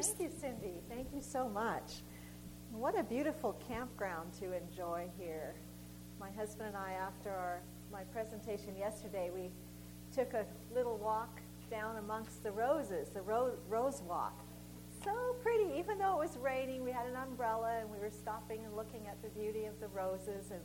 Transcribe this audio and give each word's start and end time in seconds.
Thank 0.00 0.18
you, 0.18 0.30
Cindy. 0.40 0.80
Thank 0.88 1.08
you 1.14 1.20
so 1.20 1.46
much. 1.46 2.00
What 2.72 2.98
a 2.98 3.02
beautiful 3.02 3.60
campground 3.68 4.32
to 4.40 4.56
enjoy 4.56 5.10
here. 5.18 5.54
My 6.18 6.30
husband 6.30 6.68
and 6.68 6.76
I, 6.76 6.92
after 6.92 7.28
our, 7.28 7.60
my 7.92 8.04
presentation 8.04 8.74
yesterday, 8.78 9.30
we 9.34 9.50
took 10.14 10.32
a 10.32 10.46
little 10.74 10.96
walk 10.96 11.42
down 11.70 11.98
amongst 11.98 12.42
the 12.42 12.50
roses, 12.50 13.10
the 13.10 13.20
ro- 13.20 13.52
rose 13.68 14.00
walk. 14.08 14.40
So 15.04 15.36
pretty, 15.42 15.78
even 15.78 15.98
though 15.98 16.14
it 16.14 16.28
was 16.28 16.38
raining, 16.38 16.82
we 16.82 16.92
had 16.92 17.06
an 17.06 17.16
umbrella 17.16 17.80
and 17.80 17.90
we 17.90 17.98
were 17.98 18.10
stopping 18.10 18.64
and 18.64 18.74
looking 18.74 19.06
at 19.06 19.20
the 19.22 19.28
beauty 19.38 19.66
of 19.66 19.78
the 19.80 19.88
roses 19.88 20.50
and 20.50 20.60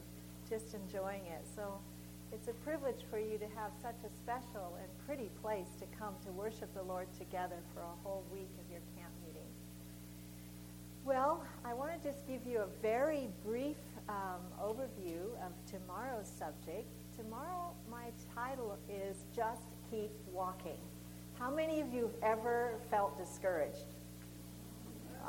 just 0.49 0.75
enjoying 0.75 1.25
it. 1.25 1.45
So 1.53 1.77
it's 2.31 2.47
a 2.47 2.53
privilege 2.65 3.05
for 3.09 3.19
you 3.19 3.37
to 3.37 3.45
have 3.55 3.71
such 3.81 3.95
a 4.03 4.09
special 4.09 4.77
and 4.81 4.89
pretty 5.05 5.29
place 5.41 5.69
to 5.79 5.85
come 5.97 6.13
to 6.25 6.31
worship 6.31 6.73
the 6.73 6.83
Lord 6.83 7.07
together 7.17 7.57
for 7.73 7.81
a 7.81 7.95
whole 8.03 8.23
week 8.31 8.49
of 8.59 8.69
your 8.69 8.81
camp 8.97 9.13
meeting. 9.25 9.47
Well, 11.05 11.43
I 11.63 11.75
want 11.75 11.91
to 11.91 12.09
just 12.09 12.25
give 12.27 12.47
you 12.47 12.61
a 12.61 12.81
very 12.81 13.29
brief 13.45 13.77
um, 14.09 14.41
overview 14.59 15.21
of 15.45 15.51
tomorrow's 15.69 16.27
subject. 16.27 16.87
Tomorrow, 17.15 17.75
my 17.91 18.05
title 18.33 18.75
is 18.89 19.17
Just 19.35 19.61
Keep 19.91 20.09
Walking. 20.33 20.79
How 21.37 21.51
many 21.51 21.79
of 21.79 21.93
you 21.93 22.05
have 22.05 22.39
ever 22.39 22.79
felt 22.89 23.19
discouraged? 23.19 23.85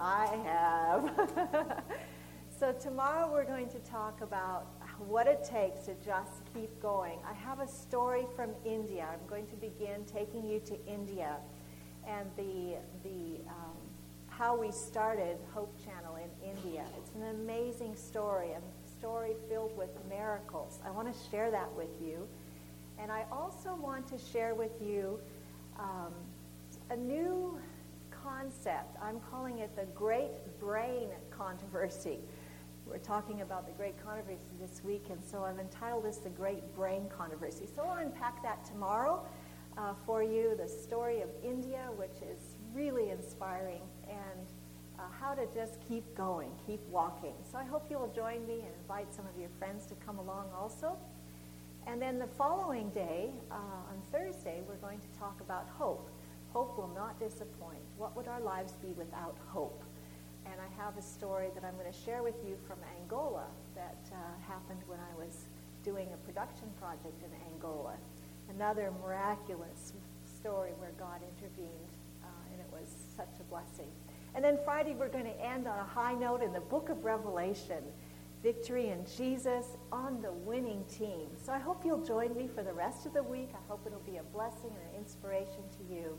I 0.01 0.27
have. 0.47 1.85
so 2.59 2.73
tomorrow 2.73 3.31
we're 3.31 3.45
going 3.45 3.69
to 3.69 3.79
talk 3.81 4.23
about 4.23 4.69
what 5.07 5.27
it 5.27 5.45
takes 5.45 5.81
to 5.81 5.95
just 6.03 6.41
keep 6.55 6.71
going. 6.81 7.19
I 7.29 7.35
have 7.35 7.61
a 7.61 7.69
story 7.69 8.25
from 8.35 8.53
India. 8.65 9.07
I'm 9.13 9.29
going 9.29 9.47
to 9.49 9.57
begin 9.57 10.07
taking 10.07 10.49
you 10.49 10.59
to 10.61 10.87
India 10.87 11.37
and 12.07 12.31
the, 12.39 12.77
the, 13.03 13.41
um, 13.49 13.66
how 14.37 14.55
we 14.55 14.71
started 14.71 15.39
Hope 15.55 15.75
Channel 15.83 16.17
in 16.17 16.51
India. 16.51 16.85
It's 16.99 17.15
an 17.15 17.23
amazing 17.31 17.97
story, 17.97 18.51
a 18.51 18.61
story 18.99 19.33
filled 19.49 19.75
with 19.79 19.89
miracles. 20.11 20.79
I 20.85 20.91
want 20.91 21.11
to 21.11 21.31
share 21.31 21.51
that 21.51 21.73
with 21.75 21.89
you. 22.03 22.29
And 22.99 23.11
I 23.11 23.25
also 23.33 23.75
want 23.75 24.07
to 24.09 24.19
share 24.19 24.55
with 24.55 24.73
you 24.83 25.19
um, 25.79 26.13
a 26.91 26.97
new 26.97 27.59
concept. 28.11 28.99
I'm 29.03 29.21
calling 29.31 29.61
it 29.61 29.75
the 29.75 29.87
Great 29.95 30.61
Brain 30.61 31.09
Controversy. 31.31 32.19
We're 32.87 32.99
talking 32.99 33.41
about 33.41 33.67
the 33.67 33.73
great 33.73 33.97
controversy 34.05 34.53
this 34.61 34.85
week, 34.85 35.07
and 35.11 35.19
so 35.25 35.45
I've 35.45 35.59
entitled 35.59 36.05
this 36.05 36.19
The 36.19 36.29
Great 36.29 36.75
Brain 36.75 37.07
Controversy. 37.09 37.67
So 37.75 37.83
I'll 37.83 38.05
unpack 38.05 38.43
that 38.43 38.67
tomorrow 38.67 39.27
uh, 39.79 39.95
for 40.05 40.23
you 40.23 40.55
the 40.59 40.69
story 40.69 41.23
of 41.23 41.31
India, 41.43 41.89
which 41.97 42.23
is 42.31 42.57
really 42.75 43.11
inspiring, 43.11 43.81
uh, 44.99 45.03
how 45.21 45.35
to 45.35 45.47
just 45.55 45.79
keep 45.89 46.15
going, 46.15 46.51
keep 46.67 46.81
walking. 46.91 47.35
So 47.51 47.59
I 47.59 47.65
hope 47.65 47.87
you'll 47.91 48.13
join 48.15 48.47
me 48.47 48.61
and 48.61 48.71
invite 48.83 49.15
some 49.15 49.27
of 49.27 49.39
your 49.39 49.51
friends 49.59 49.87
to 49.87 49.95
come 49.97 50.19
along 50.19 50.47
also. 50.59 50.97
And 51.87 52.01
then 52.03 52.19
the 52.19 52.27
following 52.27 52.91
day, 52.91 53.31
uh, 53.51 53.55
on 53.55 54.03
Thursday, 54.11 54.63
we're 54.67 54.77
going 54.77 54.99
to 54.99 55.19
talk 55.19 55.41
about 55.41 55.69
hope. 55.69 56.11
Hope 56.53 56.77
will 56.77 56.91
not 56.95 57.19
disappoint. 57.19 57.83
What 57.97 58.17
would 58.17 58.29
our 58.29 58.41
lives 58.41 58.73
be 58.83 58.89
without 58.89 59.37
hope? 59.49 59.85
and 60.53 60.61
I 60.61 60.83
have 60.83 60.97
a 60.97 61.03
story 61.03 61.49
that 61.55 61.65
I'm 61.65 61.75
going 61.75 61.91
to 61.91 62.01
share 62.05 62.23
with 62.23 62.37
you 62.47 62.57
from 62.67 62.79
Angola 63.01 63.47
that 63.75 63.99
uh, 64.13 64.17
happened 64.47 64.81
when 64.87 64.99
I 64.99 65.15
was 65.19 65.47
doing 65.83 66.09
a 66.15 66.17
production 66.19 66.69
project 66.81 67.23
in 67.23 67.31
Angola. 67.53 67.95
Another 68.49 68.93
miraculous 69.03 69.93
story 70.25 70.71
where 70.79 70.93
God 70.99 71.21
intervened, 71.23 71.86
And 74.37 74.45
then 74.45 74.59
Friday, 74.67 74.95
we're 74.95 75.09
going 75.09 75.25
to 75.25 75.41
end 75.43 75.67
on 75.67 75.79
a 75.79 75.85
high 75.85 76.13
note 76.13 76.43
in 76.43 76.53
the 76.53 76.61
book 76.61 76.91
of 76.91 77.07
Revelation 77.07 77.83
victory 78.43 78.91
in 78.91 79.03
Jesus 79.17 79.65
on 79.91 80.21
the 80.21 80.31
winning 80.31 80.85
team. 80.85 81.31
So 81.43 81.55
I 81.55 81.59
hope 81.59 81.87
you'll 81.87 82.05
join 82.05 82.37
me 82.37 82.47
for 82.47 82.63
the 82.63 82.73
rest 82.73 83.07
of 83.07 83.15
the 83.15 83.23
week. 83.23 83.49
I 83.55 83.67
hope 83.67 83.85
it'll 83.87 83.99
be 84.01 84.19
a 84.19 84.23
blessing 84.23 84.71
and 84.71 84.95
an 84.95 85.01
inspiration 85.01 85.63
to 85.79 85.95
you. 85.95 86.19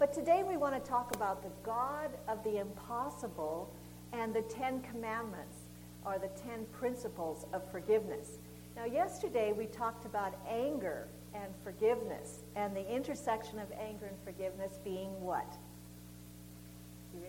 But 0.00 0.12
today 0.12 0.42
we 0.42 0.56
want 0.56 0.74
to 0.74 0.90
talk 0.90 1.14
about 1.14 1.40
the 1.44 1.52
God 1.62 2.10
of 2.26 2.42
the 2.42 2.58
impossible 2.58 3.72
and 4.12 4.34
the 4.34 4.42
Ten 4.42 4.82
Commandments, 4.82 5.56
or 6.04 6.18
the 6.18 6.28
Ten 6.28 6.66
Principles 6.72 7.46
of 7.52 7.62
Forgiveness. 7.70 8.38
Now, 8.74 8.86
yesterday 8.86 9.52
we 9.52 9.66
talked 9.66 10.04
about 10.04 10.34
anger 10.48 11.06
and 11.32 11.54
forgiveness, 11.62 12.40
and 12.56 12.74
the 12.74 12.92
intersection 12.92 13.60
of 13.60 13.70
anger 13.78 14.06
and 14.06 14.16
forgiveness 14.24 14.80
being 14.82 15.20
what? 15.20 15.56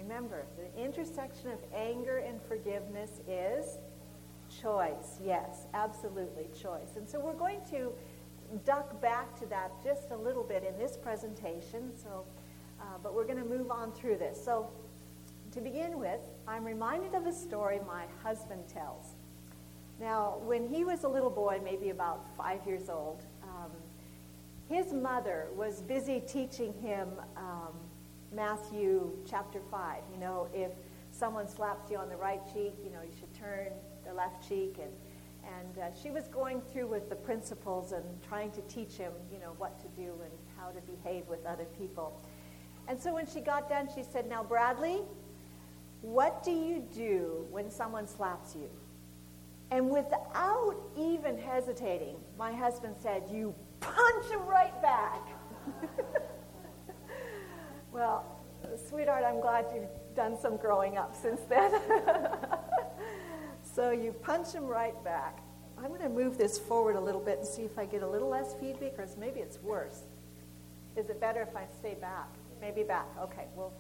Remember, 0.01 0.45
the 0.57 0.83
intersection 0.83 1.49
of 1.49 1.59
anger 1.75 2.17
and 2.17 2.41
forgiveness 2.41 3.21
is 3.27 3.77
choice. 4.61 5.19
Yes, 5.23 5.67
absolutely, 5.73 6.47
choice. 6.59 6.95
And 6.97 7.07
so 7.07 7.19
we're 7.19 7.33
going 7.33 7.61
to 7.71 7.93
duck 8.65 9.01
back 9.01 9.39
to 9.39 9.45
that 9.47 9.71
just 9.83 10.11
a 10.11 10.17
little 10.17 10.43
bit 10.43 10.63
in 10.63 10.77
this 10.77 10.97
presentation. 10.97 11.91
So 11.95 12.25
uh, 12.81 12.97
but 13.03 13.13
we're 13.13 13.25
going 13.25 13.37
to 13.37 13.45
move 13.45 13.69
on 13.69 13.91
through 13.91 14.17
this. 14.17 14.43
So, 14.43 14.67
to 15.51 15.61
begin 15.61 15.99
with, 15.99 16.19
I'm 16.47 16.63
reminded 16.63 17.13
of 17.13 17.27
a 17.27 17.33
story 17.33 17.79
my 17.85 18.05
husband 18.23 18.67
tells. 18.67 19.15
Now, 19.99 20.37
when 20.45 20.67
he 20.67 20.83
was 20.83 21.03
a 21.03 21.07
little 21.07 21.29
boy, 21.29 21.59
maybe 21.63 21.89
about 21.89 22.25
five 22.35 22.65
years 22.65 22.89
old, 22.89 23.23
um, 23.43 23.71
his 24.67 24.93
mother 24.93 25.47
was 25.55 25.81
busy 25.81 26.21
teaching 26.21 26.73
him 26.81 27.09
um, 27.35 27.73
Matthew 28.33 29.11
chapter 29.29 29.59
5. 29.69 30.03
You 30.13 30.19
know, 30.19 30.47
if 30.53 30.71
someone 31.11 31.47
slaps 31.47 31.91
you 31.91 31.97
on 31.97 32.09
the 32.09 32.15
right 32.15 32.41
cheek, 32.53 32.73
you 32.83 32.89
know, 32.89 33.01
you 33.01 33.11
should 33.19 33.33
turn 33.33 33.67
the 34.05 34.13
left 34.13 34.47
cheek. 34.47 34.77
And, 34.81 34.91
and 35.59 35.77
uh, 35.77 35.95
she 36.01 36.11
was 36.11 36.27
going 36.27 36.61
through 36.71 36.87
with 36.87 37.09
the 37.09 37.15
principles 37.15 37.91
and 37.91 38.03
trying 38.27 38.51
to 38.51 38.61
teach 38.61 38.93
him, 38.93 39.11
you 39.31 39.39
know, 39.39 39.53
what 39.57 39.79
to 39.79 39.87
do 40.01 40.13
and 40.23 40.31
how 40.57 40.69
to 40.69 40.79
behave 40.81 41.27
with 41.27 41.45
other 41.45 41.65
people. 41.77 42.21
And 42.87 42.99
so 42.99 43.13
when 43.13 43.27
she 43.27 43.41
got 43.41 43.69
done, 43.69 43.89
she 43.93 44.03
said, 44.03 44.27
Now, 44.29 44.43
Bradley, 44.43 45.01
what 46.01 46.43
do 46.43 46.51
you 46.51 46.83
do 46.93 47.45
when 47.51 47.69
someone 47.69 48.07
slaps 48.07 48.55
you? 48.55 48.69
And 49.71 49.89
without 49.89 50.75
even 50.97 51.37
hesitating, 51.37 52.15
my 52.37 52.51
husband 52.51 52.95
said, 53.01 53.23
You 53.31 53.53
punch 53.79 54.25
him 54.29 54.45
right 54.45 54.81
back. 54.81 55.21
well, 57.91 58.25
sweetheart, 58.89 59.23
I'm 59.25 59.41
glad 59.41 59.65
you've 59.73 60.15
done 60.15 60.37
some 60.39 60.57
growing 60.57 60.97
up 60.97 61.15
since 61.15 61.41
then. 61.49 61.73
so 63.75 63.91
you 63.91 64.13
punch 64.13 64.53
him 64.53 64.65
right 64.65 65.01
back. 65.03 65.39
I'm 65.77 65.89
going 65.89 66.01
to 66.01 66.09
move 66.09 66.37
this 66.37 66.57
forward 66.57 66.95
a 66.95 66.99
little 66.99 67.21
bit 67.21 67.39
and 67.39 67.47
see 67.47 67.63
if 67.63 67.77
I 67.77 67.85
get 67.85 68.03
a 68.03 68.07
little 68.07 68.29
less 68.29 68.53
feedback, 68.59 68.99
or 68.99 69.07
maybe 69.19 69.39
it's 69.39 69.59
worse. 69.61 70.03
Is 70.95 71.09
it 71.09 71.19
better 71.19 71.41
if 71.41 71.55
I 71.55 71.65
stay 71.79 71.95
back? 71.95 72.27
Maybe 72.59 72.83
back. 72.83 73.07
Okay, 73.19 73.47
we'll 73.55 73.73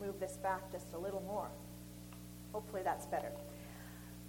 move 0.00 0.18
this 0.20 0.36
back 0.38 0.70
just 0.72 0.92
a 0.94 0.98
little 0.98 1.22
more. 1.26 1.48
Hopefully 2.52 2.82
that's 2.82 3.06
better. 3.06 3.30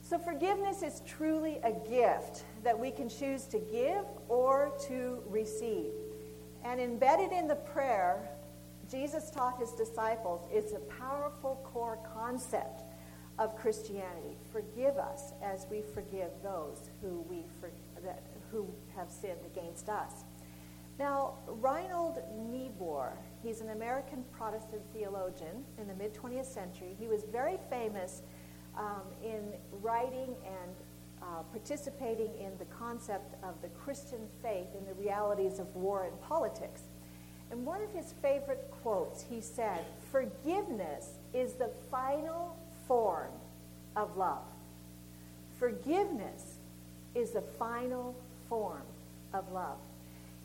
So 0.01 0.19
forgiveness 0.19 0.83
is 0.83 1.01
truly 1.07 1.57
a 1.63 1.71
gift 1.71 2.43
that 2.63 2.77
we 2.77 2.91
can 2.91 3.09
choose 3.09 3.45
to 3.45 3.59
give 3.59 4.05
or 4.27 4.71
to 4.87 5.23
receive. 5.27 5.91
And 6.63 6.79
embedded 6.79 7.31
in 7.31 7.47
the 7.47 7.55
prayer, 7.55 8.27
Jesus 8.89 9.31
taught 9.31 9.59
his 9.59 9.71
disciples 9.71 10.47
it's 10.51 10.73
a 10.73 10.79
powerful 10.79 11.59
core 11.63 11.99
concept 12.13 12.83
of 13.37 13.55
Christianity. 13.57 14.37
Forgive 14.51 14.97
us 14.97 15.33
as 15.43 15.65
we 15.69 15.81
forgive 15.81 16.31
those 16.41 16.89
who, 17.01 17.25
we 17.29 17.43
for, 17.59 17.69
that, 18.03 18.23
who 18.51 18.67
have 18.95 19.11
sinned 19.11 19.45
against 19.45 19.89
us. 19.89 20.23
Now, 20.97 21.33
Reinhold 21.47 22.19
Niebuhr, 22.49 23.17
he's 23.43 23.59
an 23.59 23.71
American 23.71 24.23
Protestant 24.31 24.81
theologian 24.93 25.65
in 25.77 25.87
the 25.87 25.93
mid 25.93 26.13
20th 26.13 26.45
century. 26.45 26.95
He 26.97 27.07
was 27.07 27.23
very 27.29 27.57
famous 27.69 28.21
um, 28.77 29.03
in 29.23 29.53
writing 29.81 30.35
and 30.45 30.75
uh, 31.21 31.43
participating 31.51 32.33
in 32.39 32.57
the 32.59 32.65
concept 32.65 33.35
of 33.43 33.61
the 33.61 33.67
Christian 33.69 34.21
faith 34.41 34.67
and 34.77 34.87
the 34.87 34.93
realities 34.93 35.59
of 35.59 35.73
war 35.75 36.05
and 36.05 36.21
politics. 36.21 36.83
And 37.51 37.65
one 37.65 37.81
of 37.81 37.91
his 37.91 38.13
favorite 38.21 38.71
quotes, 38.81 39.23
he 39.29 39.41
said, 39.41 39.85
Forgiveness 40.11 41.09
is 41.33 41.53
the 41.53 41.69
final 41.91 42.57
form 42.87 43.31
of 43.95 44.17
love. 44.17 44.43
Forgiveness 45.59 46.57
is 47.13 47.31
the 47.31 47.41
final 47.41 48.15
form 48.49 48.83
of 49.33 49.51
love. 49.51 49.77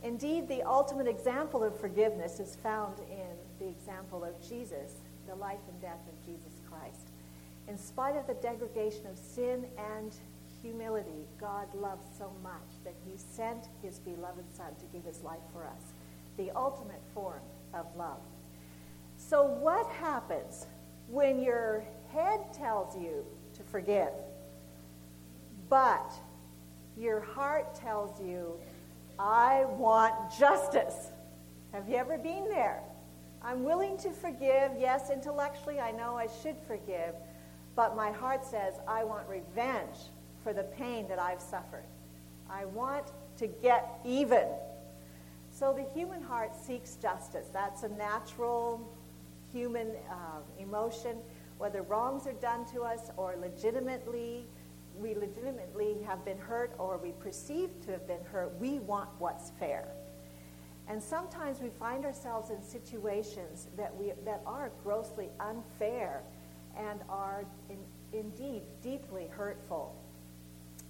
Indeed, 0.02 0.48
the 0.48 0.62
ultimate 0.62 1.06
example 1.06 1.62
of 1.62 1.78
forgiveness 1.78 2.40
is 2.40 2.56
found 2.62 2.94
in 3.10 3.36
the 3.58 3.68
example 3.68 4.24
of 4.24 4.40
Jesus, 4.48 4.94
the 5.28 5.34
life 5.34 5.58
and 5.68 5.80
death 5.82 6.00
of 6.08 6.26
Jesus 6.26 6.60
Christ. 6.70 7.10
In 7.68 7.76
spite 7.76 8.16
of 8.16 8.26
the 8.26 8.34
degradation 8.34 9.06
of 9.06 9.18
sin 9.18 9.66
and 9.96 10.14
humility, 10.62 11.26
God 11.38 11.66
loved 11.74 12.04
so 12.16 12.32
much 12.42 12.82
that 12.84 12.94
he 13.06 13.16
sent 13.16 13.68
his 13.82 13.98
beloved 13.98 14.44
Son 14.56 14.74
to 14.78 14.86
give 14.92 15.04
his 15.04 15.22
life 15.22 15.42
for 15.52 15.64
us, 15.64 15.89
the 16.40 16.50
ultimate 16.56 17.02
form 17.12 17.42
of 17.74 17.84
love. 17.96 18.20
So, 19.18 19.44
what 19.44 19.86
happens 19.92 20.66
when 21.06 21.42
your 21.42 21.84
head 22.12 22.40
tells 22.54 22.96
you 22.96 23.24
to 23.54 23.62
forgive, 23.62 24.08
but 25.68 26.12
your 26.96 27.20
heart 27.20 27.74
tells 27.74 28.18
you, 28.20 28.54
I 29.18 29.66
want 29.66 30.14
justice? 30.38 31.10
Have 31.72 31.88
you 31.88 31.96
ever 31.96 32.16
been 32.16 32.48
there? 32.48 32.80
I'm 33.42 33.62
willing 33.62 33.98
to 33.98 34.10
forgive. 34.10 34.72
Yes, 34.78 35.10
intellectually, 35.10 35.78
I 35.78 35.90
know 35.90 36.16
I 36.16 36.26
should 36.42 36.56
forgive. 36.66 37.14
But 37.76 37.96
my 37.96 38.10
heart 38.10 38.46
says, 38.46 38.74
I 38.88 39.04
want 39.04 39.28
revenge 39.28 39.96
for 40.42 40.52
the 40.54 40.64
pain 40.64 41.06
that 41.08 41.18
I've 41.18 41.40
suffered. 41.40 41.84
I 42.48 42.64
want 42.64 43.12
to 43.36 43.46
get 43.46 44.00
even. 44.04 44.46
So 45.60 45.74
the 45.74 45.84
human 45.92 46.22
heart 46.22 46.56
seeks 46.56 46.94
justice. 46.94 47.48
That's 47.52 47.82
a 47.82 47.90
natural 47.90 48.90
human 49.52 49.88
uh, 50.10 50.38
emotion. 50.58 51.18
Whether 51.58 51.82
wrongs 51.82 52.26
are 52.26 52.32
done 52.32 52.64
to 52.72 52.80
us 52.80 53.10
or 53.18 53.36
legitimately, 53.38 54.46
we 54.98 55.14
legitimately 55.14 55.98
have 56.06 56.24
been 56.24 56.38
hurt 56.38 56.74
or 56.78 56.96
we 56.96 57.12
perceive 57.12 57.68
to 57.84 57.90
have 57.90 58.08
been 58.08 58.24
hurt, 58.32 58.58
we 58.58 58.78
want 58.78 59.10
what's 59.18 59.50
fair. 59.50 59.86
And 60.88 61.02
sometimes 61.02 61.60
we 61.60 61.68
find 61.68 62.06
ourselves 62.06 62.48
in 62.48 62.62
situations 62.62 63.68
that, 63.76 63.94
we, 63.94 64.12
that 64.24 64.40
are 64.46 64.72
grossly 64.82 65.28
unfair 65.40 66.22
and 66.74 67.00
are 67.10 67.44
in, 67.68 67.76
indeed 68.18 68.62
deeply 68.82 69.28
hurtful. 69.28 69.94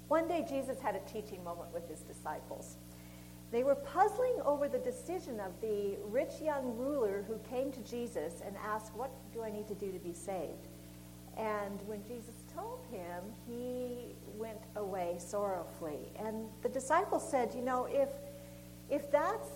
One 0.07 0.29
day, 0.29 0.47
Jesus 0.49 0.79
had 0.79 0.95
a 0.95 1.01
teaching 1.13 1.43
moment 1.43 1.75
with 1.75 1.89
his 1.89 2.03
disciples. 2.03 2.77
They 3.51 3.65
were 3.65 3.75
puzzling 3.75 4.37
over 4.45 4.69
the 4.69 4.79
decision 4.79 5.41
of 5.41 5.61
the 5.61 5.97
rich 6.05 6.41
young 6.41 6.77
ruler 6.77 7.25
who 7.27 7.39
came 7.49 7.73
to 7.73 7.81
Jesus 7.81 8.43
and 8.47 8.55
asked, 8.65 8.95
What 8.95 9.11
do 9.33 9.43
I 9.43 9.51
need 9.51 9.67
to 9.69 9.75
do 9.75 9.91
to 9.91 9.99
be 9.99 10.13
saved? 10.13 10.69
And 11.37 11.81
when 11.87 12.05
Jesus 12.05 12.35
told 12.55 12.81
him, 12.91 13.25
he 13.49 14.15
went 14.37 14.63
away 14.77 15.17
sorrowfully. 15.19 16.13
And 16.19 16.49
the 16.63 16.69
disciples 16.69 17.29
said, 17.29 17.53
You 17.55 17.63
know, 17.63 17.87
if, 17.91 18.11
if 18.89 19.11
that's 19.11 19.49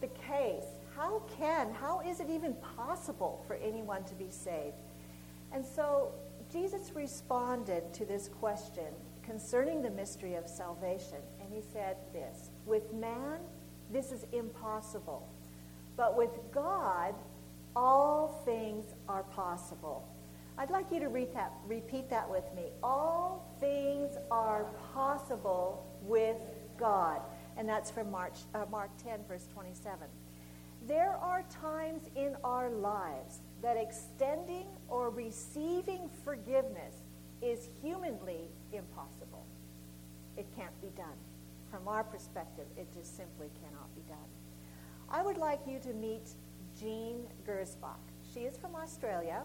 the 0.00 0.08
case, 0.08 0.64
how 0.94 1.22
can, 1.38 1.72
how 1.72 2.00
is 2.00 2.20
it 2.20 2.28
even 2.28 2.54
possible 2.76 3.42
for 3.46 3.54
anyone 3.56 4.04
to 4.04 4.14
be 4.14 4.28
saved? 4.30 4.76
And 5.52 5.64
so 5.64 6.12
Jesus 6.52 6.92
responded 6.94 7.94
to 7.94 8.04
this 8.04 8.28
question 8.28 8.92
concerning 9.22 9.80
the 9.80 9.90
mystery 9.90 10.34
of 10.34 10.48
salvation, 10.48 11.18
and 11.40 11.52
he 11.52 11.60
said 11.72 11.96
this 12.12 12.50
With 12.70 12.92
man, 12.94 13.40
this 13.92 14.12
is 14.12 14.24
impossible, 14.32 15.28
but 15.96 16.16
with 16.16 16.30
God, 16.52 17.14
all 17.76 18.42
things 18.46 18.86
are 19.08 19.24
possible. 19.24 20.08
I'd 20.56 20.70
like 20.70 20.86
you 20.92 21.00
to 21.00 21.08
read 21.08 21.34
that, 21.34 21.52
repeat 21.66 22.08
that 22.10 22.30
with 22.30 22.44
me. 22.54 22.70
All 22.82 23.54
things 23.60 24.16
are 24.30 24.64
possible 24.94 25.84
with 26.06 26.36
God 26.78 27.20
and 27.60 27.68
that's 27.68 27.90
from 27.90 28.10
March, 28.10 28.38
uh, 28.54 28.64
Mark 28.70 28.90
10, 29.04 29.20
verse 29.28 29.46
27. 29.52 29.98
There 30.86 31.10
are 31.10 31.44
times 31.50 32.02
in 32.16 32.34
our 32.42 32.70
lives 32.70 33.40
that 33.62 33.76
extending 33.76 34.66
or 34.88 35.10
receiving 35.10 36.08
forgiveness 36.24 36.94
is 37.42 37.68
humanly 37.82 38.48
impossible. 38.72 39.44
It 40.38 40.46
can't 40.56 40.80
be 40.80 40.88
done. 40.96 41.18
From 41.70 41.86
our 41.86 42.02
perspective, 42.02 42.66
it 42.76 42.92
just 42.92 43.16
simply 43.16 43.48
cannot 43.62 43.94
be 43.94 44.02
done. 44.08 44.18
I 45.08 45.22
would 45.22 45.38
like 45.38 45.60
you 45.66 45.78
to 45.80 45.92
meet 45.92 46.30
Jean 46.78 47.26
Gersbach. 47.46 48.00
She 48.32 48.40
is 48.40 48.56
from 48.56 48.74
Australia. 48.74 49.42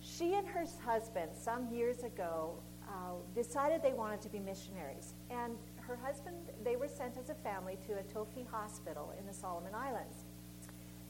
She 0.00 0.34
and 0.34 0.46
her 0.46 0.64
husband, 0.84 1.30
some 1.34 1.72
years 1.72 2.02
ago, 2.02 2.54
uh, 2.88 3.12
decided 3.34 3.82
they 3.82 3.92
wanted 3.92 4.22
to 4.22 4.28
be 4.28 4.38
missionaries. 4.38 5.14
And 5.30 5.56
her 5.86 5.96
husband, 5.96 6.36
they 6.64 6.76
were 6.76 6.88
sent 6.88 7.16
as 7.18 7.30
a 7.30 7.34
family 7.34 7.78
to 7.86 7.94
Atoifi 7.94 8.46
hospital 8.50 9.12
in 9.18 9.26
the 9.26 9.32
Solomon 9.32 9.74
Islands. 9.74 10.24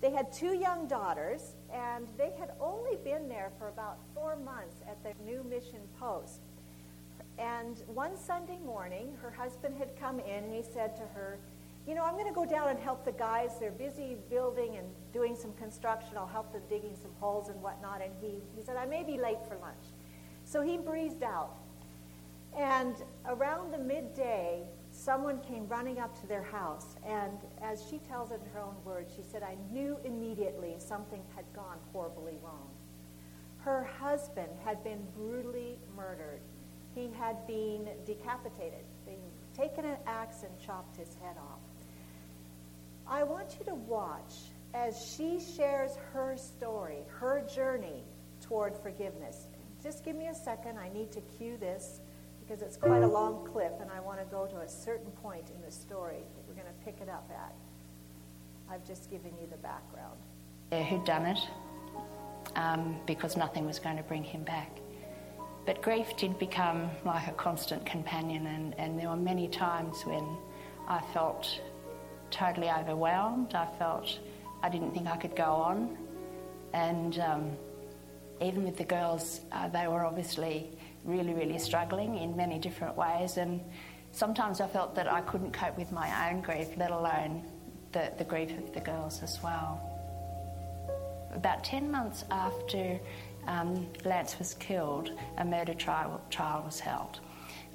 They 0.00 0.10
had 0.10 0.32
two 0.32 0.54
young 0.54 0.86
daughters, 0.86 1.56
and 1.72 2.06
they 2.16 2.32
had 2.38 2.52
only 2.60 2.96
been 3.04 3.28
there 3.28 3.50
for 3.58 3.68
about 3.68 3.98
four 4.14 4.36
months 4.36 4.76
at 4.88 5.02
their 5.02 5.14
new 5.24 5.42
mission 5.42 5.80
post. 5.98 6.40
And 7.38 7.82
one 7.86 8.16
Sunday 8.16 8.58
morning, 8.58 9.16
her 9.22 9.30
husband 9.30 9.76
had 9.78 9.96
come 9.98 10.18
in 10.18 10.44
and 10.44 10.52
he 10.52 10.62
said 10.62 10.96
to 10.96 11.02
her, 11.14 11.38
You 11.86 11.94
know, 11.94 12.04
I'm 12.04 12.14
going 12.14 12.26
to 12.26 12.32
go 12.32 12.44
down 12.44 12.68
and 12.68 12.78
help 12.78 13.04
the 13.04 13.12
guys. 13.12 13.52
They're 13.60 13.70
busy 13.70 14.16
building 14.28 14.76
and 14.76 14.88
doing 15.12 15.36
some 15.36 15.52
construction. 15.52 16.16
I'll 16.16 16.26
help 16.26 16.52
them 16.52 16.62
digging 16.68 16.96
some 17.00 17.12
holes 17.20 17.48
and 17.48 17.62
whatnot. 17.62 18.02
And 18.02 18.12
he, 18.20 18.40
he 18.56 18.62
said, 18.62 18.76
I 18.76 18.86
may 18.86 19.04
be 19.04 19.18
late 19.18 19.38
for 19.48 19.56
lunch. 19.56 19.84
So 20.44 20.62
he 20.62 20.78
breezed 20.78 21.22
out. 21.22 21.54
And 22.56 22.96
around 23.26 23.72
the 23.72 23.78
midday, 23.78 24.64
someone 24.90 25.38
came 25.40 25.68
running 25.68 26.00
up 26.00 26.18
to 26.20 26.26
their 26.26 26.42
house. 26.42 26.96
And 27.06 27.38
as 27.62 27.84
she 27.88 27.98
tells 27.98 28.32
it 28.32 28.40
in 28.44 28.50
her 28.52 28.60
own 28.60 28.74
words, 28.84 29.12
she 29.14 29.22
said, 29.22 29.44
I 29.44 29.56
knew 29.72 29.96
immediately 30.04 30.74
something 30.78 31.22
had 31.36 31.44
gone 31.54 31.78
horribly 31.92 32.36
wrong. 32.42 32.68
Her 33.58 33.84
husband 33.84 34.48
had 34.64 34.82
been 34.82 35.06
brutally 35.16 35.78
murdered. 35.96 36.40
He 36.94 37.10
had 37.18 37.46
been 37.46 37.88
decapitated, 38.04 38.84
been 39.06 39.16
taken 39.56 39.84
an 39.84 39.96
axe 40.06 40.42
and 40.42 40.50
chopped 40.58 40.96
his 40.96 41.14
head 41.22 41.36
off. 41.38 41.60
I 43.06 43.22
want 43.22 43.56
you 43.58 43.64
to 43.66 43.74
watch 43.74 44.34
as 44.74 45.14
she 45.16 45.40
shares 45.40 45.92
her 46.12 46.36
story, 46.36 46.98
her 47.08 47.42
journey 47.54 48.04
toward 48.40 48.76
forgiveness. 48.76 49.48
Just 49.82 50.04
give 50.04 50.16
me 50.16 50.26
a 50.26 50.34
second. 50.34 50.78
I 50.78 50.88
need 50.90 51.10
to 51.12 51.20
cue 51.20 51.56
this 51.56 52.00
because 52.40 52.62
it's 52.62 52.76
quite 52.76 53.02
a 53.02 53.06
long 53.06 53.46
clip, 53.46 53.78
and 53.80 53.90
I 53.90 54.00
want 54.00 54.18
to 54.18 54.24
go 54.26 54.46
to 54.46 54.60
a 54.60 54.68
certain 54.68 55.10
point 55.22 55.50
in 55.54 55.60
the 55.62 55.70
story 55.70 56.16
that 56.34 56.48
we're 56.48 56.54
going 56.54 56.66
to 56.66 56.84
pick 56.84 57.00
it 57.00 57.08
up 57.08 57.30
at. 57.30 57.54
I've 58.70 58.86
just 58.86 59.10
given 59.10 59.32
you 59.40 59.46
the 59.50 59.56
background. 59.58 60.18
Yeah, 60.72 60.82
who'd 60.82 61.04
done 61.04 61.26
it 61.26 61.38
um, 62.56 62.96
because 63.06 63.36
nothing 63.36 63.66
was 63.66 63.78
going 63.78 63.96
to 63.96 64.02
bring 64.02 64.24
him 64.24 64.44
back. 64.44 64.78
But 65.68 65.82
grief 65.82 66.16
did 66.16 66.38
become 66.38 66.88
like 67.04 67.28
a 67.28 67.32
constant 67.32 67.84
companion, 67.84 68.46
and, 68.46 68.74
and 68.78 68.98
there 68.98 69.10
were 69.10 69.16
many 69.16 69.48
times 69.48 70.00
when 70.06 70.26
I 70.88 71.02
felt 71.12 71.60
totally 72.30 72.70
overwhelmed. 72.70 73.54
I 73.54 73.68
felt 73.78 74.18
I 74.62 74.70
didn't 74.70 74.92
think 74.94 75.08
I 75.08 75.18
could 75.18 75.36
go 75.36 75.44
on. 75.44 75.98
And 76.72 77.18
um, 77.18 77.50
even 78.40 78.64
with 78.64 78.78
the 78.78 78.84
girls, 78.84 79.42
uh, 79.52 79.68
they 79.68 79.86
were 79.88 80.06
obviously 80.06 80.70
really, 81.04 81.34
really 81.34 81.58
struggling 81.58 82.16
in 82.16 82.34
many 82.34 82.58
different 82.58 82.96
ways. 82.96 83.36
And 83.36 83.60
sometimes 84.12 84.62
I 84.62 84.68
felt 84.68 84.94
that 84.94 85.06
I 85.06 85.20
couldn't 85.20 85.52
cope 85.52 85.76
with 85.76 85.92
my 85.92 86.30
own 86.30 86.40
grief, 86.40 86.68
let 86.78 86.92
alone 86.92 87.44
the, 87.92 88.10
the 88.16 88.24
grief 88.24 88.56
of 88.56 88.72
the 88.72 88.80
girls 88.80 89.22
as 89.22 89.38
well. 89.42 89.82
About 91.34 91.62
10 91.62 91.90
months 91.90 92.24
after 92.30 92.98
um, 93.48 93.86
Lance 94.04 94.38
was 94.38 94.54
killed, 94.54 95.10
a 95.38 95.44
murder 95.44 95.74
trial, 95.74 96.20
trial 96.30 96.62
was 96.64 96.78
held 96.78 97.20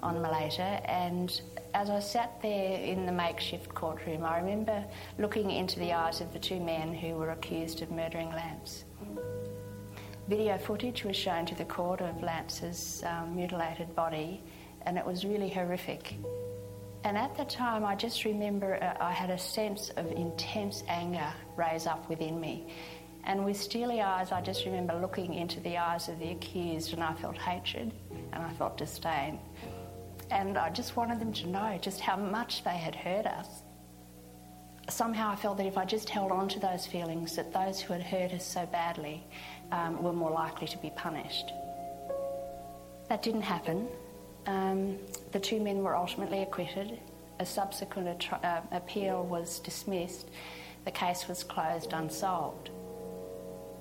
on 0.02 0.16
Malaita. 0.18 0.88
And 0.88 1.42
as 1.74 1.90
I 1.90 2.00
sat 2.00 2.42
there 2.42 2.80
in 2.80 3.06
the 3.06 3.12
makeshift 3.12 3.74
courtroom, 3.74 4.24
I 4.24 4.38
remember 4.38 4.86
looking 5.18 5.50
into 5.50 5.80
the 5.80 5.94
eyes 5.94 6.22
of 6.22 6.32
the 6.32 6.40
two 6.40 6.60
men 6.60 6.94
who 6.94 7.16
were 7.16 7.32
accused 7.32 7.82
of 7.82 7.92
murdering 7.92 8.30
Lance. 8.30 8.86
Video 10.30 10.58
footage 10.58 11.04
was 11.04 11.16
shown 11.16 11.46
to 11.48 11.56
the 11.56 11.66
court 11.66 12.02
of 12.02 12.22
Lance's 12.22 13.04
um, 13.06 13.36
mutilated 13.36 13.94
body, 13.96 14.42
and 14.86 14.98
it 14.98 15.06
was 15.06 15.26
really 15.26 15.50
horrific. 15.50 16.16
And 17.04 17.18
at 17.18 17.36
the 17.36 17.44
time, 17.44 17.84
I 17.84 17.96
just 17.96 18.24
remember 18.24 18.82
uh, 18.82 19.04
I 19.04 19.12
had 19.12 19.30
a 19.30 19.38
sense 19.38 19.90
of 19.98 20.10
intense 20.12 20.84
anger 20.88 21.34
raise 21.58 21.86
up 21.86 22.08
within 22.08 22.40
me. 22.40 22.68
And 23.26 23.46
with 23.46 23.58
steely 23.58 24.02
eyes, 24.02 24.32
I 24.32 24.42
just 24.42 24.66
remember 24.66 24.96
looking 24.96 25.34
into 25.34 25.60
the 25.62 25.78
eyes 25.78 26.10
of 26.10 26.20
the 26.20 26.32
accused, 26.32 26.94
and 26.94 27.02
I 27.02 27.14
felt 27.14 27.38
hatred 27.38 27.94
and 28.34 28.44
I 28.44 28.52
felt 28.54 28.78
disdain. 28.78 29.40
And 30.30 30.58
I 30.58 30.70
just 30.70 30.96
wanted 30.96 31.20
them 31.20 31.32
to 31.34 31.48
know 31.48 31.78
just 31.82 32.02
how 32.02 32.18
much 32.18 32.64
they 32.64 32.78
had 32.78 32.96
hurt 32.96 33.26
us. 33.26 33.64
Somehow 34.90 35.32
I 35.32 35.36
felt 35.36 35.58
that 35.58 35.66
if 35.66 35.78
I 35.78 35.86
just 35.86 36.10
held 36.10 36.32
on 36.32 36.50
to 36.50 36.60
those 36.60 36.86
feelings, 36.86 37.36
that 37.38 37.54
those 37.54 37.80
who 37.80 37.94
had 37.94 38.04
hurt 38.04 38.34
us 38.34 38.46
so 38.46 38.66
badly 38.66 39.24
um, 39.72 40.04
were 40.04 40.12
more 40.12 40.32
likely 40.32 40.68
to 40.68 40.78
be 40.80 40.92
punished. 40.96 41.54
That 43.08 43.22
didn't 43.22 43.44
happen. 43.44 43.88
Um, 44.46 44.98
the 45.32 45.40
two 45.40 45.62
men 45.62 45.84
were 45.84 45.96
ultimately 45.96 46.42
acquitted. 46.42 47.00
A 47.40 47.46
subsequent 47.46 48.28
uh, 48.44 48.62
appeal 48.72 49.24
was 49.24 49.60
dismissed. 49.60 50.30
The 50.84 50.92
case 50.92 51.28
was 51.30 51.44
closed 51.44 51.94
unsolved. 51.94 52.70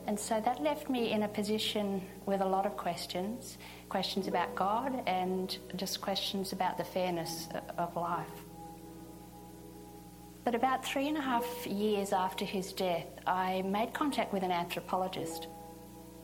And 0.07 0.19
so 0.19 0.41
that 0.45 0.63
left 0.63 0.91
me 0.91 1.13
in 1.13 1.23
a 1.23 1.29
position 1.29 2.03
with 2.27 2.41
a 2.41 2.47
lot 2.47 2.67
of 2.67 2.77
questions 2.77 3.59
questions 3.89 4.27
about 4.27 4.55
God 4.55 5.03
and 5.07 5.59
just 5.77 6.01
questions 6.01 6.53
about 6.53 6.79
the 6.79 6.85
fairness 6.85 7.49
of 7.77 7.95
life. 7.95 8.27
But 10.45 10.55
about 10.55 10.83
three 10.83 11.09
and 11.09 11.19
a 11.19 11.21
half 11.21 11.67
years 11.67 12.15
after 12.15 12.47
his 12.47 12.73
death, 12.73 13.07
I 13.27 13.61
made 13.63 13.93
contact 13.93 14.33
with 14.33 14.43
an 14.43 14.51
anthropologist. 14.51 15.47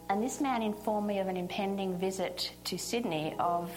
And 0.08 0.22
this 0.22 0.40
man 0.40 0.62
informed 0.62 1.06
me 1.06 1.18
of 1.18 1.28
an 1.28 1.36
impending 1.36 1.98
visit 1.98 2.52
to 2.64 2.78
Sydney 2.78 3.36
of 3.38 3.70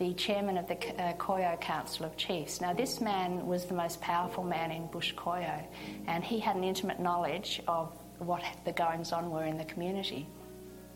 the 0.00 0.12
chairman 0.14 0.58
of 0.58 0.66
the 0.66 0.74
uh, 0.74 1.12
Kwaio 1.14 1.60
Council 1.60 2.04
of 2.04 2.16
Chiefs. 2.16 2.60
Now, 2.60 2.72
this 2.72 3.00
man 3.00 3.46
was 3.46 3.66
the 3.66 3.74
most 3.74 4.00
powerful 4.00 4.44
man 4.44 4.72
in 4.72 4.86
Bush 4.88 5.14
Kwaio, 5.14 5.64
and 6.06 6.22
he 6.22 6.38
had 6.40 6.56
an 6.56 6.64
intimate 6.64 7.00
knowledge 7.00 7.62
of 7.66 7.96
what 8.18 8.42
the 8.64 8.72
goings 8.72 9.12
on 9.12 9.30
were 9.30 9.44
in 9.44 9.58
the 9.58 9.64
community. 9.64 10.26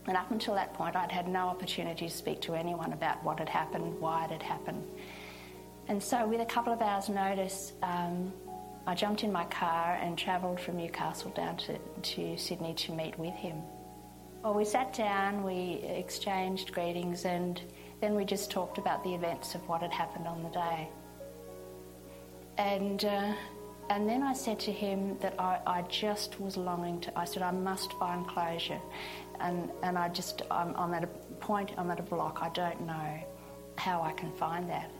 And 0.07 0.17
up 0.17 0.31
until 0.31 0.55
that 0.55 0.75
point, 0.75 0.97
I'd 0.97 1.13
had 1.13 1.29
no 1.29 1.47
opportunity 1.47 2.09
to 2.09 2.15
speak 2.15 2.41
to 2.43 2.55
anyone 2.55 2.93
about 2.93 3.23
what 3.23 3.39
had 3.39 3.49
happened, 3.49 4.01
why 4.01 4.25
it 4.25 4.31
had 4.31 4.43
happened. 4.43 4.85
And 5.89 6.03
so, 6.03 6.27
with 6.27 6.41
a 6.41 6.47
couple 6.47 6.73
of 6.73 6.81
hours' 6.81 7.09
notice, 7.09 7.73
um, 7.83 8.33
I 8.87 8.95
jumped 8.95 9.23
in 9.23 9.31
my 9.31 9.45
car 9.45 9.99
and 10.01 10.19
travelled 10.19 10.59
from 10.59 10.77
Newcastle 10.77 11.31
down 11.31 11.57
to, 11.59 11.79
to 11.79 12.37
Sydney 12.37 12.75
to 12.75 12.93
meet 12.93 13.17
with 13.19 13.35
him. 13.35 13.63
Well, 14.43 14.55
we 14.55 14.65
sat 14.65 14.93
down, 14.93 15.45
we 15.45 15.83
exchanged 15.85 16.73
greetings, 16.73 17.25
and 17.25 17.61
then 18.01 18.17
we 18.17 18.25
just 18.25 18.51
talked 18.51 18.79
about 18.79 19.05
the 19.05 19.15
events 19.15 19.55
of 19.55 19.69
what 19.69 19.83
had 19.83 19.93
happened 19.93 20.27
on 20.27 20.43
the 20.43 20.49
day. 20.49 20.89
And, 22.59 23.05
uh, 23.05 23.35
and 23.93 24.09
then 24.09 24.23
I 24.23 24.33
said 24.33 24.59
to 24.61 24.73
him 24.73 25.19
that 25.21 25.35
I, 25.39 25.61
I 25.67 25.83
just 25.83 26.41
was 26.41 26.57
longing 26.57 26.99
to, 27.03 27.19
I 27.19 27.27
said, 27.27 27.43
I 27.43 27.51
must 27.51 27.93
find 27.95 28.27
closure. 28.27 28.81
And, 29.39 29.71
and 29.83 29.99
I 29.99 30.09
just, 30.09 30.41
I'm, 30.51 30.75
I'm 30.77 30.95
at 30.95 31.05
a 31.05 31.09
point, 31.41 31.73
I'm 31.77 31.91
at 31.91 32.01
a 32.01 32.03
block, 32.03 32.39
I 32.41 32.49
don't 32.49 32.81
know 32.87 33.23
how 33.77 34.01
I 34.01 34.13
can 34.13 34.33
find 34.33 34.67
that. 34.71 34.91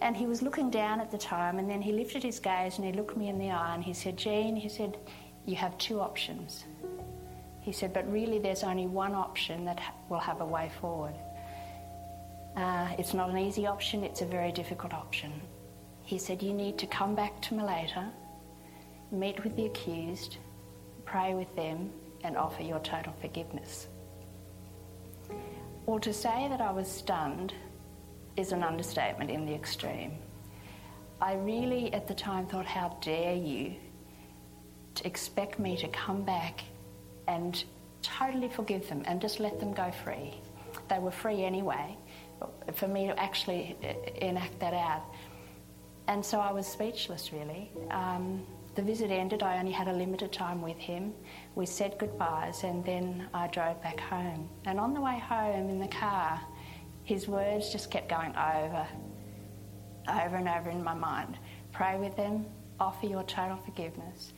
And 0.00 0.16
he 0.16 0.26
was 0.26 0.40
looking 0.40 0.70
down 0.70 1.00
at 1.00 1.10
the 1.10 1.18
time, 1.18 1.58
and 1.58 1.68
then 1.68 1.82
he 1.82 1.90
lifted 1.90 2.22
his 2.22 2.38
gaze 2.38 2.76
and 2.78 2.86
he 2.86 2.92
looked 2.92 3.16
me 3.16 3.28
in 3.28 3.38
the 3.38 3.50
eye 3.50 3.74
and 3.74 3.82
he 3.82 3.92
said, 3.92 4.16
Jean, 4.16 4.54
he 4.54 4.68
said, 4.68 4.96
you 5.44 5.56
have 5.56 5.76
two 5.76 6.00
options. 6.00 6.64
He 7.60 7.72
said, 7.72 7.92
but 7.92 8.08
really 8.10 8.38
there's 8.38 8.62
only 8.62 8.86
one 8.86 9.14
option 9.14 9.64
that 9.64 9.80
will 10.08 10.20
have 10.20 10.40
a 10.40 10.46
way 10.46 10.70
forward. 10.80 11.14
Uh, 12.56 12.88
it's 13.00 13.14
not 13.14 13.30
an 13.30 13.38
easy 13.38 13.66
option, 13.66 14.04
it's 14.04 14.22
a 14.22 14.26
very 14.26 14.52
difficult 14.52 14.94
option. 14.94 15.32
He 16.04 16.18
said, 16.18 16.42
you 16.42 16.52
need 16.52 16.78
to 16.78 16.86
come 16.86 17.14
back 17.14 17.40
to 17.42 17.54
Malaita, 17.54 18.10
meet 19.10 19.42
with 19.42 19.56
the 19.56 19.66
accused, 19.66 20.36
pray 21.04 21.34
with 21.34 21.54
them, 21.56 21.90
and 22.22 22.36
offer 22.36 22.62
your 22.62 22.80
total 22.80 23.14
forgiveness. 23.20 23.88
Well, 25.86 25.98
to 26.00 26.12
say 26.12 26.46
that 26.48 26.60
I 26.60 26.70
was 26.70 26.90
stunned 26.90 27.54
is 28.36 28.52
an 28.52 28.62
understatement 28.62 29.30
in 29.30 29.46
the 29.46 29.54
extreme. 29.54 30.12
I 31.20 31.34
really, 31.34 31.92
at 31.92 32.06
the 32.06 32.14
time, 32.14 32.46
thought, 32.46 32.66
how 32.66 32.96
dare 33.00 33.34
you 33.34 33.74
to 34.96 35.06
expect 35.06 35.58
me 35.58 35.76
to 35.76 35.88
come 35.88 36.22
back 36.22 36.64
and 37.28 37.64
totally 38.02 38.48
forgive 38.48 38.88
them 38.88 39.02
and 39.06 39.20
just 39.20 39.40
let 39.40 39.58
them 39.58 39.72
go 39.72 39.90
free. 40.04 40.34
They 40.88 40.98
were 40.98 41.10
free 41.10 41.44
anyway, 41.44 41.96
for 42.74 42.88
me 42.88 43.06
to 43.06 43.18
actually 43.18 43.76
eh, 43.82 43.94
eh, 44.06 44.26
enact 44.26 44.58
that 44.60 44.74
out. 44.74 45.02
And 46.06 46.24
so 46.24 46.38
I 46.38 46.52
was 46.52 46.66
speechless, 46.66 47.32
really. 47.32 47.70
Um, 47.90 48.46
the 48.74 48.82
visit 48.82 49.10
ended, 49.10 49.42
I 49.42 49.58
only 49.58 49.72
had 49.72 49.88
a 49.88 49.92
limited 49.92 50.32
time 50.32 50.60
with 50.60 50.76
him. 50.76 51.14
We 51.54 51.64
said 51.64 51.96
goodbyes, 51.98 52.64
and 52.64 52.84
then 52.84 53.28
I 53.32 53.46
drove 53.46 53.80
back 53.82 54.00
home. 54.00 54.48
And 54.66 54.78
on 54.78 54.92
the 54.92 55.00
way 55.00 55.18
home 55.18 55.70
in 55.70 55.78
the 55.78 55.88
car, 55.88 56.40
his 57.04 57.28
words 57.28 57.70
just 57.70 57.90
kept 57.90 58.08
going 58.08 58.34
over, 58.36 58.86
over 60.08 60.36
and 60.36 60.48
over 60.48 60.70
in 60.70 60.82
my 60.82 60.94
mind. 60.94 61.38
Pray 61.72 61.98
with 61.98 62.16
them, 62.16 62.46
offer 62.80 63.06
your 63.06 63.22
total 63.22 63.56
forgiveness. 63.58 64.32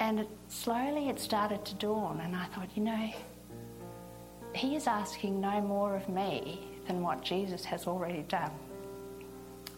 And 0.00 0.20
it, 0.20 0.28
slowly 0.48 1.08
it 1.08 1.20
started 1.20 1.64
to 1.66 1.74
dawn, 1.74 2.20
and 2.20 2.34
I 2.34 2.46
thought, 2.46 2.68
you 2.74 2.82
know, 2.82 3.10
he 4.54 4.74
is 4.74 4.86
asking 4.86 5.40
no 5.40 5.60
more 5.60 5.94
of 5.94 6.08
me 6.08 6.66
than 6.86 7.02
what 7.02 7.22
Jesus 7.22 7.64
has 7.64 7.86
already 7.86 8.22
done 8.22 8.52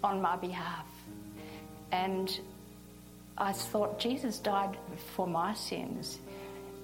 on 0.03 0.21
my 0.21 0.37
behalf. 0.37 0.87
And 1.93 2.41
I 3.37 3.53
thought, 3.53 3.99
Jesus 3.99 4.39
died 4.39 4.77
for 5.15 5.27
my 5.27 5.55
sins. 5.55 6.19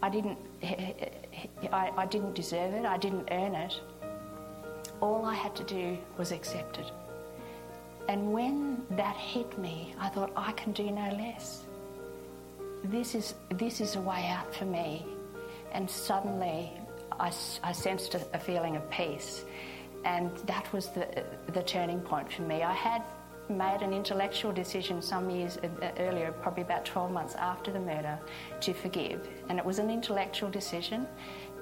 I 0.03 0.09
didn't, 0.09 0.39
I, 0.63 1.93
I 1.97 2.07
didn't 2.07 2.35
deserve 2.35 2.75
it, 2.75 2.85
I 2.85 2.99
didn't 2.99 3.29
earn 3.31 3.55
it. 3.55 3.81
All 5.01 5.25
I 5.25 5.35
had 5.35 5.55
to 5.57 5.65
do 5.65 5.99
was 6.17 6.33
accept 6.33 6.79
it. 6.79 6.91
And 8.09 8.33
when 8.33 8.83
that 8.91 9.17
hit 9.17 9.59
me, 9.59 9.95
I 9.99 10.09
thought, 10.09 10.33
I 10.37 10.53
can 10.53 10.73
do 10.73 10.91
no 10.91 11.11
less. 11.17 11.65
This 12.85 13.15
is, 13.15 13.35
this 13.51 13.81
is 13.81 13.97
a 13.97 14.01
way 14.01 14.29
out 14.29 14.55
for 14.55 14.65
me. 14.65 15.05
And 15.73 15.91
suddenly 15.91 16.73
I, 17.19 17.33
I 17.63 17.73
sensed 17.73 18.15
a, 18.15 18.27
a 18.33 18.39
feeling 18.39 18.77
of 18.77 18.89
peace. 18.91 19.45
And 20.07 20.31
that 20.47 20.73
was 20.73 20.89
the, 20.91 21.25
the 21.53 21.65
turning 21.65 22.01
point 22.01 22.33
for 22.33 22.43
me. 22.43 22.63
I 22.63 22.73
had 22.73 23.03
made 23.49 23.83
an 23.83 23.93
intellectual 23.93 24.53
decision 24.53 25.03
some 25.03 25.29
years 25.29 25.59
uh, 25.59 25.89
earlier, 25.99 26.31
probably 26.31 26.63
about 26.63 26.85
12 26.85 27.11
months 27.11 27.35
after 27.35 27.73
the 27.73 27.81
murder, 27.81 28.17
to 28.61 28.73
forgive. 28.73 29.29
And 29.49 29.59
it 29.59 29.65
was 29.65 29.81
an 29.81 29.91
intellectual 29.91 30.49
decision 30.49 31.09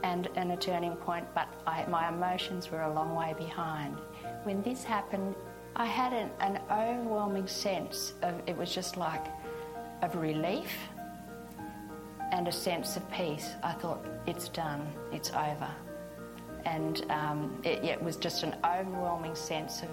and, 0.03 0.29
and 0.37 0.53
a 0.53 0.57
turning 0.57 0.95
point, 0.95 1.27
but 1.35 1.49
I, 1.67 1.87
my 1.87 2.11
emotions 2.11 2.71
were 2.71 2.83
a 2.83 2.93
long 2.93 3.15
way 3.15 3.35
behind. 3.39 3.97
When 4.43 4.63
this 4.63 4.85
happened, 4.85 5.35
I 5.75 5.87
had 5.87 6.13
an, 6.13 6.31
an 6.41 6.61
overwhelming 6.71 7.47
sense 7.47 8.13
of 8.21 8.35
it 8.47 8.55
was 8.55 8.75
just 8.75 8.99
like 8.99 9.25
of 10.03 10.17
relief 10.17 10.71
and 12.31 12.47
a 12.47 12.53
sense 12.53 12.99
of 12.99 13.11
peace. 13.11 13.53
I 13.63 13.73
thought, 13.73 14.05
it's 14.27 14.51
done, 14.51 14.87
it's 15.13 15.31
over. 15.31 15.71
And 16.64 17.04
um, 17.11 17.61
it, 17.62 17.85
it, 17.85 18.02
was 18.02 18.16
just 18.16 18.42
an 18.42 18.56
overwhelming 18.64 19.35
sense 19.35 19.83
of 19.83 19.88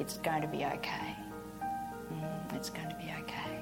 it's 0.00 0.18
going 0.18 0.42
to 0.42 0.48
be 0.48 0.64
okay. 0.64 1.16
Mm, 2.12 2.54
it's 2.54 2.70
going 2.70 2.88
to 2.88 2.96
be 2.96 3.12
okay. 3.22 3.60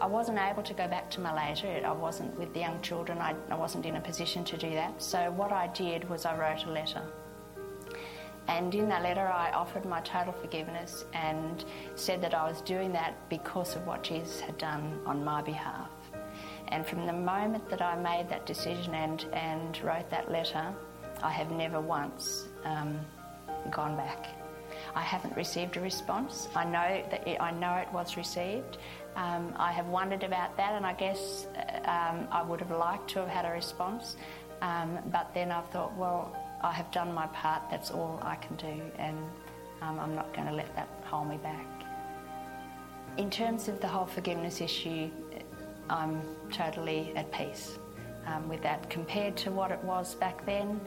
I 0.00 0.06
wasn't 0.06 0.38
able 0.38 0.62
to 0.62 0.74
go 0.74 0.88
back 0.88 1.10
to 1.10 1.20
Malaita. 1.20 1.84
I 1.84 1.92
wasn't 1.92 2.38
with 2.38 2.52
the 2.54 2.60
young 2.60 2.80
children. 2.80 3.18
I, 3.18 3.34
I 3.50 3.54
wasn't 3.54 3.84
in 3.86 3.96
a 3.96 4.00
position 4.00 4.44
to 4.44 4.56
do 4.56 4.70
that. 4.70 5.02
So 5.02 5.30
what 5.32 5.52
I 5.52 5.66
did 5.68 6.08
was 6.08 6.24
I 6.24 6.36
wrote 6.38 6.64
a 6.64 6.70
letter. 6.70 7.02
And 8.48 8.74
in 8.74 8.88
that 8.88 9.02
letter, 9.02 9.28
I 9.28 9.50
offered 9.52 9.84
my 9.84 10.00
total 10.00 10.32
forgiveness 10.32 11.04
and 11.12 11.64
said 11.94 12.20
that 12.22 12.34
I 12.34 12.48
was 12.48 12.62
doing 12.62 12.92
that 12.92 13.14
because 13.28 13.76
of 13.76 13.86
what 13.86 14.02
Jesus 14.02 14.40
had 14.40 14.58
done 14.58 15.00
on 15.06 15.22
my 15.24 15.42
behalf. 15.42 15.88
And 16.68 16.86
from 16.86 17.06
the 17.06 17.12
moment 17.12 17.68
that 17.68 17.82
I 17.82 17.96
made 17.96 18.28
that 18.28 18.46
decision 18.46 18.94
and, 18.94 19.24
and 19.32 19.80
wrote 19.82 20.08
that 20.10 20.30
letter, 20.30 20.72
I 21.22 21.30
have 21.30 21.50
never 21.50 21.80
once 21.80 22.46
um, 22.64 22.98
gone 23.70 23.96
back. 23.96 24.26
I 24.94 25.02
haven't 25.02 25.36
received 25.36 25.76
a 25.76 25.80
response. 25.80 26.48
I 26.54 26.64
know 26.64 27.02
that 27.10 27.26
it, 27.26 27.40
I 27.40 27.50
know 27.50 27.74
it 27.74 27.92
was 27.92 28.16
received. 28.16 28.78
Um, 29.16 29.52
I 29.56 29.72
have 29.72 29.86
wondered 29.86 30.24
about 30.24 30.56
that, 30.56 30.74
and 30.74 30.86
I 30.86 30.94
guess 30.94 31.46
uh, 31.56 31.90
um, 31.90 32.28
I 32.30 32.42
would 32.42 32.60
have 32.60 32.70
liked 32.70 33.10
to 33.10 33.20
have 33.20 33.28
had 33.28 33.44
a 33.44 33.50
response. 33.50 34.16
Um, 34.62 34.98
but 35.12 35.32
then 35.34 35.50
I've 35.50 35.68
thought, 35.70 35.96
well, 35.96 36.34
I 36.62 36.72
have 36.72 36.90
done 36.92 37.12
my 37.12 37.26
part. 37.28 37.62
That's 37.70 37.90
all 37.90 38.18
I 38.22 38.36
can 38.36 38.56
do, 38.56 38.82
and 38.98 39.18
um, 39.82 39.98
I'm 39.98 40.14
not 40.14 40.32
going 40.34 40.46
to 40.46 40.54
let 40.54 40.74
that 40.76 40.88
hold 41.04 41.28
me 41.28 41.38
back. 41.38 41.66
In 43.16 43.30
terms 43.30 43.68
of 43.68 43.80
the 43.80 43.88
whole 43.88 44.06
forgiveness 44.06 44.60
issue, 44.60 45.10
I'm 45.88 46.22
totally 46.52 47.12
at 47.16 47.32
peace 47.32 47.79
um, 48.26 48.48
with 48.48 48.62
that. 48.62 48.88
Compared 48.90 49.36
to 49.38 49.50
what 49.50 49.70
it 49.70 49.82
was 49.84 50.14
back 50.14 50.44
then, 50.46 50.80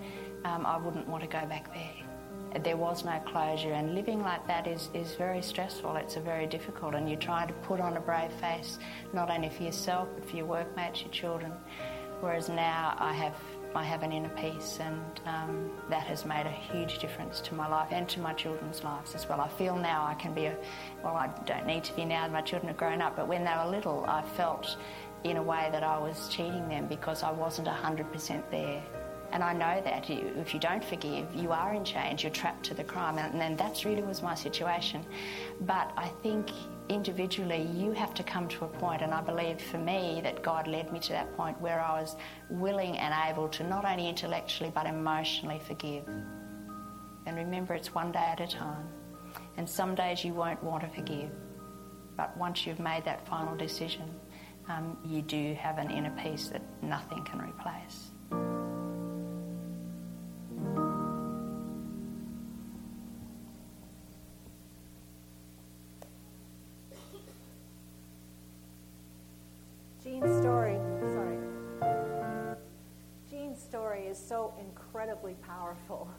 um, 0.46 0.66
I 0.66 0.78
wouldn't 0.78 1.08
want 1.08 1.24
to 1.24 1.30
go 1.30 1.46
back 1.46 1.74
there. 1.74 2.62
There 2.63 2.78
was 2.78 3.04
no 3.04 3.20
closure, 3.25 3.74
and 3.74 3.96
living 3.96 4.22
like 4.22 4.46
that 4.48 4.68
is, 4.68 4.90
is 4.94 5.16
very 5.16 5.42
stressful. 5.42 5.96
It's 5.96 6.16
very 6.16 6.46
difficult, 6.46 6.94
and 6.94 7.10
you 7.10 7.16
try 7.16 7.48
to 7.48 7.54
put 7.54 7.80
on 7.80 7.98
a 7.98 8.00
brave 8.00 8.32
face, 8.34 8.78
not 9.12 9.32
only 9.32 9.50
for 9.50 9.63
yourself, 9.63 10.08
but 10.13 10.30
for 10.30 10.36
your 10.36 10.46
workmates, 10.46 11.02
your 11.02 11.10
children. 11.12 11.52
Whereas 12.20 12.50
now 12.50 12.96
I 13.00 13.13
have 13.13 13.36
I 13.75 13.84
have 13.84 14.04
an 14.04 14.12
inner 14.12 14.30
peace, 14.30 14.78
and 14.80 15.02
um, 15.25 15.72
that 15.90 16.04
has 16.04 16.25
made 16.25 16.46
a 16.46 16.52
huge 16.52 17.00
difference 17.00 17.42
to 17.42 17.56
my 17.56 17.68
life 17.68 17.88
and 17.92 18.08
to 18.10 18.20
my 18.20 18.34
children's 18.34 18.84
lives 18.84 19.16
as 19.16 19.28
well. 19.28 19.42
I 19.42 19.48
feel 19.48 19.75
now 19.75 20.06
I 20.06 20.13
can 20.13 20.32
be 20.32 20.46
a, 20.46 20.56
well, 21.04 21.16
I 21.16 21.32
don't 21.46 21.66
need 21.66 21.84
to 21.86 21.94
be 21.96 22.06
now, 22.06 22.28
my 22.28 22.42
children 22.42 22.68
have 22.68 22.78
grown 22.78 23.02
up, 23.02 23.16
but 23.16 23.28
when 23.28 23.44
they 23.44 23.52
were 23.52 23.72
little, 23.72 24.06
I 24.08 24.22
felt 24.22 24.78
in 25.24 25.38
a 25.38 25.44
way 25.44 25.70
that 25.72 25.84
I 25.84 25.98
was 25.98 26.27
cheating 26.30 26.68
them 26.68 26.88
because 26.88 27.24
I 27.24 27.32
wasn't 27.32 27.68
100% 27.68 28.44
there. 28.51 28.84
And 29.32 29.44
I 29.44 29.51
know 29.51 29.82
that 29.84 30.08
if 30.10 30.53
you 30.53 30.60
don't 30.60 30.84
forgive, 30.84 31.34
you 31.34 31.51
are 31.51 31.74
in 31.74 31.84
chains, 31.84 32.22
you're 32.22 32.32
trapped 32.32 32.63
to 32.65 32.75
the 32.75 32.84
crime. 32.84 33.18
And, 33.18 33.42
and 33.42 33.58
that 33.58 33.84
really 33.84 34.03
was 34.03 34.22
my 34.22 34.36
situation. 34.36 35.03
But 35.62 35.92
I 35.98 36.10
think 36.22 36.51
individually 36.88 37.68
you 37.74 37.94
have 37.94 38.13
to 38.13 38.24
come 38.24 38.48
to 38.50 38.65
a 38.65 38.68
point, 38.68 39.01
and 39.01 39.12
I 39.12 39.22
believe 39.22 39.60
for 39.60 39.80
me 39.80 40.22
that 40.24 40.44
God 40.44 40.68
led 40.68 40.94
me 40.94 41.00
to 41.00 41.13
that 41.13 41.36
point 41.36 41.60
where 41.60 41.82
I 41.82 42.00
was 42.00 42.15
willing 42.51 42.98
and 43.00 43.12
able 43.27 43.48
to 43.50 43.63
not 43.63 43.86
only 43.86 44.08
intellectually 44.08 44.72
but 44.74 44.86
emotionally 44.86 45.60
forgive. 45.65 46.08
And 47.25 47.36
remember, 47.36 47.74
it's 47.74 47.96
one 47.96 48.12
day 48.12 48.20
at 48.20 48.39
a 48.39 48.48
time. 48.48 48.88
And 49.58 49.68
some 49.68 49.96
days 49.96 50.24
you 50.24 50.34
won't 50.34 50.63
want 50.63 50.84
to 50.84 50.89
forgive. 50.89 51.32
But 52.15 52.38
once 52.38 52.68
you've 52.68 52.80
made 52.80 53.06
that 53.06 53.27
final 53.27 53.56
decision, 53.56 54.13
um, 54.67 54.98
you 55.05 55.22
do 55.22 55.53
have 55.55 55.77
an 55.77 55.91
inner 55.91 56.15
peace 56.22 56.48
that 56.48 56.62
nothing 56.82 57.24
can 57.24 57.39
replace. 57.41 58.12
Jean's 70.03 70.41
story, 70.41 70.77
sorry. 71.13 71.38
Jean's 73.29 73.62
story 73.62 74.08
is 74.08 74.17
so 74.17 74.53
incredibly 74.60 75.34
powerful. 75.36 76.10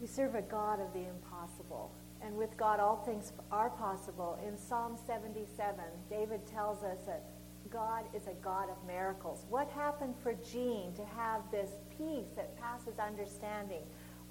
We 0.00 0.06
serve 0.06 0.34
a 0.34 0.42
God 0.42 0.80
of 0.80 0.92
the 0.92 1.06
impossible. 1.08 1.90
And 2.24 2.36
with 2.36 2.56
God, 2.56 2.80
all 2.80 2.96
things 3.04 3.32
are 3.52 3.68
possible. 3.68 4.38
In 4.46 4.56
Psalm 4.56 4.96
77, 5.06 5.74
David 6.08 6.46
tells 6.46 6.82
us 6.82 6.98
that 7.06 7.26
God 7.70 8.04
is 8.14 8.26
a 8.28 8.34
God 8.42 8.70
of 8.70 8.76
miracles. 8.86 9.44
What 9.50 9.68
happened 9.68 10.14
for 10.22 10.32
Jean 10.34 10.94
to 10.94 11.04
have 11.04 11.42
this 11.50 11.70
peace 11.98 12.28
that 12.34 12.58
passes 12.58 12.98
understanding 12.98 13.82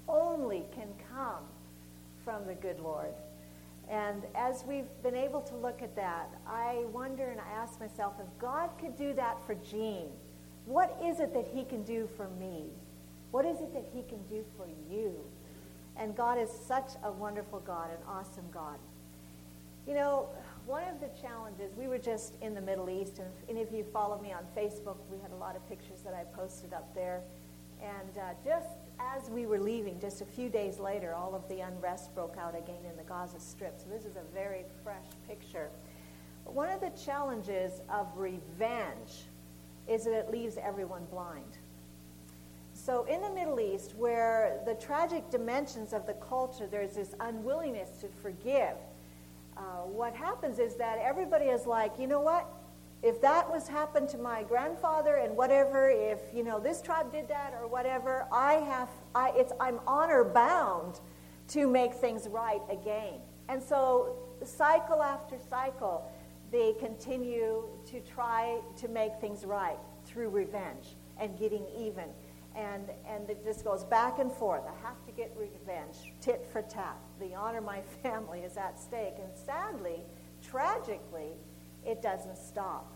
only 0.08 0.64
can 0.74 0.88
come 1.14 1.44
from 2.24 2.46
the 2.46 2.54
good 2.54 2.80
Lord. 2.80 3.14
And 3.88 4.24
as 4.34 4.64
we've 4.66 4.88
been 5.02 5.14
able 5.14 5.42
to 5.42 5.56
look 5.56 5.80
at 5.80 5.94
that, 5.94 6.30
I 6.48 6.84
wonder 6.90 7.30
and 7.30 7.40
I 7.40 7.62
ask 7.62 7.78
myself 7.78 8.14
if 8.18 8.26
God 8.40 8.70
could 8.80 8.96
do 8.96 9.12
that 9.14 9.36
for 9.46 9.54
Jean, 9.54 10.08
what 10.64 10.98
is 11.04 11.20
it 11.20 11.32
that 11.34 11.46
he 11.46 11.64
can 11.64 11.84
do 11.84 12.08
for 12.16 12.28
me? 12.40 12.64
What 13.30 13.44
is 13.44 13.60
it 13.60 13.72
that 13.74 13.84
he 13.92 14.02
can 14.02 14.22
do 14.28 14.44
for 14.56 14.66
you? 14.90 15.12
And 15.96 16.16
God 16.16 16.38
is 16.38 16.50
such 16.50 16.90
a 17.02 17.10
wonderful 17.10 17.60
God, 17.60 17.90
an 17.90 17.98
awesome 18.08 18.44
God. 18.52 18.78
You 19.86 19.94
know, 19.94 20.28
one 20.66 20.82
of 20.84 20.98
the 21.00 21.10
challenges, 21.20 21.72
we 21.76 21.86
were 21.86 21.98
just 21.98 22.34
in 22.40 22.54
the 22.54 22.60
Middle 22.60 22.88
East, 22.88 23.18
and 23.18 23.28
if 23.28 23.50
any 23.50 23.62
of 23.62 23.70
you 23.72 23.84
follow 23.92 24.20
me 24.20 24.32
on 24.32 24.44
Facebook, 24.56 24.96
we 25.10 25.18
had 25.20 25.30
a 25.30 25.36
lot 25.36 25.56
of 25.56 25.68
pictures 25.68 26.00
that 26.04 26.14
I 26.14 26.24
posted 26.36 26.72
up 26.72 26.94
there. 26.94 27.20
And 27.82 28.18
uh, 28.18 28.32
just 28.42 28.68
as 28.98 29.28
we 29.28 29.44
were 29.44 29.58
leaving, 29.58 30.00
just 30.00 30.22
a 30.22 30.24
few 30.24 30.48
days 30.48 30.78
later, 30.78 31.14
all 31.14 31.34
of 31.34 31.46
the 31.48 31.60
unrest 31.60 32.14
broke 32.14 32.36
out 32.38 32.56
again 32.56 32.82
in 32.88 32.96
the 32.96 33.02
Gaza 33.02 33.38
Strip. 33.38 33.78
So 33.78 33.90
this 33.90 34.04
is 34.04 34.16
a 34.16 34.22
very 34.32 34.64
fresh 34.82 35.06
picture. 35.28 35.68
But 36.44 36.54
one 36.54 36.70
of 36.70 36.80
the 36.80 36.90
challenges 36.90 37.82
of 37.90 38.06
revenge 38.16 39.26
is 39.86 40.04
that 40.04 40.14
it 40.14 40.30
leaves 40.30 40.56
everyone 40.56 41.04
blind. 41.10 41.58
So 42.84 43.04
in 43.04 43.22
the 43.22 43.30
Middle 43.30 43.60
East, 43.60 43.94
where 43.96 44.60
the 44.66 44.74
tragic 44.74 45.30
dimensions 45.30 45.92
of 45.92 46.06
the 46.06 46.12
culture, 46.14 46.66
there's 46.66 46.94
this 46.96 47.14
unwillingness 47.20 47.90
to 48.00 48.08
forgive. 48.20 48.76
Uh, 49.56 49.86
what 49.86 50.14
happens 50.14 50.58
is 50.58 50.74
that 50.74 50.98
everybody 50.98 51.46
is 51.46 51.64
like, 51.66 51.98
you 51.98 52.06
know 52.06 52.20
what? 52.20 52.46
if 53.04 53.20
that 53.20 53.50
was 53.50 53.68
happened 53.68 54.08
to 54.08 54.16
my 54.16 54.42
grandfather 54.44 55.16
and 55.16 55.36
whatever, 55.36 55.90
if 55.90 56.20
you 56.32 56.42
know 56.42 56.58
this 56.58 56.80
tribe 56.80 57.12
did 57.12 57.28
that 57.28 57.52
or 57.60 57.68
whatever, 57.68 58.26
I 58.32 58.54
have, 58.54 58.88
I, 59.14 59.30
it's, 59.36 59.52
I'm 59.60 59.78
honor 59.86 60.24
bound 60.24 61.00
to 61.48 61.68
make 61.68 61.92
things 61.92 62.26
right 62.28 62.62
again. 62.70 63.20
And 63.50 63.62
so, 63.62 64.16
cycle 64.42 65.02
after 65.02 65.36
cycle, 65.50 66.10
they 66.50 66.72
continue 66.80 67.64
to 67.90 68.00
try 68.00 68.60
to 68.78 68.88
make 68.88 69.20
things 69.20 69.44
right 69.44 69.76
through 70.06 70.30
revenge 70.30 70.96
and 71.20 71.38
getting 71.38 71.66
even. 71.76 72.06
And, 72.54 72.90
and 73.08 73.28
it 73.28 73.44
just 73.44 73.64
goes 73.64 73.84
back 73.84 74.20
and 74.20 74.30
forth. 74.30 74.62
I 74.64 74.86
have 74.86 75.04
to 75.06 75.12
get 75.12 75.36
revenge, 75.36 76.12
tit 76.20 76.46
for 76.52 76.62
tat. 76.62 76.96
The 77.18 77.34
honor 77.34 77.58
of 77.58 77.64
my 77.64 77.80
family 78.02 78.40
is 78.40 78.56
at 78.56 78.78
stake. 78.78 79.14
And 79.18 79.36
sadly, 79.36 80.00
tragically, 80.42 81.32
it 81.84 82.00
doesn't 82.00 82.38
stop. 82.38 82.94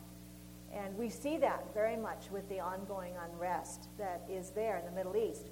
And 0.73 0.97
we 0.97 1.09
see 1.09 1.39
that 1.39 1.73
very 1.75 1.97
much 1.97 2.31
with 2.31 2.49
the 2.49 2.61
ongoing 2.61 3.15
unrest 3.31 3.89
that 3.99 4.23
is 4.31 4.51
there 4.51 4.77
in 4.77 4.85
the 4.85 4.93
Middle 4.93 5.17
East. 5.17 5.49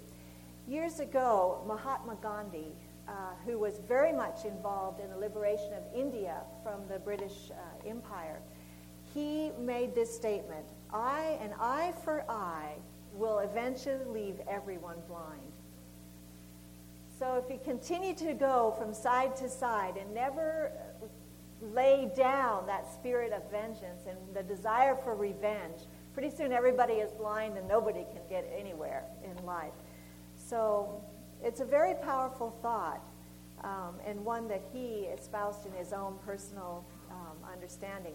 Years 0.69 1.01
ago, 1.01 1.63
Mahatma 1.67 2.17
Gandhi, 2.21 2.75
uh, 3.09 3.13
who 3.45 3.59
was 3.59 3.81
very 3.87 4.13
much 4.13 4.45
involved 4.45 5.01
in 5.01 5.09
the 5.11 5.17
liberation 5.17 5.73
of 5.73 5.83
India 5.95 6.41
from 6.63 6.81
the 6.89 6.99
British 6.99 7.51
uh, 7.51 7.89
Empire, 7.89 8.41
he 9.15 9.53
made 9.59 9.95
this 9.95 10.15
statement 10.15 10.67
I, 10.93 11.39
an 11.41 11.55
eye 11.59 11.95
for 12.05 12.25
eye, 12.29 12.75
will 13.17 13.39
eventually 13.41 14.05
leave 14.07 14.41
everyone 14.49 14.97
blind. 15.09 15.53
So 17.19 17.43
if 17.43 17.51
you 17.51 17.59
continue 17.65 18.15
to 18.17 18.35
go 18.35 18.75
from 18.79 18.93
side 18.93 19.37
to 19.37 19.49
side 19.49 19.97
and 19.97 20.13
never 20.15 20.71
lay 21.73 22.11
down 22.15 22.67
that 22.67 22.93
spirit 22.93 23.33
of 23.33 23.51
vengeance 23.51 24.03
and 24.09 24.19
the 24.35 24.43
desire 24.43 24.97
for 25.03 25.15
revenge, 25.15 25.81
pretty 26.13 26.35
soon 26.35 26.53
everybody 26.53 26.95
is 26.95 27.11
blind 27.13 27.57
and 27.57 27.67
nobody 27.67 28.05
can 28.13 28.21
get 28.29 28.51
anywhere 28.57 29.05
in 29.25 29.47
life. 29.47 29.73
So 30.37 31.01
it's 31.43 31.61
a 31.61 31.65
very 31.65 31.95
powerful 31.95 32.55
thought 32.61 33.01
um, 33.65 33.95
and 34.07 34.23
one 34.25 34.47
that 34.49 34.63
he 34.73 35.09
espoused 35.19 35.67
in 35.67 35.73
his 35.73 35.93
own 35.93 36.19
personal 36.25 36.85
um, 37.11 37.37
understanding. 37.51 38.15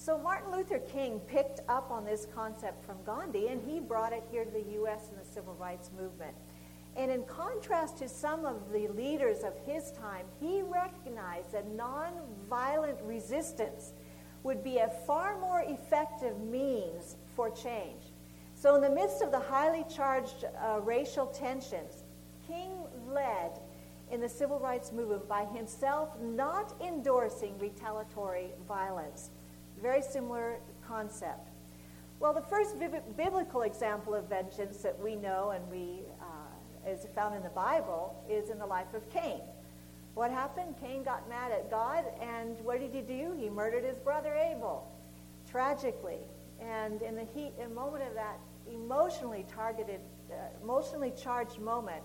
So 0.00 0.16
Martin 0.16 0.50
Luther 0.50 0.78
King 0.78 1.20
picked 1.26 1.60
up 1.68 1.90
on 1.90 2.06
this 2.06 2.26
concept 2.34 2.86
from 2.86 2.96
Gandhi 3.04 3.48
and 3.48 3.60
he 3.60 3.80
brought 3.80 4.14
it 4.14 4.24
here 4.30 4.46
to 4.46 4.50
the 4.50 4.64
U.S. 4.76 5.10
in 5.10 5.18
the 5.18 5.30
civil 5.30 5.54
rights 5.60 5.90
movement. 5.94 6.34
And 6.96 7.10
in 7.10 7.22
contrast 7.24 7.98
to 7.98 8.08
some 8.08 8.46
of 8.46 8.72
the 8.72 8.88
leaders 8.88 9.42
of 9.44 9.52
his 9.66 9.92
time, 9.92 10.24
he 10.40 10.62
recognized 10.62 11.52
that 11.52 11.66
nonviolent 11.76 12.96
resistance 13.06 13.92
would 14.42 14.64
be 14.64 14.78
a 14.78 14.88
far 15.06 15.38
more 15.38 15.64
effective 15.66 16.40
means 16.40 17.16
for 17.36 17.50
change. 17.50 18.00
So, 18.54 18.76
in 18.76 18.80
the 18.80 18.88
midst 18.88 19.20
of 19.20 19.30
the 19.30 19.38
highly 19.38 19.84
charged 19.94 20.46
uh, 20.46 20.80
racial 20.80 21.26
tensions, 21.26 22.04
King 22.48 22.72
led 23.06 23.60
in 24.10 24.22
the 24.22 24.28
civil 24.30 24.58
rights 24.58 24.92
movement 24.92 25.28
by 25.28 25.44
himself 25.44 26.18
not 26.22 26.72
endorsing 26.80 27.58
retaliatory 27.58 28.52
violence. 28.66 29.30
Very 29.82 30.02
similar 30.02 30.58
concept. 30.86 31.48
Well, 32.18 32.34
the 32.34 32.42
first 32.42 32.76
biblical 33.16 33.62
example 33.62 34.14
of 34.14 34.28
vengeance 34.28 34.78
that 34.78 34.98
we 35.00 35.16
know 35.16 35.50
and 35.50 35.66
we 35.70 36.02
is 36.86 37.06
found 37.14 37.34
in 37.34 37.42
the 37.42 37.50
Bible, 37.50 38.14
is 38.28 38.50
in 38.50 38.58
the 38.58 38.66
life 38.66 38.94
of 38.94 39.08
Cain. 39.10 39.40
What 40.14 40.30
happened? 40.30 40.74
Cain 40.80 41.02
got 41.02 41.28
mad 41.28 41.52
at 41.52 41.70
God, 41.70 42.04
and 42.20 42.58
what 42.64 42.80
did 42.80 42.92
he 42.92 43.00
do? 43.00 43.34
He 43.38 43.48
murdered 43.48 43.84
his 43.84 43.98
brother 43.98 44.34
Abel, 44.34 44.90
tragically. 45.50 46.18
And 46.60 47.00
in 47.02 47.14
the 47.16 47.26
heat, 47.34 47.52
in 47.58 47.66
a 47.66 47.74
moment 47.74 48.04
of 48.04 48.14
that 48.14 48.38
emotionally 48.70 49.46
targeted, 49.54 50.00
uh, 50.30 50.34
emotionally 50.62 51.12
charged 51.20 51.58
moment, 51.58 52.02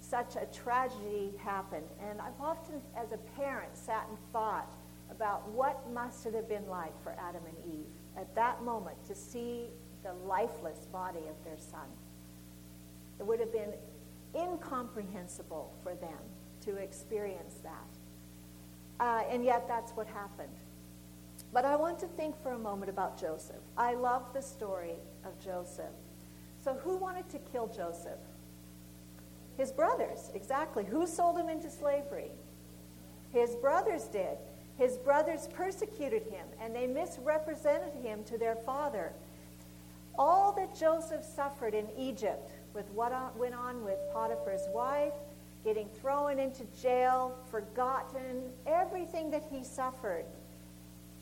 such 0.00 0.36
a 0.36 0.46
tragedy 0.46 1.32
happened. 1.38 1.86
And 2.08 2.20
I've 2.20 2.40
often, 2.40 2.80
as 2.96 3.12
a 3.12 3.18
parent, 3.40 3.76
sat 3.76 4.06
and 4.08 4.18
thought 4.32 4.72
about 5.10 5.48
what 5.50 5.90
must 5.92 6.26
it 6.26 6.34
have 6.34 6.48
been 6.48 6.66
like 6.68 6.92
for 7.02 7.12
Adam 7.18 7.42
and 7.46 7.74
Eve 7.74 7.86
at 8.16 8.34
that 8.34 8.62
moment 8.62 8.96
to 9.06 9.14
see 9.14 9.66
the 10.02 10.12
lifeless 10.12 10.86
body 10.92 11.20
of 11.28 11.44
their 11.44 11.58
son. 11.58 11.88
It 13.18 13.26
would 13.26 13.40
have 13.40 13.52
been 13.52 13.74
incomprehensible 14.34 15.74
for 15.82 15.94
them 15.94 16.18
to 16.62 16.76
experience 16.76 17.56
that. 17.62 19.04
Uh, 19.04 19.22
and 19.30 19.44
yet, 19.44 19.66
that's 19.66 19.92
what 19.92 20.06
happened. 20.06 20.52
But 21.52 21.64
I 21.64 21.74
want 21.76 21.98
to 22.00 22.06
think 22.06 22.40
for 22.42 22.52
a 22.52 22.58
moment 22.58 22.90
about 22.90 23.20
Joseph. 23.20 23.62
I 23.76 23.94
love 23.94 24.32
the 24.34 24.42
story 24.42 24.94
of 25.24 25.38
Joseph. 25.40 25.94
So, 26.62 26.74
who 26.74 26.96
wanted 26.96 27.28
to 27.30 27.38
kill 27.38 27.66
Joseph? 27.68 28.18
His 29.56 29.72
brothers, 29.72 30.30
exactly. 30.34 30.84
Who 30.84 31.06
sold 31.06 31.38
him 31.38 31.48
into 31.48 31.70
slavery? 31.70 32.30
His 33.32 33.54
brothers 33.56 34.04
did. 34.04 34.38
His 34.80 34.96
brothers 34.96 35.46
persecuted 35.52 36.22
him 36.22 36.46
and 36.58 36.74
they 36.74 36.86
misrepresented 36.86 37.92
him 38.02 38.24
to 38.24 38.38
their 38.38 38.56
father. 38.56 39.12
All 40.18 40.52
that 40.52 40.74
Joseph 40.74 41.22
suffered 41.22 41.74
in 41.74 41.86
Egypt 41.98 42.52
with 42.72 42.88
what 42.92 43.12
went 43.36 43.54
on 43.54 43.84
with 43.84 43.98
Potiphar's 44.14 44.66
wife, 44.72 45.12
getting 45.64 45.86
thrown 46.00 46.38
into 46.38 46.64
jail, 46.80 47.36
forgotten, 47.50 48.50
everything 48.66 49.30
that 49.30 49.44
he 49.52 49.62
suffered. 49.62 50.24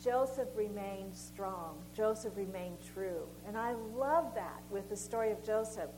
Joseph 0.01 0.47
remained 0.55 1.13
strong. 1.13 1.75
Joseph 1.93 2.37
remained 2.37 2.77
true. 2.93 3.27
And 3.45 3.57
I 3.57 3.73
love 3.93 4.33
that 4.35 4.61
with 4.69 4.89
the 4.89 4.95
story 4.95 5.31
of 5.31 5.43
Joseph. 5.43 5.89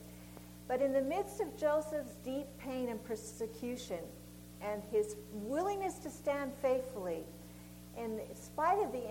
But 0.68 0.82
in 0.82 0.94
the 0.94 1.02
midst 1.02 1.40
of 1.40 1.56
Joseph's 1.56 2.16
deep 2.26 2.48
pain 2.58 2.90
and 2.90 3.04
persecution 3.04 4.00
and 4.64 4.82
his 4.92 5.16
willingness 5.32 6.00
to 6.00 6.10
stand 6.10 6.54
faithfully, 6.60 7.24
in 7.98 8.20
spite 8.36 8.80
of 8.84 8.92
the 8.92 9.04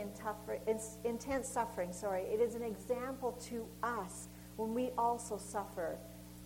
intense 1.05 1.49
suffering, 1.49 1.93
sorry, 1.93 2.23
it 2.23 2.41
is 2.41 2.55
an 2.55 2.63
example 2.63 3.33
to 3.49 3.67
us 3.83 4.29
when 4.57 4.75
we 4.75 4.91
also 4.99 5.39
suffer 5.39 5.99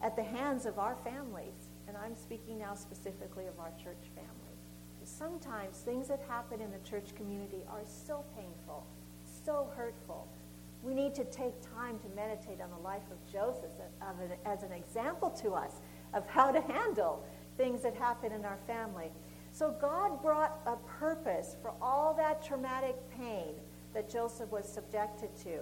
at 0.03 0.17
the 0.17 0.23
hands 0.23 0.67
of 0.67 0.79
our 0.79 0.97
families, 0.97 1.71
and 1.89 1.97
I'm 1.97 2.15
speaking 2.15 2.59
now 2.59 2.75
specifically 2.75 3.47
of 3.47 3.59
our 3.59 3.73
church 3.83 4.11
family. 4.15 4.31
sometimes 5.05 5.79
things 5.79 6.09
that 6.09 6.21
happen 6.29 6.61
in 6.61 6.71
the 6.71 6.79
church 6.89 7.15
community 7.15 7.63
are 7.69 7.83
so 7.85 8.25
painful, 8.37 8.87
so 9.45 9.69
hurtful. 9.77 10.27
We 10.83 10.95
need 10.95 11.15
to 11.15 11.25
take 11.25 11.55
time 11.75 11.99
to 12.01 12.09
meditate 12.17 12.61
on 12.61 12.71
the 12.71 12.83
life 12.83 13.03
of 13.11 13.33
Joseph 13.33 13.71
as 14.47 14.63
an 14.63 14.73
example 14.73 15.31
to 15.43 15.53
us 15.53 15.81
of 16.13 16.27
how 16.27 16.53
to 16.53 16.61
handle 16.61 17.25
things 17.57 17.83
that 17.83 17.95
happen 17.95 18.33
in 18.33 18.45
our 18.45 18.59
family. 18.67 19.11
So 19.55 19.71
God 19.71 20.21
brought 20.21 20.59
a 20.67 20.75
purpose 20.99 21.55
for 21.63 21.73
all 21.81 22.13
that 22.15 22.45
traumatic 22.45 22.97
pain 23.17 23.55
that 23.95 24.11
Joseph 24.11 24.51
was 24.51 24.69
subjected 24.69 25.31
to. 25.45 25.61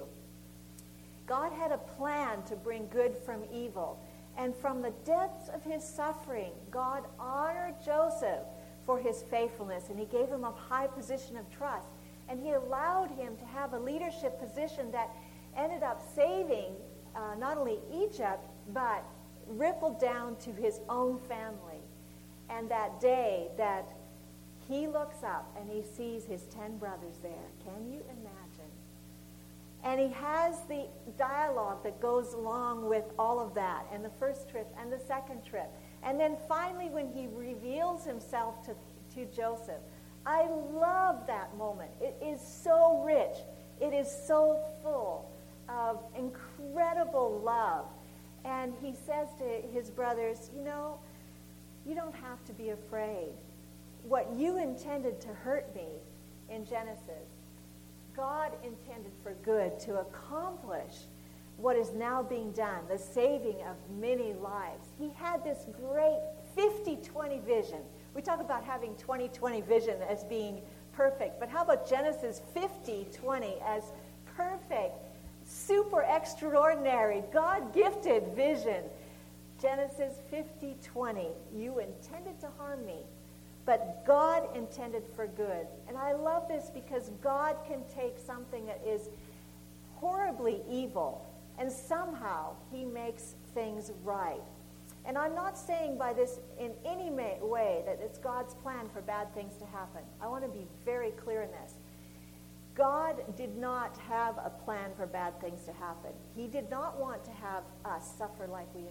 God 1.26 1.52
had 1.52 1.72
a 1.72 1.76
plan 1.76 2.42
to 2.44 2.56
bring 2.56 2.88
good 2.88 3.14
from 3.14 3.42
evil. 3.52 4.02
And 4.38 4.56
from 4.56 4.80
the 4.80 4.94
depths 5.04 5.50
of 5.50 5.62
his 5.62 5.84
suffering, 5.84 6.52
God 6.70 7.04
honored 7.20 7.74
Joseph 7.84 8.40
for 8.86 8.98
his 8.98 9.24
faithfulness, 9.30 9.90
and 9.90 9.98
he 9.98 10.06
gave 10.06 10.28
him 10.28 10.44
a 10.44 10.52
high 10.52 10.86
position 10.86 11.36
of 11.36 11.44
trust. 11.50 11.88
And 12.30 12.40
he 12.40 12.52
allowed 12.52 13.10
him 13.10 13.36
to 13.36 13.44
have 13.44 13.74
a 13.74 13.78
leadership 13.78 14.40
position 14.40 14.90
that 14.92 15.10
ended 15.54 15.82
up 15.82 16.02
saving 16.16 16.76
uh, 17.14 17.34
not 17.38 17.58
only 17.58 17.78
Egypt, 17.92 18.48
but 18.72 19.04
rippled 19.46 20.00
down 20.00 20.36
to 20.36 20.52
his 20.52 20.80
own 20.88 21.18
family. 21.28 21.71
And 22.52 22.70
that 22.70 23.00
day 23.00 23.48
that 23.56 23.88
he 24.68 24.86
looks 24.86 25.22
up 25.24 25.56
and 25.58 25.68
he 25.70 25.82
sees 25.82 26.24
his 26.24 26.42
ten 26.44 26.76
brothers 26.76 27.16
there, 27.22 27.48
can 27.64 27.90
you 27.90 28.00
imagine? 28.10 28.70
And 29.84 29.98
he 29.98 30.08
has 30.10 30.60
the 30.68 30.86
dialogue 31.18 31.82
that 31.82 32.00
goes 32.00 32.34
along 32.34 32.88
with 32.88 33.04
all 33.18 33.40
of 33.40 33.54
that, 33.54 33.86
and 33.92 34.04
the 34.04 34.12
first 34.20 34.48
trip 34.48 34.72
and 34.80 34.92
the 34.92 34.98
second 34.98 35.44
trip. 35.44 35.68
And 36.04 36.20
then 36.20 36.36
finally, 36.48 36.88
when 36.88 37.08
he 37.12 37.26
reveals 37.34 38.04
himself 38.04 38.64
to, 38.66 38.74
to 39.14 39.26
Joseph, 39.34 39.80
I 40.24 40.46
love 40.72 41.26
that 41.26 41.56
moment. 41.56 41.90
It 42.00 42.16
is 42.22 42.40
so 42.40 43.02
rich, 43.04 43.36
it 43.80 43.92
is 43.92 44.08
so 44.26 44.62
full 44.82 45.28
of 45.68 46.00
incredible 46.16 47.40
love. 47.44 47.86
And 48.44 48.72
he 48.80 48.92
says 48.92 49.28
to 49.38 49.68
his 49.72 49.90
brothers, 49.90 50.50
You 50.54 50.62
know, 50.62 50.98
you 51.86 51.94
don't 51.94 52.14
have 52.14 52.44
to 52.46 52.52
be 52.52 52.70
afraid. 52.70 53.32
What 54.04 54.30
you 54.36 54.58
intended 54.58 55.20
to 55.22 55.28
hurt 55.28 55.74
me 55.74 55.88
in 56.50 56.64
Genesis, 56.64 57.28
God 58.16 58.52
intended 58.62 59.12
for 59.22 59.32
good 59.42 59.78
to 59.80 60.00
accomplish 60.00 60.92
what 61.56 61.76
is 61.76 61.92
now 61.92 62.22
being 62.22 62.50
done, 62.52 62.80
the 62.88 62.98
saving 62.98 63.56
of 63.62 63.76
many 64.00 64.32
lives. 64.34 64.88
He 64.98 65.10
had 65.16 65.44
this 65.44 65.66
great 65.80 66.20
50 66.54 66.96
20 66.96 67.38
vision. 67.40 67.78
We 68.14 68.22
talk 68.22 68.40
about 68.40 68.64
having 68.64 68.94
20 68.96 69.28
20 69.28 69.60
vision 69.62 69.96
as 70.08 70.24
being 70.24 70.60
perfect, 70.92 71.40
but 71.40 71.48
how 71.48 71.62
about 71.62 71.88
Genesis 71.88 72.42
50 72.52 73.06
20 73.12 73.54
as 73.66 73.84
perfect, 74.36 74.94
super 75.44 76.02
extraordinary, 76.02 77.22
God 77.32 77.72
gifted 77.72 78.34
vision? 78.34 78.82
Genesis 79.62 80.14
50 80.28 80.76
20. 80.82 81.28
You 81.54 81.78
intended 81.78 82.40
to 82.40 82.48
harm 82.58 82.84
me, 82.84 83.06
but 83.64 84.04
God 84.04 84.42
intended 84.56 85.04
for 85.14 85.28
good. 85.28 85.68
And 85.86 85.96
I 85.96 86.12
love 86.14 86.48
this 86.48 86.68
because 86.74 87.10
God 87.22 87.56
can 87.66 87.84
take 87.94 88.18
something 88.18 88.66
that 88.66 88.82
is 88.84 89.08
horribly 89.94 90.62
evil 90.68 91.24
and 91.58 91.70
somehow 91.70 92.56
he 92.72 92.84
makes 92.84 93.36
things 93.54 93.92
right. 94.02 94.42
And 95.04 95.16
I'm 95.16 95.34
not 95.34 95.56
saying 95.56 95.96
by 95.96 96.12
this 96.12 96.40
in 96.58 96.72
any 96.84 97.10
way 97.10 97.82
that 97.86 98.00
it's 98.02 98.18
God's 98.18 98.54
plan 98.54 98.88
for 98.92 99.00
bad 99.00 99.32
things 99.34 99.56
to 99.56 99.66
happen. 99.66 100.02
I 100.20 100.26
want 100.26 100.42
to 100.44 100.50
be 100.50 100.66
very 100.84 101.10
clear 101.12 101.42
in 101.42 101.50
this. 101.50 101.74
God 102.74 103.36
did 103.36 103.56
not 103.56 103.96
have 104.08 104.38
a 104.38 104.50
plan 104.64 104.90
for 104.96 105.06
bad 105.06 105.40
things 105.40 105.64
to 105.64 105.72
happen. 105.72 106.12
He 106.34 106.46
did 106.46 106.70
not 106.70 106.98
want 106.98 107.22
to 107.24 107.30
have 107.32 107.64
us 107.84 108.14
suffer 108.16 108.46
like 108.46 108.72
we, 108.74 108.84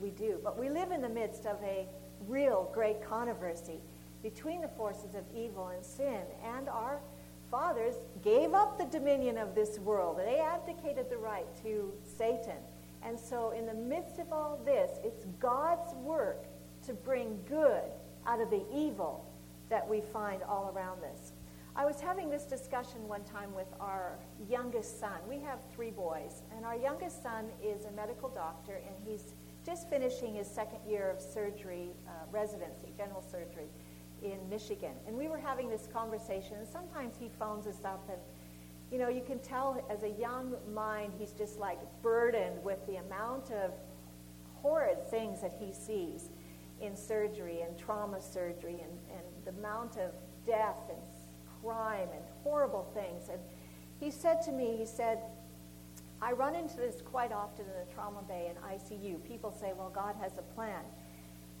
we 0.00 0.10
do. 0.10 0.40
But 0.42 0.58
we 0.58 0.68
live 0.68 0.90
in 0.90 1.00
the 1.00 1.08
midst 1.08 1.46
of 1.46 1.56
a 1.62 1.86
real 2.26 2.70
great 2.72 3.02
controversy 3.02 3.80
between 4.22 4.60
the 4.60 4.68
forces 4.68 5.14
of 5.14 5.24
evil 5.34 5.68
and 5.68 5.84
sin 5.84 6.22
and 6.44 6.68
our 6.68 7.00
fathers 7.50 7.94
gave 8.22 8.54
up 8.54 8.78
the 8.78 8.86
dominion 8.86 9.38
of 9.38 9.54
this 9.54 9.78
world. 9.78 10.18
They 10.18 10.40
abdicated 10.40 11.10
the 11.10 11.18
right 11.18 11.46
to 11.62 11.92
Satan. 12.02 12.56
And 13.02 13.20
so, 13.20 13.50
in 13.50 13.66
the 13.66 13.74
midst 13.74 14.18
of 14.18 14.32
all 14.32 14.58
this, 14.64 14.98
it's 15.04 15.26
God's 15.38 15.94
work 15.94 16.46
to 16.86 16.94
bring 16.94 17.38
good 17.46 17.82
out 18.26 18.40
of 18.40 18.50
the 18.50 18.64
evil 18.74 19.30
that 19.68 19.86
we 19.88 20.00
find 20.00 20.42
all 20.42 20.72
around 20.74 21.04
us. 21.04 21.32
I 21.76 21.84
was 21.84 22.00
having 22.00 22.30
this 22.30 22.44
discussion 22.44 23.06
one 23.08 23.24
time 23.24 23.52
with 23.54 23.66
our 23.80 24.18
youngest 24.48 25.00
son. 25.00 25.18
We 25.28 25.40
have 25.40 25.58
three 25.74 25.90
boys, 25.90 26.42
and 26.56 26.64
our 26.64 26.76
youngest 26.76 27.22
son 27.22 27.46
is 27.62 27.84
a 27.84 27.90
medical 27.90 28.28
doctor, 28.28 28.74
and 28.74 28.94
he's 29.04 29.34
just 29.64 29.88
finishing 29.88 30.34
his 30.34 30.46
second 30.46 30.78
year 30.88 31.10
of 31.10 31.20
surgery 31.20 31.90
uh, 32.06 32.10
residency, 32.30 32.92
general 32.96 33.22
surgery 33.22 33.68
in 34.22 34.38
Michigan. 34.48 34.92
And 35.06 35.16
we 35.16 35.28
were 35.28 35.38
having 35.38 35.68
this 35.68 35.88
conversation, 35.92 36.56
and 36.58 36.68
sometimes 36.68 37.14
he 37.18 37.30
phones 37.38 37.66
us 37.66 37.84
up, 37.84 38.08
and 38.08 38.20
you 38.92 38.98
know, 38.98 39.08
you 39.08 39.22
can 39.22 39.38
tell 39.40 39.84
as 39.90 40.02
a 40.02 40.10
young 40.10 40.54
mind, 40.72 41.12
he's 41.18 41.32
just 41.32 41.58
like 41.58 41.78
burdened 42.02 42.62
with 42.62 42.86
the 42.86 42.96
amount 42.96 43.50
of 43.50 43.72
horrid 44.54 45.04
things 45.10 45.40
that 45.40 45.52
he 45.58 45.72
sees 45.72 46.28
in 46.80 46.96
surgery 46.96 47.62
and 47.62 47.76
trauma 47.78 48.20
surgery 48.20 48.80
and, 48.82 48.98
and 49.10 49.24
the 49.44 49.50
amount 49.58 49.96
of 49.96 50.12
death 50.46 50.78
and 50.88 50.98
crime 51.62 52.08
and 52.12 52.22
horrible 52.42 52.88
things. 52.94 53.30
And 53.30 53.40
he 53.98 54.10
said 54.10 54.42
to 54.42 54.52
me, 54.52 54.76
he 54.76 54.86
said, 54.86 55.18
I 56.24 56.32
run 56.32 56.54
into 56.54 56.78
this 56.78 57.02
quite 57.02 57.32
often 57.32 57.66
in 57.66 57.86
the 57.86 57.92
trauma 57.92 58.22
bay 58.26 58.48
and 58.48 58.58
ICU. 58.80 59.22
People 59.24 59.52
say, 59.52 59.74
well, 59.76 59.90
God 59.94 60.14
has 60.22 60.38
a 60.38 60.54
plan. 60.54 60.80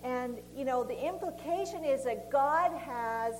And, 0.02 0.38
you 0.56 0.64
know, 0.64 0.82
the 0.82 0.98
implication 1.06 1.84
is 1.84 2.04
that 2.04 2.30
God 2.30 2.72
has, 2.72 3.34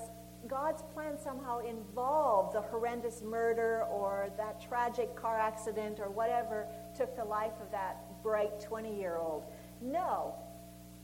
God's 0.46 0.82
plan 0.92 1.16
somehow 1.18 1.60
involved 1.60 2.54
the 2.54 2.60
horrendous 2.60 3.22
murder 3.22 3.84
or 3.84 4.28
that 4.36 4.60
tragic 4.60 5.16
car 5.16 5.38
accident 5.40 5.98
or 5.98 6.10
whatever 6.10 6.66
took 6.94 7.16
the 7.16 7.24
life 7.24 7.54
of 7.62 7.70
that 7.70 8.22
bright 8.22 8.60
20 8.60 8.94
year 8.94 9.16
old. 9.16 9.44
No. 9.80 10.34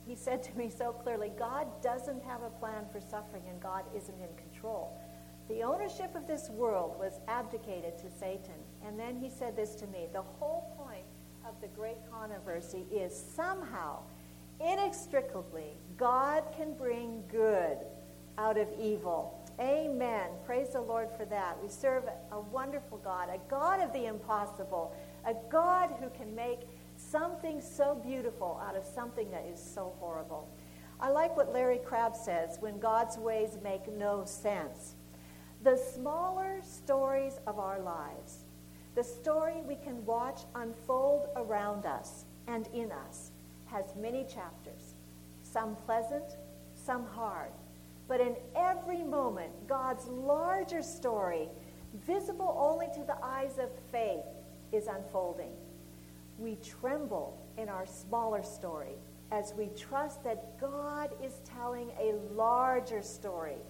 He 0.07 0.15
said 0.15 0.43
to 0.43 0.59
me 0.59 0.69
so 0.69 0.93
clearly 0.93 1.31
God 1.39 1.67
doesn't 1.83 2.23
have 2.25 2.43
a 2.43 2.51
plan 2.51 2.85
for 2.93 3.01
suffering 3.01 3.45
and 3.49 3.59
God 3.59 3.85
isn't 3.97 4.21
in 4.21 4.37
control. 4.37 5.01
The 5.49 5.63
ownership 5.63 6.15
of 6.15 6.27
this 6.27 6.51
world 6.51 6.99
was 6.99 7.21
abdicated 7.27 7.97
to 7.99 8.11
Satan. 8.11 8.61
And 8.87 8.99
then 8.99 9.17
he 9.17 9.29
said 9.29 9.57
this 9.57 9.75
to 9.77 9.87
me 9.87 10.07
the 10.13 10.23
whole 10.23 10.75
point 10.79 11.05
of 11.47 11.61
the 11.61 11.69
great 11.69 11.99
controversy 12.11 12.85
is 12.93 13.15
somehow 13.35 14.01
inextricably, 14.61 15.77
God 15.97 16.45
can 16.57 16.75
bring 16.75 17.23
good 17.31 17.79
out 18.39 18.59
of 18.59 18.69
evil. 18.81 19.37
Amen. 19.59 20.29
Praise 20.47 20.71
the 20.71 20.81
Lord 20.81 21.09
for 21.17 21.25
that. 21.27 21.63
We 21.63 21.69
serve 21.69 22.05
a 22.33 22.41
wonderful 22.41 22.99
God, 22.99 23.29
a 23.29 23.39
God 23.51 23.81
of 23.81 23.93
the 23.93 24.07
impossible, 24.07 24.95
a 25.27 25.35
God 25.51 25.91
who 26.01 26.09
can 26.11 26.35
make 26.35 26.61
something 26.97 27.61
so 27.61 27.95
beautiful 27.95 28.61
out 28.67 28.77
of 28.77 28.85
something 28.85 29.31
that 29.31 29.47
is 29.53 29.63
so 29.63 29.95
horrible. 29.99 30.49
I 31.01 31.11
like 31.11 31.37
what 31.37 31.53
Larry 31.53 31.79
Crabb 31.79 32.15
says 32.15 32.59
when 32.61 32.79
God's 32.79 33.17
ways 33.17 33.59
make 33.63 33.91
no 33.91 34.25
sense. 34.25 34.95
The 35.63 35.77
smaller 35.77 36.61
stories 36.63 37.39
of 37.47 37.59
our 37.59 37.81
lives, 37.81 38.45
the 39.01 39.05
story 39.05 39.63
we 39.67 39.77
can 39.77 40.05
watch 40.05 40.43
unfold 40.57 41.29
around 41.37 41.87
us 41.87 42.27
and 42.49 42.69
in 42.75 42.93
us, 42.93 43.31
has 43.65 43.97
many 43.97 44.25
chapters, 44.25 44.93
some 45.43 45.75
pleasant, 45.87 46.37
some 46.75 47.07
hard. 47.07 47.49
But 48.09 48.21
in 48.21 48.37
every 48.55 49.03
moment, 49.03 49.53
God's 49.67 50.07
larger 50.07 50.83
story, 50.83 51.49
visible 52.07 52.55
only 52.61 52.89
to 52.95 53.03
the 53.07 53.17
eyes 53.25 53.57
of 53.57 53.71
faith, 53.91 54.27
is 54.71 54.87
unfolding. 54.87 55.53
We 56.39 56.57
tremble 56.57 57.41
in 57.57 57.71
our 57.71 57.87
smaller 57.87 58.43
story 58.43 58.99
as 59.33 59.55
we 59.57 59.69
trust 59.79 60.23
that 60.25 60.61
God 60.61 61.09
is 61.25 61.41
telling 61.57 61.89
a 61.99 62.17
larger 62.35 63.01
story, 63.01 63.63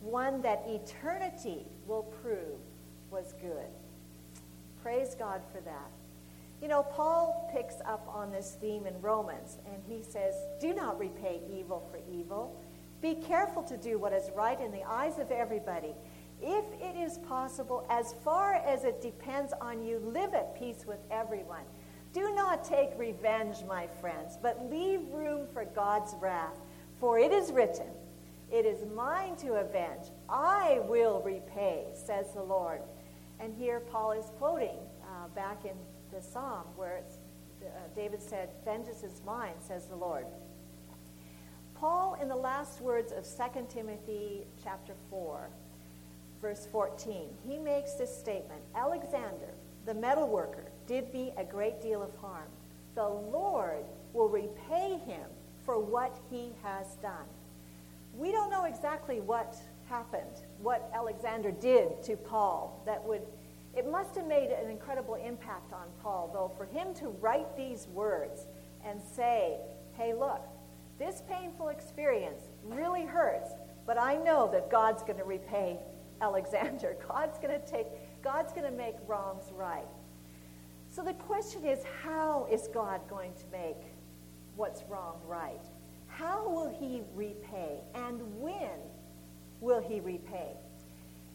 one 0.00 0.40
that 0.42 0.62
eternity 0.68 1.66
will 1.88 2.04
prove 2.22 2.60
was 3.10 3.34
good. 3.40 3.66
Praise 4.82 5.14
God 5.18 5.42
for 5.52 5.60
that. 5.60 5.90
You 6.62 6.68
know, 6.68 6.82
Paul 6.82 7.50
picks 7.54 7.76
up 7.86 8.06
on 8.12 8.30
this 8.30 8.56
theme 8.60 8.86
in 8.86 9.00
Romans, 9.00 9.58
and 9.66 9.82
he 9.88 10.02
says, 10.02 10.34
Do 10.60 10.74
not 10.74 10.98
repay 10.98 11.40
evil 11.50 11.86
for 11.90 12.00
evil. 12.10 12.60
Be 13.00 13.14
careful 13.14 13.62
to 13.62 13.76
do 13.76 13.98
what 13.98 14.12
is 14.12 14.30
right 14.36 14.60
in 14.60 14.70
the 14.70 14.84
eyes 14.84 15.18
of 15.18 15.30
everybody. 15.30 15.94
If 16.42 16.64
it 16.80 16.96
is 16.96 17.18
possible, 17.18 17.86
as 17.88 18.14
far 18.24 18.54
as 18.54 18.84
it 18.84 19.00
depends 19.00 19.52
on 19.60 19.82
you, 19.82 19.98
live 19.98 20.34
at 20.34 20.58
peace 20.58 20.84
with 20.86 21.00
everyone. 21.10 21.64
Do 22.12 22.34
not 22.34 22.64
take 22.64 22.90
revenge, 22.98 23.58
my 23.68 23.86
friends, 23.86 24.36
but 24.40 24.70
leave 24.70 25.00
room 25.12 25.46
for 25.52 25.64
God's 25.64 26.14
wrath. 26.20 26.58
For 26.98 27.18
it 27.18 27.32
is 27.32 27.52
written, 27.52 27.86
It 28.50 28.66
is 28.66 28.84
mine 28.94 29.36
to 29.36 29.54
avenge. 29.54 30.08
I 30.28 30.80
will 30.88 31.22
repay, 31.24 31.86
says 31.94 32.32
the 32.34 32.42
Lord. 32.42 32.80
And 33.40 33.54
here 33.54 33.80
Paul 33.80 34.12
is 34.12 34.26
quoting 34.38 34.76
uh, 35.02 35.28
back 35.34 35.64
in 35.64 35.76
the 36.12 36.22
psalm 36.22 36.64
where 36.76 37.02
uh, 37.62 37.66
David 37.96 38.20
said, 38.22 38.50
Vengeance 38.64 39.02
is 39.02 39.22
mine, 39.24 39.54
says 39.60 39.86
the 39.86 39.96
Lord. 39.96 40.26
Paul, 41.74 42.18
in 42.20 42.28
the 42.28 42.36
last 42.36 42.82
words 42.82 43.10
of 43.12 43.24
2 43.24 43.66
Timothy 43.70 44.42
chapter 44.62 44.92
4, 45.08 45.48
verse 46.42 46.68
14, 46.70 47.28
he 47.48 47.58
makes 47.58 47.94
this 47.94 48.14
statement 48.14 48.60
Alexander, 48.74 49.54
the 49.86 49.94
metal 49.94 50.28
worker, 50.28 50.64
did 50.86 51.12
me 51.14 51.32
a 51.38 51.44
great 51.44 51.80
deal 51.80 52.02
of 52.02 52.14
harm. 52.16 52.48
The 52.94 53.08
Lord 53.08 53.84
will 54.12 54.28
repay 54.28 54.98
him 55.06 55.24
for 55.64 55.78
what 55.78 56.18
he 56.30 56.52
has 56.62 56.96
done. 56.96 57.26
We 58.14 58.32
don't 58.32 58.50
know 58.50 58.64
exactly 58.64 59.20
what 59.20 59.56
happened, 59.88 60.42
what 60.62 60.90
Alexander 60.94 61.50
did 61.50 62.02
to 62.02 62.16
Paul 62.16 62.82
that 62.86 63.02
would 63.04 63.22
it 63.76 63.88
must 63.88 64.16
have 64.16 64.26
made 64.26 64.50
an 64.50 64.68
incredible 64.68 65.14
impact 65.14 65.72
on 65.72 65.86
Paul, 66.02 66.30
though, 66.32 66.52
for 66.56 66.66
him 66.66 66.92
to 66.94 67.08
write 67.20 67.56
these 67.56 67.86
words 67.88 68.46
and 68.84 69.00
say, 69.00 69.58
hey, 69.92 70.12
look, 70.12 70.42
this 70.98 71.22
painful 71.30 71.68
experience 71.68 72.42
really 72.64 73.04
hurts, 73.04 73.50
but 73.86 73.96
I 73.96 74.16
know 74.16 74.50
that 74.52 74.70
God's 74.70 75.02
going 75.02 75.18
to 75.18 75.24
repay 75.24 75.78
Alexander. 76.20 76.96
God's 77.08 77.38
going 77.38 77.58
to 77.58 77.66
take, 77.66 77.86
God's 78.22 78.52
going 78.52 78.70
to 78.70 78.76
make 78.76 78.96
wrongs 79.06 79.52
right. 79.54 79.86
So 80.88 81.02
the 81.02 81.14
question 81.14 81.64
is, 81.64 81.84
how 82.02 82.48
is 82.50 82.68
God 82.74 83.00
going 83.08 83.32
to 83.34 83.44
make 83.52 83.76
what's 84.56 84.82
wrong 84.88 85.20
right? 85.24 85.64
How 86.08 86.48
will 86.48 86.68
he 86.68 87.02
repay? 87.14 87.80
And 87.94 88.20
when 88.40 88.80
will 89.60 89.80
he 89.80 90.00
repay? 90.00 90.56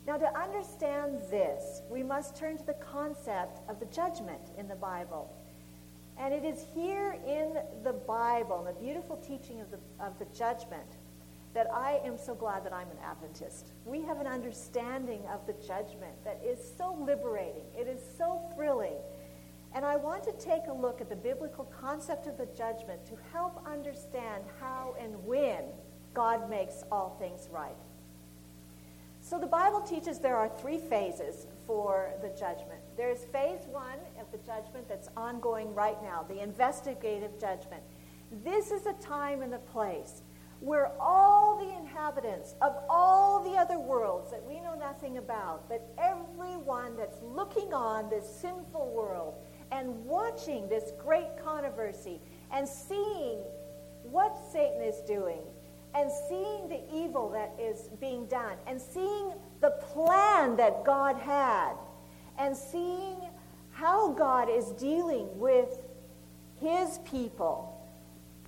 Now, 0.08 0.18
to 0.18 0.40
understand 0.40 1.20
this, 1.32 1.82
we 1.90 2.04
must 2.04 2.36
turn 2.36 2.58
to 2.58 2.66
the 2.66 2.76
concept 2.76 3.62
of 3.68 3.80
the 3.80 3.88
judgment 3.88 4.52
in 4.58 4.68
the 4.68 4.76
Bible. 4.76 5.36
And 6.18 6.34
it 6.34 6.46
is 6.46 6.66
here 6.76 7.18
in 7.26 7.58
the 7.84 7.94
Bible, 7.94 8.64
the 8.64 8.80
beautiful 8.80 9.18
teaching 9.18 9.62
of 9.62 9.72
the, 9.72 9.80
of 10.00 10.18
the 10.20 10.26
judgment, 10.26 10.98
that 11.56 11.68
I 11.74 12.02
am 12.06 12.18
so 12.18 12.36
glad 12.36 12.66
that 12.66 12.74
I'm 12.74 12.92
an 12.92 12.98
Adventist. 13.04 13.72
We 13.86 14.02
have 14.02 14.20
an 14.20 14.28
understanding 14.28 15.22
of 15.34 15.48
the 15.48 15.54
judgment 15.66 16.14
that 16.24 16.40
is 16.46 16.60
so 16.78 16.94
liberating, 16.94 17.64
it 17.76 17.88
is 17.88 18.02
so 18.18 18.42
thrilling. 18.54 18.98
And 19.74 19.84
I 19.84 19.96
want 19.96 20.24
to 20.24 20.32
take 20.34 20.68
a 20.70 20.74
look 20.74 21.02
at 21.02 21.10
the 21.10 21.16
biblical 21.16 21.66
concept 21.66 22.28
of 22.28 22.38
the 22.38 22.48
judgment 22.58 23.06
to 23.08 23.18
help 23.34 23.66
understand 23.66 24.44
how 24.62 24.96
and 25.00 25.16
when 25.26 25.64
God 26.14 26.50
makes 26.50 26.84
all 26.92 27.18
things 27.20 27.50
right. 27.52 27.76
So 29.28 29.40
the 29.40 29.48
Bible 29.48 29.82
teaches 29.82 30.20
there 30.20 30.38
are 30.38 30.48
three 30.48 30.78
phases 30.78 31.48
for 31.66 32.12
the 32.22 32.30
judgment. 32.40 32.80
There's 32.96 33.26
phase 33.34 33.62
one 33.72 33.98
of 34.22 34.32
the 34.32 34.38
judgment 34.46 34.88
that's 34.88 35.10
ongoing 35.18 35.74
right 35.74 35.98
now, 36.04 36.24
the 36.30 36.44
investigative 36.44 37.40
judgment. 37.42 37.82
This 38.44 38.70
is 38.70 38.86
a 38.86 38.94
time 38.94 39.42
and 39.42 39.56
a 39.56 39.58
place 39.58 40.22
where 40.60 40.92
all 41.00 41.58
the 41.58 41.76
inhabitants 41.76 42.54
of 42.62 42.76
all 42.88 43.44
the 43.44 43.58
other 43.58 43.80
worlds 43.80 44.30
that 44.30 44.46
we 44.46 44.60
know 44.60 44.76
nothing 44.76 45.18
about, 45.18 45.68
but 45.68 45.92
everyone 45.98 46.96
that's 46.96 47.18
looking 47.24 47.74
on 47.74 48.08
this 48.12 48.30
sinful 48.30 48.94
world 48.94 49.34
and 49.72 50.06
watching 50.06 50.70
this 50.70 50.92
great 51.00 51.36
controversy 51.44 52.22
and 52.52 52.70
seeing 52.70 53.40
what 54.04 54.38
Satan 54.54 54.84
is 54.84 55.02
doing 55.08 55.42
and 55.96 56.12
seeing 56.28 56.68
the 56.68 56.82
evil 56.94 57.30
that 57.30 57.54
is 57.60 57.90
being 58.02 58.26
done 58.28 58.58
and 58.68 58.82
seeing 58.82 59.32
the 59.62 59.72
plan 59.94 60.58
that 60.58 60.84
God 60.84 61.16
had 61.18 61.74
and 62.38 62.56
seeing 62.56 63.16
how 63.72 64.12
God 64.12 64.50
is 64.50 64.72
dealing 64.74 65.28
with 65.40 65.80
his 66.60 67.00
people. 67.00 67.72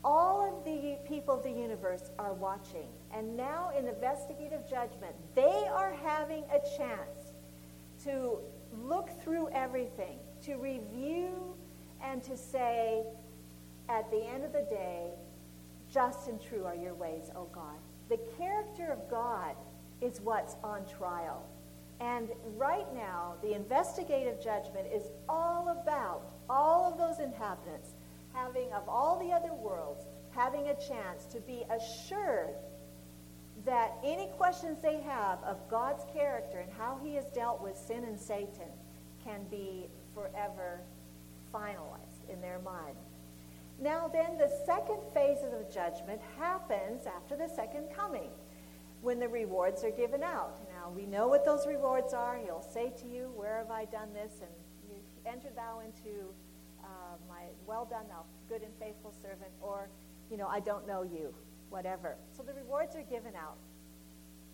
All 0.04 0.58
of 0.58 0.66
the 0.66 0.98
people 1.08 1.36
of 1.36 1.44
the 1.44 1.52
universe 1.52 2.12
are 2.20 2.34
watching. 2.34 2.88
And 3.14 3.36
now 3.36 3.72
in 3.78 3.88
investigative 3.88 4.70
judgment, 4.70 5.16
they 5.34 5.66
are 5.72 5.94
having 6.04 6.44
a 6.46 6.60
chance 6.78 7.34
to 8.04 8.40
look 8.84 9.10
through 9.24 9.50
everything, 9.50 10.20
to 10.44 10.56
review, 10.56 11.56
and 12.04 12.22
to 12.24 12.38
say, 12.38 13.04
at 13.90 14.10
the 14.12 14.24
end 14.24 14.44
of 14.44 14.52
the 14.52 14.66
day, 14.70 15.12
just 15.92 16.28
and 16.28 16.42
true 16.42 16.66
are 16.66 16.76
your 16.76 16.94
ways, 16.94 17.32
O 17.36 17.46
God. 17.54 17.78
The 18.10 18.20
character 18.38 18.88
of 18.92 19.10
God 19.10 19.56
is 20.02 20.22
what's 20.22 20.56
on 20.64 20.86
trial. 20.86 21.46
And 22.00 22.30
right 22.56 22.86
now, 22.94 23.36
the 23.42 23.54
investigative 23.54 24.42
judgment 24.42 24.88
is 24.94 25.04
all 25.28 25.70
about 25.70 26.22
all 26.50 26.92
of 26.92 26.98
those 26.98 27.20
inhabitants 27.20 27.90
having, 28.34 28.72
of 28.74 28.88
all 28.88 29.20
the 29.20 29.34
other 29.34 29.54
worlds, 29.54 30.06
having 30.32 30.68
a 30.68 30.76
chance 30.76 31.26
to 31.32 31.40
be 31.42 31.64
assured 31.72 32.56
that 33.66 33.98
any 34.04 34.28
questions 34.38 34.78
they 34.82 35.02
have 35.02 35.44
of 35.44 35.58
God's 35.70 36.06
character 36.14 36.60
and 36.60 36.72
how 36.78 37.00
he 37.04 37.16
has 37.16 37.26
dealt 37.32 37.62
with 37.62 37.76
sin 37.76 38.04
and 38.04 38.20
Satan 38.20 38.70
can 39.24 39.42
be 39.50 39.88
forever 40.14 40.82
finalized 41.54 42.30
in 42.32 42.40
their 42.40 42.60
mind. 42.60 42.96
Now, 43.80 44.08
then, 44.08 44.38
the 44.38 44.52
second 44.66 45.00
phase 45.14 45.44
of 45.44 45.52
the 45.52 45.72
judgment 45.72 46.20
happens 46.40 47.06
after 47.06 47.36
the 47.36 47.48
second 47.48 47.90
coming 47.96 48.32
when 49.02 49.20
the 49.20 49.28
rewards 49.28 49.84
are 49.84 49.92
given 49.92 50.24
out. 50.24 50.60
Now, 50.74 50.90
we 50.90 51.06
know 51.06 51.28
what 51.28 51.46
those 51.46 51.68
rewards 51.68 52.14
are. 52.14 52.40
He'll 52.44 52.68
say 52.74 52.92
to 53.02 53.08
you, 53.08 53.32
Where 53.36 53.60
have 53.60 53.70
I 53.70 53.86
done 53.86 54.14
this? 54.14 54.42
And 54.42 54.50
you 54.90 54.98
enter 55.28 55.50
thou 55.56 55.82
into 55.82 56.34
uh, 56.84 57.18
my 57.30 57.44
well 57.68 57.86
done, 57.86 58.06
thou 58.10 58.24
good 58.50 58.64
and 58.64 58.74
faithful 58.80 59.14
servant, 59.22 59.52
or, 59.62 59.90
you 60.32 60.38
know, 60.38 60.48
I 60.48 60.60
don't 60.60 60.88
know 60.88 61.04
you, 61.04 61.36
whatever. 61.70 62.18
So 62.36 62.42
the 62.42 62.54
rewards 62.54 62.96
are 62.96 63.04
given 63.04 63.36
out. 63.36 63.58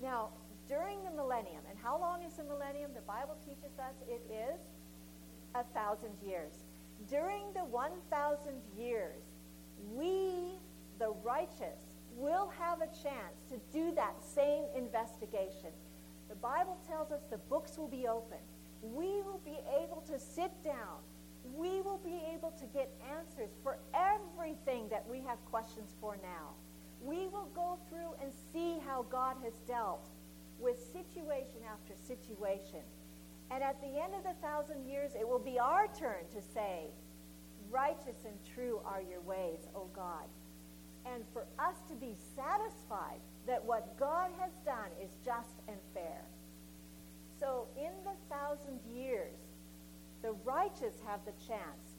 Now, 0.01 0.29
during 0.67 1.01
the 1.05 1.11
millennium, 1.11 1.63
and 1.69 1.79
how 1.81 1.97
long 1.97 2.23
is 2.23 2.33
the 2.33 2.43
millennium? 2.43 2.91
The 2.93 3.01
Bible 3.01 3.37
teaches 3.45 3.79
us 3.79 3.95
it 4.05 4.21
is 4.29 4.59
a 5.55 5.63
thousand 5.73 6.11
years 6.25 6.62
during 7.09 7.51
the 7.53 7.65
1,000 7.65 8.53
years, 8.77 9.23
we, 9.91 10.59
the 10.99 11.13
righteous, 11.23 11.97
will 12.15 12.51
have 12.59 12.81
a 12.81 12.87
chance 12.87 13.41
to 13.49 13.57
do 13.71 13.93
that 13.95 14.15
same 14.23 14.63
investigation. 14.75 15.71
The 16.29 16.35
Bible 16.35 16.77
tells 16.87 17.11
us 17.11 17.21
the 17.29 17.37
books 17.37 17.77
will 17.77 17.87
be 17.87 18.07
open. 18.07 18.37
We 18.81 19.21
will 19.21 19.41
be 19.43 19.57
able 19.81 20.03
to 20.07 20.19
sit 20.19 20.51
down. 20.63 21.01
We 21.43 21.81
will 21.81 21.99
be 22.03 22.21
able 22.33 22.51
to 22.51 22.65
get 22.67 22.91
answers 23.17 23.49
for 23.61 23.77
everything 23.93 24.87
that 24.89 25.05
we 25.09 25.19
have 25.21 25.43
questions 25.45 25.95
for 25.99 26.17
now. 26.21 26.51
We 27.01 27.27
will 27.27 27.49
go 27.53 27.77
through 27.89 28.13
and 28.21 28.31
see 28.53 28.77
how 28.85 29.05
God 29.09 29.35
has 29.43 29.53
dealt 29.67 30.07
with 30.59 30.77
situation 30.93 31.59
after 31.69 31.93
situation. 32.07 32.79
And 33.53 33.61
at 33.63 33.79
the 33.81 34.01
end 34.01 34.15
of 34.17 34.23
the 34.23 34.33
thousand 34.41 34.89
years, 34.89 35.11
it 35.13 35.27
will 35.27 35.37
be 35.37 35.59
our 35.59 35.87
turn 35.87 36.25
to 36.33 36.41
say, 36.41 36.89
Righteous 37.69 38.25
and 38.25 38.37
true 38.53 38.81
are 38.83 39.01
your 39.01 39.21
ways, 39.21 39.67
O 39.75 39.87
God. 39.95 40.25
And 41.05 41.23
for 41.33 41.45
us 41.59 41.75
to 41.89 41.95
be 41.95 42.15
satisfied 42.35 43.21
that 43.45 43.63
what 43.63 43.97
God 43.99 44.31
has 44.39 44.51
done 44.65 44.89
is 45.01 45.11
just 45.23 45.61
and 45.67 45.77
fair. 45.93 46.23
So 47.39 47.67
in 47.77 47.91
the 48.05 48.17
thousand 48.33 48.79
years, 48.91 49.37
the 50.23 50.33
righteous 50.43 50.95
have 51.05 51.19
the 51.25 51.33
chance 51.45 51.93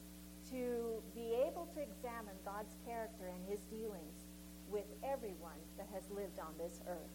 to 0.50 1.02
be 1.14 1.34
able 1.46 1.68
to 1.74 1.80
examine 1.80 2.34
God's 2.44 2.74
character 2.84 3.30
and 3.30 3.42
his 3.48 3.60
dealings 3.70 4.26
with 4.70 4.86
everyone 5.04 5.60
that 5.78 5.86
has 5.92 6.02
lived 6.10 6.40
on 6.40 6.54
this 6.58 6.80
earth. 6.88 7.14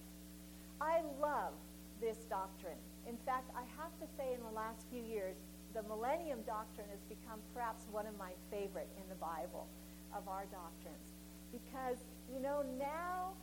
I 0.79 1.01
love 1.19 1.53
this 1.99 2.17
doctrine. 2.29 2.79
In 3.09 3.17
fact, 3.25 3.49
I 3.57 3.65
have 3.81 3.89
to 3.97 4.05
say 4.21 4.37
in 4.37 4.41
the 4.45 4.53
last 4.53 4.85
few 4.93 5.01
years, 5.01 5.33
the 5.73 5.81
millennium 5.89 6.45
doctrine 6.45 6.85
has 6.93 7.01
become 7.09 7.41
perhaps 7.57 7.89
one 7.89 8.05
of 8.05 8.13
my 8.21 8.37
favorite 8.53 8.87
in 9.01 9.09
the 9.09 9.17
Bible 9.17 9.65
of 10.13 10.29
our 10.29 10.45
doctrines. 10.53 11.09
Because, 11.49 11.97
you 12.29 12.37
know, 12.37 12.61
now 12.77 13.33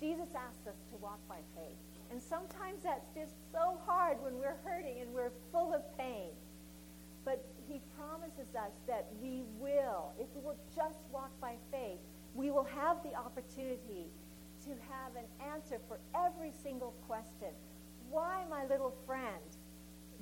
Jesus 0.00 0.32
asks 0.32 0.64
us 0.64 0.80
to 0.88 0.96
walk 0.96 1.20
by 1.28 1.44
faith. 1.52 1.76
And 2.10 2.22
sometimes 2.22 2.88
that's 2.88 3.12
just 3.12 3.36
so 3.52 3.76
hard 3.84 4.16
when 4.24 4.40
we're 4.40 4.56
hurting 4.64 5.04
and 5.04 5.12
we're 5.12 5.36
full 5.52 5.76
of 5.76 5.84
pain. 5.98 6.32
But 7.24 7.44
he 7.68 7.84
promises 8.00 8.48
us 8.56 8.72
that 8.88 9.12
we 9.20 9.42
will, 9.60 10.16
if 10.16 10.28
we 10.32 10.40
will 10.40 10.56
just 10.72 11.04
walk 11.12 11.36
by 11.40 11.60
faith, 11.70 12.00
we 12.34 12.50
will 12.50 12.68
have 12.72 13.02
the 13.04 13.12
opportunity 13.12 14.08
to 14.64 14.70
have 14.88 15.12
an 15.20 15.28
answer 15.52 15.76
for 15.84 16.00
every 16.16 16.52
single 16.62 16.94
question. 17.06 17.52
Why, 18.10 18.44
my 18.50 18.64
little 18.66 18.94
friend, 19.06 19.42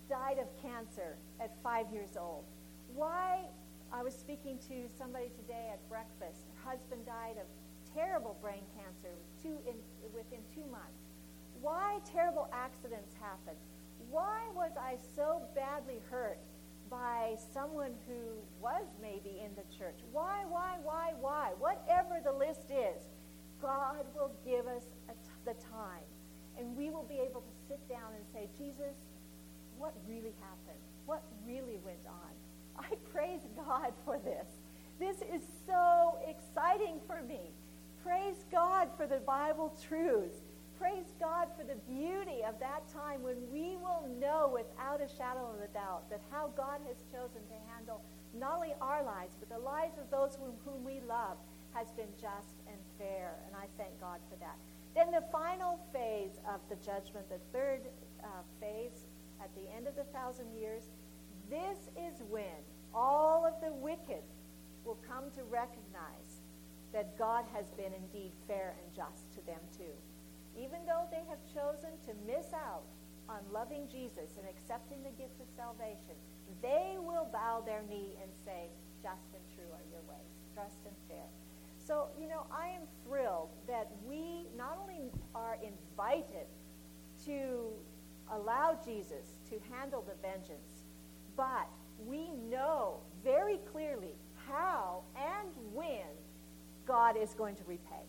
died 0.08 0.38
of 0.38 0.46
cancer 0.62 1.16
at 1.40 1.54
five 1.62 1.90
years 1.92 2.16
old? 2.18 2.44
Why 2.94 3.44
I 3.94 4.02
was 4.02 4.12
speaking 4.12 4.58
to 4.66 4.90
somebody 4.98 5.30
today 5.38 5.70
at 5.72 5.78
breakfast. 5.88 6.50
Her 6.64 6.70
husband 6.72 7.06
died 7.06 7.36
of 7.38 7.46
terrible 7.94 8.36
brain 8.42 8.66
cancer 8.74 9.14
two 9.40 9.58
in, 9.70 9.78
within 10.12 10.40
two 10.52 10.68
months. 10.68 11.06
Why 11.60 12.00
terrible 12.04 12.50
accidents 12.52 13.14
happen? 13.20 13.54
Why 14.10 14.42
was 14.52 14.72
I 14.76 14.96
so 15.14 15.42
badly 15.54 16.02
hurt 16.10 16.40
by 16.90 17.36
someone 17.52 17.92
who 18.08 18.34
was 18.60 18.82
maybe 19.00 19.38
in 19.38 19.54
the 19.54 19.62
church? 19.70 20.02
Why, 20.10 20.42
why, 20.48 20.78
why, 20.82 21.12
why? 21.20 21.52
Whatever 21.60 22.18
the 22.18 22.32
list 22.32 22.72
is, 22.74 23.06
God 23.62 24.04
will 24.16 24.32
give 24.44 24.66
us 24.66 24.82
the 25.44 25.54
time. 25.54 26.02
And 26.58 26.76
we 26.76 26.90
will 26.90 27.06
be 27.06 27.20
able 27.22 27.42
to 27.42 27.53
sit 27.68 27.80
down 27.88 28.12
and 28.16 28.24
say, 28.32 28.48
Jesus, 28.56 28.96
what 29.78 29.94
really 30.08 30.34
happened? 30.40 30.82
What 31.06 31.22
really 31.46 31.78
went 31.84 32.06
on? 32.06 32.32
I 32.78 32.94
praise 33.12 33.40
God 33.56 33.92
for 34.04 34.18
this. 34.18 34.48
This 34.98 35.16
is 35.22 35.42
so 35.66 36.18
exciting 36.26 37.00
for 37.06 37.22
me. 37.22 37.50
Praise 38.02 38.44
God 38.52 38.88
for 38.96 39.06
the 39.06 39.18
Bible 39.18 39.76
truths. 39.88 40.38
Praise 40.78 41.14
God 41.18 41.48
for 41.56 41.64
the 41.64 41.78
beauty 41.88 42.44
of 42.46 42.58
that 42.60 42.82
time 42.92 43.22
when 43.22 43.36
we 43.50 43.76
will 43.76 44.06
know 44.20 44.50
without 44.52 45.00
a 45.00 45.08
shadow 45.08 45.54
of 45.54 45.62
a 45.62 45.72
doubt 45.72 46.10
that 46.10 46.20
how 46.30 46.50
God 46.56 46.80
has 46.86 46.96
chosen 47.10 47.40
to 47.48 47.58
handle 47.72 48.02
not 48.34 48.56
only 48.56 48.74
our 48.80 49.02
lives, 49.02 49.34
but 49.38 49.48
the 49.48 49.62
lives 49.62 49.96
of 49.98 50.10
those 50.10 50.36
whom, 50.36 50.52
whom 50.64 50.84
we 50.84 51.00
love 51.08 51.38
has 51.72 51.90
been 51.92 52.10
just 52.20 52.58
and 52.66 52.76
fair. 52.98 53.38
And 53.46 53.56
I 53.56 53.66
thank 53.78 53.98
God 54.00 54.18
for 54.28 54.36
that. 54.40 54.58
Then 54.94 55.10
the 55.10 55.24
final 55.32 55.80
phase 55.92 56.38
of 56.46 56.60
the 56.68 56.76
judgment, 56.76 57.28
the 57.28 57.42
third 57.52 57.80
uh, 58.22 58.26
phase 58.60 59.06
at 59.42 59.50
the 59.54 59.66
end 59.76 59.88
of 59.88 59.96
the 59.96 60.04
thousand 60.14 60.46
years, 60.54 60.84
this 61.50 61.90
is 61.98 62.22
when 62.30 62.62
all 62.94 63.44
of 63.44 63.60
the 63.60 63.74
wicked 63.74 64.22
will 64.84 64.98
come 65.06 65.30
to 65.34 65.42
recognize 65.50 66.42
that 66.92 67.18
God 67.18 67.44
has 67.52 67.72
been 67.72 67.92
indeed 67.92 68.32
fair 68.46 68.76
and 68.78 68.94
just 68.94 69.32
to 69.34 69.44
them 69.46 69.60
too. 69.76 69.98
Even 70.54 70.78
though 70.86 71.10
they 71.10 71.26
have 71.26 71.42
chosen 71.50 71.90
to 72.06 72.14
miss 72.22 72.54
out 72.54 72.86
on 73.28 73.42
loving 73.50 73.88
Jesus 73.90 74.38
and 74.38 74.46
accepting 74.46 75.02
the 75.02 75.10
gift 75.18 75.40
of 75.42 75.50
salvation, 75.56 76.14
they 76.62 76.94
will 77.02 77.26
bow 77.32 77.62
their 77.66 77.82
knee 77.90 78.14
and 78.22 78.30
say, 78.44 78.70
just 79.02 79.26
and 79.34 79.42
true 79.50 79.68
are 79.74 79.86
your 79.90 80.06
ways, 80.06 80.30
just 80.54 80.78
and 80.86 80.94
fair. 81.08 81.26
So, 81.86 82.08
you 82.18 82.28
know, 82.28 82.46
I 82.50 82.68
am 82.68 82.82
thrilled 83.04 83.50
that 83.68 83.90
we 84.08 84.46
not 84.56 84.78
only 84.80 85.10
are 85.34 85.58
invited 85.62 86.46
to 87.26 87.68
allow 88.32 88.78
Jesus 88.84 89.36
to 89.50 89.56
handle 89.70 90.02
the 90.02 90.14
vengeance, 90.26 90.84
but 91.36 91.68
we 92.06 92.30
know 92.50 93.00
very 93.22 93.58
clearly 93.70 94.14
how 94.48 95.02
and 95.16 95.50
when 95.74 96.06
God 96.86 97.16
is 97.16 97.34
going 97.34 97.54
to 97.56 97.64
repay. 97.66 98.04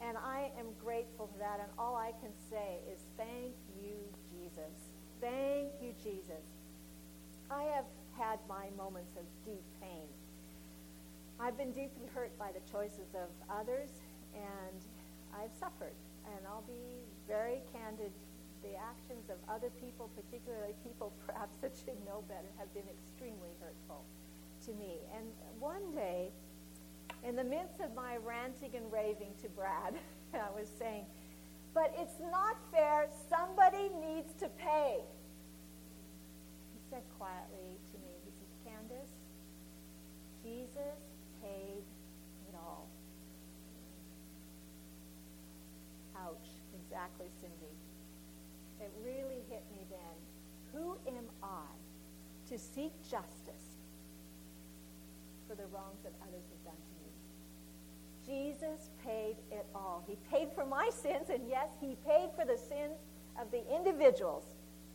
And 0.00 0.16
I 0.16 0.50
am 0.58 0.66
grateful 0.82 1.28
for 1.32 1.38
that. 1.38 1.58
And 1.60 1.70
all 1.78 1.96
I 1.96 2.12
can 2.20 2.30
say 2.50 2.78
is 2.92 3.00
thank 3.16 3.54
you, 3.82 3.96
Jesus. 4.30 4.90
Thank 5.20 5.72
you, 5.80 5.94
Jesus. 6.02 6.44
I 7.50 7.62
have 7.74 7.86
had 8.18 8.38
my 8.48 8.66
moments 8.76 9.16
of 9.16 9.24
deep 9.44 9.64
pain. 9.80 10.06
I've 11.44 11.58
been 11.58 11.72
deeply 11.72 12.08
hurt 12.14 12.32
by 12.38 12.56
the 12.56 12.64
choices 12.72 13.12
of 13.12 13.28
others, 13.52 13.90
and 14.32 14.80
I've 15.36 15.52
suffered. 15.60 15.92
And 16.24 16.40
I'll 16.48 16.64
be 16.64 17.04
very 17.28 17.60
candid 17.68 18.12
the 18.62 18.72
actions 18.80 19.28
of 19.28 19.36
other 19.44 19.68
people, 19.76 20.08
particularly 20.16 20.72
people 20.80 21.12
perhaps 21.26 21.52
that 21.60 21.76
should 21.76 22.00
know 22.08 22.24
better, 22.32 22.48
have 22.56 22.72
been 22.72 22.88
extremely 22.88 23.52
hurtful 23.60 24.08
to 24.64 24.72
me. 24.72 25.04
And 25.12 25.28
one 25.60 25.92
day, 25.94 26.32
in 27.28 27.36
the 27.36 27.44
midst 27.44 27.84
of 27.84 27.94
my 27.94 28.16
ranting 28.16 28.72
and 28.74 28.90
raving 28.90 29.36
to 29.42 29.50
Brad, 29.50 30.00
I 30.32 30.48
was 30.56 30.72
saying, 30.78 31.04
but 31.74 31.92
it's 32.00 32.16
not 32.32 32.56
fair. 32.72 33.12
Somebody 33.28 33.92
needs 34.00 34.32
to 34.40 34.48
pay. 34.56 35.04
He 36.72 36.80
said 36.88 37.04
quietly 37.18 37.76
to 37.92 37.96
me, 38.00 38.16
he 38.24 38.32
says, 38.32 38.48
Candace, 38.64 39.12
Jesus 40.40 40.96
paid 41.44 41.84
it 42.48 42.54
all. 42.56 42.88
Ouch, 46.24 46.48
exactly, 46.74 47.28
Cindy 47.40 47.74
it 48.80 48.92
really 49.02 49.40
hit 49.48 49.64
me 49.72 49.84
then. 49.90 50.16
Who 50.72 50.98
am 51.08 51.24
I 51.42 51.70
to 52.48 52.58
seek 52.58 52.92
justice 53.02 53.80
for 55.48 55.54
the 55.54 55.66
wrongs 55.66 56.02
that 56.02 56.12
others 56.22 56.44
have 56.50 56.64
done 56.64 56.82
to 56.82 56.94
me? 57.00 57.10
Jesus 58.26 58.90
paid 59.04 59.36
it 59.50 59.66
all. 59.74 60.04
He 60.06 60.16
paid 60.30 60.48
for 60.54 60.66
my 60.66 60.90
sins, 60.90 61.30
and 61.30 61.48
yes, 61.48 61.68
he 61.80 61.96
paid 62.06 62.30
for 62.36 62.44
the 62.44 62.58
sins 62.58 62.98
of 63.40 63.50
the 63.50 63.62
individuals 63.74 64.44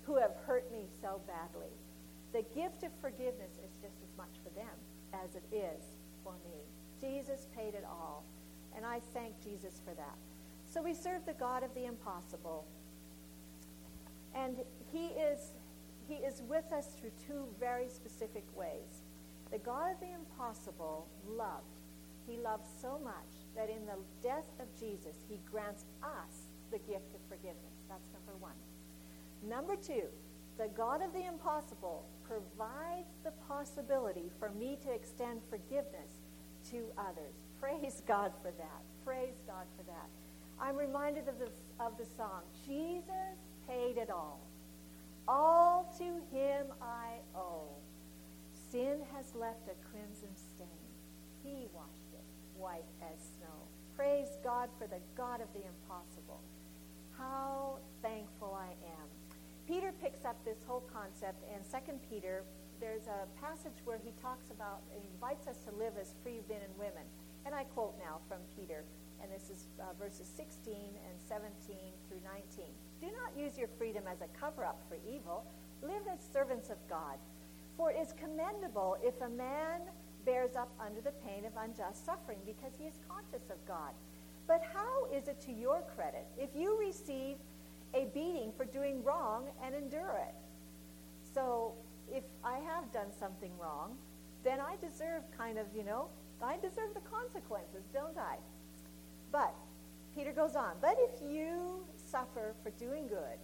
who 0.03 0.17
have 0.17 0.35
hurt 0.45 0.71
me 0.71 0.85
so 1.01 1.21
badly. 1.27 1.73
The 2.33 2.43
gift 2.53 2.83
of 2.83 2.91
forgiveness 3.01 3.57
is 3.63 3.73
just 3.81 3.97
as 4.03 4.17
much 4.17 4.37
for 4.43 4.49
them 4.53 4.75
as 5.13 5.35
it 5.35 5.43
is 5.51 5.97
for 6.23 6.33
me. 6.45 6.61
Jesus 6.99 7.47
paid 7.55 7.73
it 7.73 7.85
all, 7.87 8.23
and 8.75 8.85
I 8.85 8.99
thank 9.13 9.41
Jesus 9.43 9.81
for 9.83 9.93
that. 9.95 10.17
So 10.69 10.83
we 10.83 10.93
serve 10.93 11.25
the 11.25 11.33
God 11.33 11.63
of 11.63 11.73
the 11.73 11.85
impossible. 11.85 12.65
And 14.35 14.57
he 14.91 15.07
is, 15.07 15.53
he 16.07 16.15
is 16.15 16.43
with 16.47 16.71
us 16.71 16.87
through 16.99 17.11
two 17.27 17.45
very 17.59 17.89
specific 17.89 18.45
ways. 18.55 19.01
The 19.51 19.57
God 19.57 19.91
of 19.91 19.99
the 19.99 20.13
impossible 20.13 21.07
loved. 21.27 21.81
He 22.27 22.37
loved 22.37 22.67
so 22.79 22.99
much 23.03 23.47
that 23.55 23.69
in 23.69 23.85
the 23.87 23.97
death 24.21 24.45
of 24.59 24.67
Jesus, 24.79 25.15
he 25.27 25.39
grants 25.49 25.85
us 26.03 26.49
the 26.71 26.77
gift 26.77 27.15
of 27.15 27.21
forgiveness. 27.27 27.81
That's 27.89 28.07
number 28.13 28.37
one. 28.39 28.53
Number 29.41 29.75
two, 29.75 30.05
the 30.59 30.67
God 30.77 31.01
of 31.01 31.13
the 31.13 31.25
impossible 31.25 32.05
provides 32.27 33.15
the 33.23 33.31
possibility 33.47 34.29
for 34.37 34.51
me 34.51 34.77
to 34.83 34.91
extend 34.91 35.41
forgiveness 35.49 36.21
to 36.69 36.85
others. 36.97 37.33
Praise 37.59 38.03
God 38.07 38.33
for 38.43 38.51
that. 38.51 38.83
Praise 39.03 39.41
God 39.47 39.65
for 39.75 39.83
that. 39.83 40.09
I'm 40.61 40.75
reminded 40.75 41.27
of 41.27 41.39
the, 41.39 41.49
of 41.79 41.97
the 41.97 42.05
song, 42.05 42.41
Jesus 42.65 43.39
paid 43.67 43.97
it 43.97 44.09
all. 44.09 44.41
All 45.27 45.93
to 45.97 46.35
him 46.35 46.67
I 46.81 47.19
owe. 47.35 47.69
Sin 48.71 48.99
has 49.15 49.33
left 49.35 49.67
a 49.67 49.89
crimson 49.89 50.29
stain. 50.35 50.67
He 51.43 51.67
washed 51.73 52.13
it 52.13 52.25
white 52.57 52.89
as 53.01 53.19
snow. 53.37 53.67
Praise 53.95 54.37
God 54.43 54.69
for 54.77 54.87
the 54.87 54.99
God 55.15 55.41
of 55.41 55.47
the 55.53 55.61
impossible. 55.65 56.41
How 57.17 57.79
thankful 58.01 58.57
I 58.57 58.71
am. 58.85 59.07
Peter 59.67 59.93
picks 60.01 60.25
up 60.25 60.43
this 60.43 60.57
whole 60.67 60.83
concept 60.91 61.43
in 61.53 61.59
2 61.61 61.99
Peter. 62.09 62.43
There's 62.79 63.07
a 63.07 63.27
passage 63.39 63.77
where 63.85 63.99
he 64.03 64.11
talks 64.21 64.51
about, 64.51 64.81
invites 65.13 65.47
us 65.47 65.57
to 65.65 65.71
live 65.75 65.93
as 65.99 66.15
free 66.23 66.41
men 66.49 66.59
and 66.63 66.77
women. 66.77 67.05
And 67.45 67.53
I 67.53 67.63
quote 67.65 67.95
now 67.99 68.19
from 68.27 68.39
Peter, 68.57 68.83
and 69.21 69.31
this 69.31 69.49
is 69.49 69.65
uh, 69.79 69.93
verses 69.99 70.27
16 70.35 70.73
and 70.73 71.15
17 71.27 71.51
through 72.07 72.21
19. 72.23 72.65
Do 73.01 73.07
not 73.07 73.37
use 73.37 73.57
your 73.57 73.67
freedom 73.77 74.03
as 74.09 74.21
a 74.21 74.27
cover 74.39 74.65
up 74.65 74.81
for 74.87 74.97
evil. 75.07 75.45
Live 75.81 76.03
as 76.11 76.19
servants 76.33 76.69
of 76.69 76.77
God. 76.89 77.17
For 77.77 77.91
it 77.91 77.97
is 78.01 78.13
commendable 78.13 78.97
if 79.01 79.19
a 79.21 79.29
man 79.29 79.81
bears 80.25 80.55
up 80.55 80.69
under 80.79 81.01
the 81.01 81.13
pain 81.25 81.45
of 81.45 81.53
unjust 81.57 82.05
suffering 82.05 82.39
because 82.45 82.73
he 82.77 82.85
is 82.85 82.99
conscious 83.07 83.49
of 83.49 83.57
God. 83.67 83.91
But 84.47 84.61
how 84.73 85.05
is 85.13 85.27
it 85.27 85.39
to 85.41 85.51
your 85.51 85.83
credit 85.95 86.25
if 86.37 86.49
you 86.55 86.77
receive 86.79 87.37
a 87.93 88.05
beating 88.13 88.51
for 88.57 88.65
doing 88.65 89.03
wrong 89.03 89.45
and 89.63 89.75
endure 89.75 90.19
it? 90.27 90.35
So 91.33 91.73
if 92.11 92.23
I 92.43 92.57
have 92.57 92.91
done 92.91 93.11
something 93.17 93.51
wrong, 93.61 93.95
then 94.43 94.59
I 94.59 94.75
deserve 94.81 95.23
kind 95.37 95.57
of, 95.57 95.67
you 95.75 95.83
know, 95.83 96.07
I 96.41 96.55
deserve 96.55 96.93
the 96.93 97.01
consequences, 97.01 97.83
don't 97.93 98.17
I? 98.17 98.37
But 99.31 99.53
Peter 100.15 100.31
goes 100.31 100.55
on, 100.55 100.73
but 100.81 100.97
if 100.97 101.21
you 101.21 101.85
suffer 101.95 102.55
for 102.63 102.71
doing 102.71 103.07
good, 103.07 103.39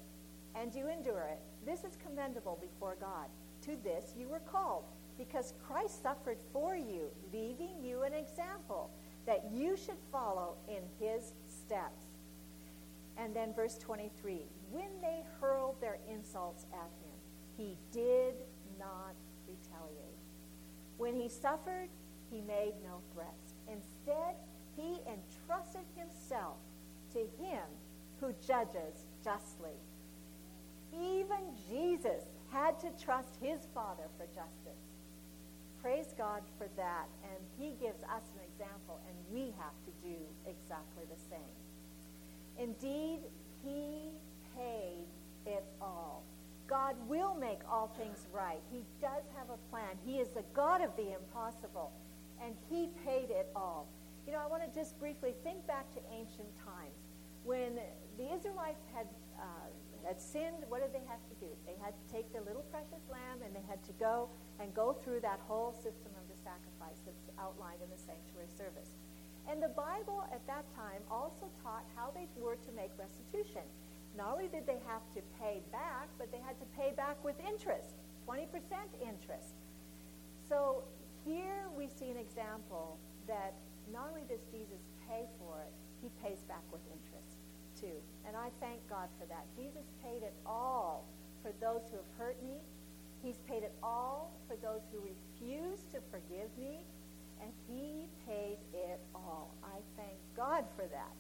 and 0.56 0.74
you 0.74 0.88
endure 0.88 1.28
it, 1.32 1.39
this 1.66 1.84
is 1.84 1.97
commendable 2.05 2.57
before 2.62 2.95
God. 2.99 3.28
To 3.64 3.76
this 3.84 4.14
you 4.18 4.28
were 4.28 4.39
called, 4.39 4.86
because 5.18 5.53
Christ 5.66 6.01
suffered 6.01 6.38
for 6.51 6.76
you, 6.76 7.10
leaving 7.34 7.84
you 7.84 8.03
an 8.03 8.14
example 8.14 8.89
that 9.26 9.49
you 9.51 9.76
should 9.76 9.97
follow 10.12 10.55
in 10.68 10.84
his 10.99 11.34
steps. 11.47 12.05
And 13.18 13.36
then 13.36 13.53
verse 13.53 13.78
23 13.78 14.41
when 14.72 14.89
they 15.01 15.24
hurled 15.39 15.80
their 15.82 15.97
insults 16.12 16.66
at 16.74 16.89
him, 17.03 17.16
he 17.57 17.78
did 17.91 18.36
not 18.78 19.16
retaliate. 19.47 20.20
When 20.97 21.16
he 21.16 21.30
suffered, 21.30 21.89
he 22.30 22.41
made 22.41 22.74
no 22.84 22.99
threats. 23.14 23.53
Instead, 23.72 24.36
he 24.78 24.99
entrusted 25.07 25.86
himself 25.97 26.57
to 27.13 27.19
him 27.43 27.63
who 28.19 28.34
judges 28.45 29.05
justly. 29.23 29.78
Even 30.93 31.39
Jesus 31.69 32.23
had 32.51 32.80
to 32.80 32.89
trust 33.03 33.36
his 33.41 33.67
Father 33.73 34.05
for 34.17 34.26
justice. 34.28 34.82
praise 35.82 36.13
God 36.17 36.41
for 36.57 36.67
that. 36.78 37.07
And 37.23 37.39
He 37.59 37.76
gives 37.80 38.01
us 38.03 38.23
an 38.36 38.41
example, 38.49 38.99
and 39.07 39.15
we 39.32 39.53
have 39.59 39.78
to 39.86 39.91
do 40.03 40.17
exactly 40.47 41.03
the 41.09 41.19
same. 41.30 41.55
Indeed, 42.57 43.19
He 43.63 44.09
paid 44.55 45.05
it 45.45 45.65
all. 45.82 46.23
God 46.67 46.95
will 47.07 47.36
make 47.36 47.59
all 47.69 47.89
things 47.97 48.28
right. 48.34 48.61
He 48.71 48.84
does 49.01 49.23
have 49.38 49.49
a 49.51 49.59
plan. 49.69 49.97
He 50.05 50.17
is 50.17 50.30
the 50.30 50.43
God 50.55 50.82
of 50.82 50.95
the 50.95 51.13
impossible, 51.13 51.91
and 52.43 52.55
He 52.69 52.89
paid 53.05 53.30
it 53.30 53.49
all. 53.55 53.88
You 54.26 54.34
know, 54.34 54.41
I 54.41 54.49
want 54.49 54.65
to 54.65 54.71
just 54.73 54.97
briefly 54.97 55.38
think 55.45 55.61
back 55.69 55.86
to 55.93 56.01
ancient 56.09 56.49
times. 56.57 56.97
When 57.45 57.78
the 58.17 58.34
Israelites 58.34 58.82
had, 58.89 59.05
uh, 59.38 59.69
had 60.01 60.17
sinned, 60.17 60.65
what 60.65 60.82
did 60.82 60.97
they 60.97 61.05
have 61.05 61.21
to 61.30 61.36
do? 61.38 61.53
They 61.69 61.78
had 61.78 61.93
to 61.93 62.05
take 62.09 62.34
their 62.34 62.41
little 62.41 62.65
precious 62.73 63.05
lamb 63.05 63.45
and 63.45 63.53
they 63.53 63.61
had 63.69 63.86
to 63.86 63.93
go 64.01 64.34
and 64.57 64.73
go 64.73 64.97
through 64.97 65.21
that 65.21 65.38
whole 65.45 65.78
system 65.78 66.09
of 66.17 66.26
the 66.26 66.38
sacrifice 66.41 66.97
that's 67.05 67.30
outlined 67.38 67.86
in 67.86 67.89
the 67.93 68.01
sanctuary 68.01 68.49
service. 68.49 68.97
And 69.45 69.61
the 69.61 69.69
Bible 69.78 70.26
at 70.34 70.41
that 70.49 70.65
time 70.73 71.05
also 71.05 71.45
taught 71.61 71.86
how 71.93 72.09
they 72.09 72.26
were 72.41 72.57
to 72.57 72.71
make 72.73 72.89
restitution. 72.97 73.61
Not 74.17 74.34
only 74.34 74.49
did 74.49 74.65
they 74.65 74.82
have 74.89 75.05
to 75.13 75.21
pay 75.38 75.61
back, 75.69 76.09
but 76.17 76.34
they 76.34 76.41
had 76.41 76.57
to 76.57 76.65
pay 76.73 76.97
back 76.97 77.21
with 77.21 77.38
interest, 77.45 78.01
20% 78.26 78.49
interest. 79.05 79.53
So 80.49 80.82
here 81.21 81.69
we 81.78 81.86
see 81.86 82.09
an 82.09 82.17
example 82.17 82.97
that 83.28 83.53
not 83.92 84.10
only 84.10 84.26
does 84.28 84.42
Jesus 84.52 84.82
pay 85.08 85.26
for 85.40 85.62
it, 85.62 85.74
he 86.02 86.10
pays 86.22 86.42
back 86.48 86.64
with 86.72 86.82
interest 86.90 87.38
too. 87.80 88.00
And 88.28 88.36
I 88.36 88.50
thank 88.60 88.82
God 88.90 89.10
for 89.20 89.26
that. 89.28 89.46
Jesus 89.56 89.86
paid 90.02 90.24
it 90.24 90.34
all 90.46 91.06
for 91.42 91.52
those 91.62 91.82
who 91.92 91.98
have 91.98 92.12
hurt 92.18 92.42
me. 92.42 92.62
He's 93.22 93.38
paid 93.48 93.64
it 93.64 93.74
all 93.84 94.32
for 94.48 94.56
those 94.58 94.82
who 94.92 95.02
refuse 95.02 95.86
to 95.94 96.00
forgive 96.12 96.50
me. 96.58 96.80
And 97.42 97.52
he 97.68 98.08
paid 98.26 98.58
it 98.74 99.00
all. 99.14 99.54
I 99.64 99.84
thank 99.98 100.16
God 100.38 100.64
for 100.76 100.88
that. 100.88 101.14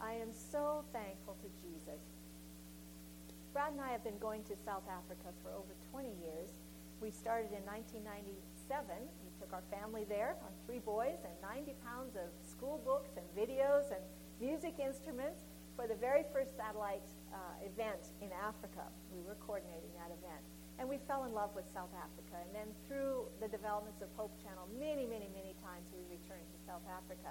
I 0.00 0.12
am 0.12 0.30
so 0.32 0.84
thankful 0.92 1.36
to 1.42 1.48
Jesus. 1.58 2.00
Brad 3.52 3.72
and 3.72 3.80
I 3.80 3.88
have 3.88 4.04
been 4.04 4.18
going 4.18 4.44
to 4.44 4.54
South 4.64 4.84
Africa 4.84 5.32
for 5.42 5.50
over 5.50 5.72
20 5.90 6.08
years. 6.20 6.52
We 7.00 7.10
started 7.10 7.50
in 7.56 7.64
1997. 7.64 9.08
Took 9.46 9.62
our 9.62 9.70
family 9.70 10.02
there, 10.02 10.34
our 10.42 10.50
three 10.66 10.82
boys, 10.82 11.22
and 11.22 11.30
90 11.38 11.78
pounds 11.86 12.18
of 12.18 12.34
school 12.42 12.82
books 12.82 13.14
and 13.14 13.22
videos 13.30 13.94
and 13.94 14.02
music 14.42 14.82
instruments 14.82 15.46
for 15.78 15.86
the 15.86 15.94
very 15.94 16.26
first 16.34 16.58
satellite 16.58 17.06
uh, 17.30 17.54
event 17.62 18.10
in 18.18 18.34
Africa. 18.34 18.90
We 19.14 19.22
were 19.22 19.38
coordinating 19.38 19.94
that 20.02 20.10
event. 20.10 20.42
And 20.82 20.90
we 20.90 20.98
fell 21.06 21.30
in 21.30 21.32
love 21.32 21.54
with 21.54 21.62
South 21.70 21.94
Africa. 21.94 22.42
And 22.42 22.50
then 22.50 22.74
through 22.90 23.30
the 23.38 23.46
developments 23.46 24.02
of 24.02 24.10
Hope 24.18 24.34
Channel, 24.42 24.66
many, 24.74 25.06
many, 25.06 25.30
many 25.30 25.54
times 25.62 25.94
we 25.94 26.02
returned 26.10 26.50
to 26.50 26.58
South 26.66 26.82
Africa. 26.90 27.30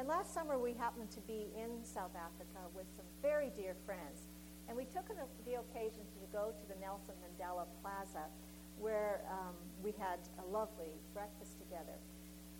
And 0.00 0.08
last 0.08 0.32
summer 0.32 0.56
we 0.56 0.72
happened 0.72 1.12
to 1.12 1.22
be 1.28 1.52
in 1.52 1.84
South 1.84 2.16
Africa 2.16 2.64
with 2.72 2.88
some 2.96 3.04
very 3.20 3.52
dear 3.52 3.76
friends. 3.84 4.24
And 4.72 4.72
we 4.72 4.88
took 4.88 5.04
the 5.12 5.60
occasion 5.60 6.08
to 6.16 6.24
go 6.32 6.48
to 6.48 6.64
the 6.64 6.80
Nelson 6.80 7.12
Mandela 7.20 7.68
Plaza 7.84 8.32
where 8.78 9.22
um, 9.30 9.54
we 9.82 9.92
had 9.98 10.18
a 10.42 10.46
lovely 10.50 10.94
breakfast 11.14 11.58
together. 11.58 11.96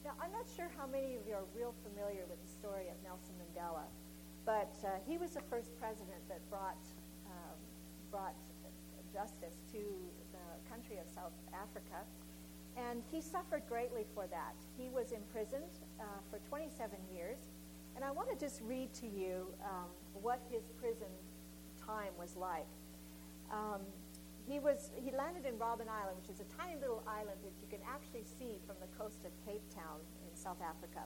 Now, 0.04 0.12
I'm 0.18 0.32
not 0.32 0.46
sure 0.50 0.70
how 0.76 0.86
many 0.86 1.14
of 1.14 1.22
you 1.26 1.34
are 1.34 1.46
real 1.54 1.74
familiar 1.86 2.26
with 2.26 2.42
the 2.42 2.50
story 2.50 2.90
of 2.90 2.98
Nelson 3.06 3.34
Mandela, 3.38 3.86
but 4.44 4.74
uh, 4.82 4.98
he 5.06 5.16
was 5.16 5.38
the 5.38 5.44
first 5.48 5.70
president 5.78 6.18
that 6.28 6.42
brought, 6.50 6.82
um, 7.30 7.58
brought 8.10 8.34
justice 9.12 9.60
to 9.70 9.78
the 10.32 10.46
country 10.68 10.96
of 10.98 11.06
South 11.06 11.36
Africa. 11.52 12.02
And 12.76 13.02
he 13.12 13.20
suffered 13.20 13.62
greatly 13.68 14.06
for 14.14 14.26
that. 14.28 14.56
He 14.78 14.88
was 14.88 15.12
imprisoned 15.12 15.70
uh, 16.00 16.04
for 16.30 16.38
27 16.48 16.96
years. 17.14 17.38
And 17.94 18.04
I 18.04 18.10
want 18.10 18.30
to 18.32 18.36
just 18.36 18.62
read 18.62 18.94
to 18.94 19.06
you 19.06 19.52
um, 19.62 19.92
what 20.14 20.40
his 20.50 20.64
prison 20.80 21.12
time 21.86 22.12
was 22.18 22.34
like. 22.36 22.66
Um, 23.52 23.82
he 24.48 24.58
was 24.58 24.90
he 24.96 25.10
landed 25.10 25.46
in 25.46 25.54
Robben 25.54 25.88
Island, 25.88 26.18
which 26.20 26.30
is 26.30 26.40
a 26.40 26.48
tiny 26.56 26.78
little 26.80 27.02
island 27.06 27.38
that 27.42 27.52
you 27.60 27.68
can 27.70 27.80
actually 27.86 28.24
see 28.24 28.58
from 28.66 28.76
the 28.80 28.90
coast 28.98 29.24
of 29.24 29.30
Cape 29.46 29.62
Town 29.74 30.00
in 30.28 30.36
South 30.36 30.60
Africa. 30.62 31.04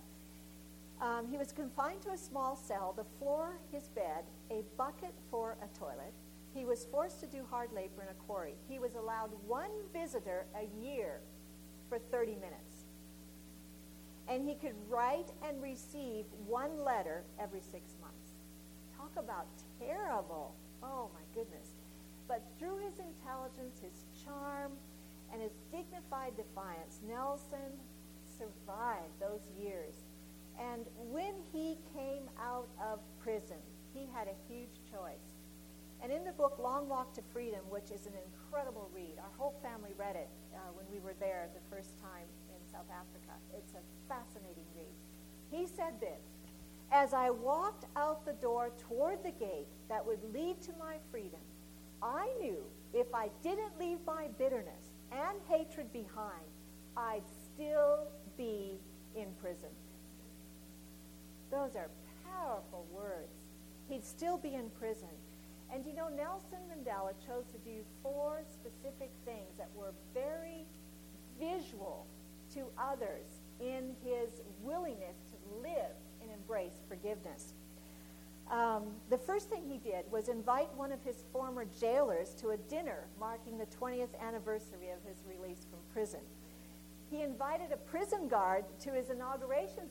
Um, 1.00 1.28
he 1.28 1.36
was 1.36 1.52
confined 1.52 2.00
to 2.02 2.10
a 2.10 2.16
small 2.16 2.56
cell, 2.56 2.94
the 2.96 3.04
floor 3.18 3.58
his 3.70 3.88
bed, 3.88 4.24
a 4.50 4.62
bucket 4.78 5.14
for 5.30 5.56
a 5.62 5.78
toilet. 5.78 6.14
He 6.54 6.64
was 6.64 6.86
forced 6.86 7.20
to 7.20 7.26
do 7.26 7.44
hard 7.50 7.70
labor 7.72 8.02
in 8.02 8.08
a 8.08 8.14
quarry. 8.26 8.54
He 8.66 8.78
was 8.78 8.94
allowed 8.94 9.30
one 9.46 9.70
visitor 9.92 10.46
a 10.56 10.64
year 10.82 11.20
for 11.90 11.98
30 11.98 12.36
minutes. 12.36 12.86
And 14.26 14.48
he 14.48 14.54
could 14.54 14.74
write 14.88 15.30
and 15.46 15.62
receive 15.62 16.24
one 16.46 16.82
letter 16.82 17.24
every 17.38 17.60
six 17.60 17.94
months. 18.00 18.32
Talk 18.96 19.12
about 19.18 19.46
terrible 19.78 20.54
Oh, 20.82 21.10
my 21.14 21.24
goodness. 21.34 21.65
But 22.28 22.42
through 22.58 22.78
his 22.78 22.98
intelligence, 22.98 23.80
his 23.80 24.04
charm, 24.24 24.72
and 25.32 25.42
his 25.42 25.52
dignified 25.70 26.36
defiance, 26.36 27.00
Nelson 27.06 27.78
survived 28.38 29.14
those 29.20 29.48
years. 29.58 29.94
And 30.58 30.86
when 31.10 31.34
he 31.52 31.76
came 31.94 32.28
out 32.40 32.68
of 32.80 33.00
prison, 33.20 33.60
he 33.92 34.08
had 34.12 34.28
a 34.28 34.52
huge 34.52 34.80
choice. 34.90 35.36
And 36.02 36.12
in 36.12 36.24
the 36.24 36.32
book 36.32 36.58
Long 36.58 36.88
Walk 36.88 37.14
to 37.14 37.22
Freedom, 37.32 37.60
which 37.70 37.90
is 37.90 38.06
an 38.06 38.12
incredible 38.14 38.90
read, 38.94 39.16
our 39.18 39.32
whole 39.38 39.54
family 39.62 39.92
read 39.96 40.16
it 40.16 40.28
uh, 40.54 40.58
when 40.74 40.86
we 40.92 41.00
were 41.00 41.14
there 41.18 41.48
the 41.54 41.74
first 41.74 41.98
time 41.98 42.28
in 42.48 42.60
South 42.70 42.88
Africa. 42.90 43.32
It's 43.56 43.72
a 43.74 43.82
fascinating 44.08 44.66
read. 44.76 44.94
He 45.50 45.66
said 45.66 46.00
this 46.00 46.20
as 46.92 47.14
I 47.14 47.30
walked 47.30 47.86
out 47.96 48.24
the 48.24 48.34
door 48.34 48.70
toward 48.78 49.22
the 49.24 49.32
gate 49.32 49.66
that 49.88 50.04
would 50.04 50.22
lead 50.32 50.60
to 50.62 50.72
my 50.78 50.96
freedom, 51.10 51.40
I 52.02 52.28
knew 52.40 52.58
if 52.92 53.06
I 53.14 53.30
didn't 53.42 53.78
leave 53.78 53.98
my 54.06 54.28
bitterness 54.38 54.92
and 55.12 55.38
hatred 55.48 55.92
behind, 55.92 56.46
I'd 56.96 57.22
still 57.54 58.08
be 58.36 58.78
in 59.14 59.26
prison. 59.40 59.70
Those 61.50 61.76
are 61.76 61.90
powerful 62.24 62.86
words. 62.92 63.44
He'd 63.88 64.04
still 64.04 64.38
be 64.38 64.54
in 64.54 64.70
prison. 64.78 65.08
And 65.72 65.84
you 65.84 65.94
know, 65.94 66.08
Nelson 66.08 66.58
Mandela 66.70 67.12
chose 67.26 67.44
to 67.52 67.58
do 67.58 67.80
four 68.02 68.42
specific 68.52 69.10
things 69.24 69.56
that 69.58 69.68
were 69.74 69.92
very 70.14 70.64
visual 71.38 72.06
to 72.54 72.66
others 72.78 73.26
in 73.60 73.94
his 74.04 74.42
willingness 74.62 75.16
to 75.30 75.60
live 75.60 75.96
and 76.20 76.30
embrace 76.30 76.80
forgiveness. 76.88 77.54
Um, 78.50 78.84
the 79.10 79.18
first 79.18 79.50
thing 79.50 79.64
he 79.68 79.78
did 79.78 80.04
was 80.10 80.28
invite 80.28 80.72
one 80.76 80.92
of 80.92 81.02
his 81.02 81.24
former 81.32 81.64
jailers 81.64 82.32
to 82.34 82.50
a 82.50 82.56
dinner 82.56 83.08
marking 83.18 83.58
the 83.58 83.66
20th 83.66 84.14
anniversary 84.20 84.90
of 84.90 85.02
his 85.08 85.24
release 85.26 85.66
from 85.68 85.80
prison. 85.92 86.20
He 87.10 87.22
invited 87.22 87.72
a 87.72 87.76
prison 87.76 88.28
guard 88.28 88.64
to 88.80 88.92
his 88.92 89.10
inauguration 89.10 89.84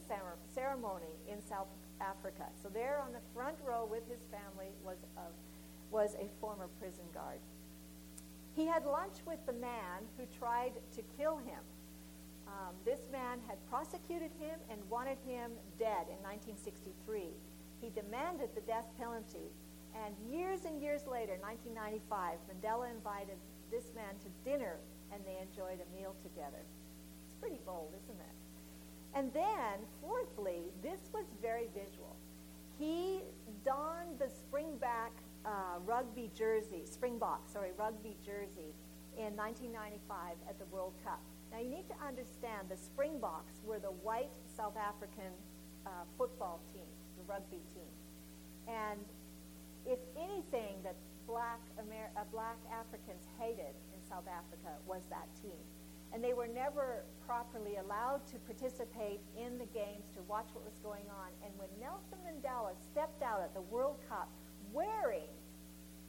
ceremony 0.53 1.15
in 1.27 1.41
South 1.41 1.67
Africa. 1.99 2.45
So 2.61 2.69
there 2.69 3.01
on 3.05 3.11
the 3.13 3.19
front 3.33 3.57
row 3.65 3.87
with 3.89 4.07
his 4.09 4.21
family 4.31 4.71
was 4.83 4.97
a, 5.17 5.93
was 5.93 6.15
a 6.15 6.29
former 6.39 6.67
prison 6.79 7.05
guard. 7.13 7.39
He 8.55 8.65
had 8.65 8.85
lunch 8.85 9.17
with 9.25 9.45
the 9.45 9.53
man 9.53 10.07
who 10.17 10.25
tried 10.37 10.73
to 10.95 11.01
kill 11.17 11.37
him 11.37 11.59
um, 12.47 12.75
this 12.85 12.99
man 13.11 13.39
had 13.47 13.57
prosecuted 13.69 14.31
him 14.39 14.59
and 14.69 14.79
wanted 14.89 15.17
him 15.25 15.51
dead 15.79 16.07
in 16.07 16.19
1963. 16.23 17.33
He 17.85 17.93
demanded 17.93 18.49
the 18.55 18.61
death 18.61 18.89
penalty. 18.97 19.53
And 19.93 20.17
years 20.25 20.65
and 20.65 20.81
years 20.81 21.05
later, 21.05 21.37
1995, 21.37 22.41
Mandela 22.49 22.89
invited 22.89 23.37
this 23.69 23.93
man 23.93 24.17
to 24.25 24.29
dinner 24.41 24.81
and 25.13 25.21
they 25.21 25.37
enjoyed 25.37 25.77
a 25.77 25.87
meal 25.93 26.15
together. 26.23 26.65
It's 27.29 27.37
pretty 27.37 27.61
bold, 27.63 27.93
isn't 27.93 28.17
it? 28.17 28.35
And 29.13 29.31
then, 29.33 29.85
fourthly, 30.01 30.73
this 30.81 30.97
was 31.13 31.25
very 31.43 31.69
visual. 31.77 32.17
He 32.79 33.21
donned 33.63 34.17
the 34.17 34.33
springback 34.33 35.13
uh, 35.45 35.77
rugby 35.85 36.31
jersey, 36.35 36.81
springbok, 36.89 37.47
sorry, 37.47 37.69
rugby 37.77 38.17
jersey 38.25 38.73
in 39.15 39.37
1995 39.37 40.33
at 40.49 40.57
the 40.57 40.65
World 40.73 40.93
Cup. 41.05 41.21
Now 41.53 41.59
you 41.59 41.69
need 41.69 41.87
to 41.87 41.95
understand 42.01 42.67
the 42.67 42.75
Springboks 42.75 43.61
were 43.63 43.79
the 43.79 43.93
white 44.01 44.33
South 44.57 44.75
African 44.75 45.31
uh, 45.85 46.03
football 46.17 46.59
team, 46.73 46.89
rugby 47.27 47.61
team. 47.73 47.91
And 48.67 48.99
if 49.85 49.99
anything 50.17 50.81
that 50.83 50.95
black, 51.27 51.59
Amer- 51.79 52.13
uh, 52.17 52.23
black 52.31 52.57
Africans 52.71 53.25
hated 53.39 53.73
in 53.93 53.99
South 54.07 54.27
Africa 54.29 54.77
was 54.87 55.01
that 55.09 55.27
team. 55.41 55.57
And 56.13 56.23
they 56.23 56.33
were 56.33 56.47
never 56.47 57.03
properly 57.25 57.77
allowed 57.77 58.25
to 58.27 58.37
participate 58.47 59.19
in 59.35 59.57
the 59.57 59.65
games 59.65 60.07
to 60.15 60.21
watch 60.29 60.47
what 60.53 60.63
was 60.63 60.79
going 60.79 61.05
on. 61.11 61.29
And 61.43 61.51
when 61.57 61.67
Nelson 61.81 62.17
Mandela 62.23 62.71
stepped 62.79 63.21
out 63.21 63.41
at 63.41 63.53
the 63.53 63.61
World 63.61 63.97
Cup 64.07 64.29
wearing 64.71 65.27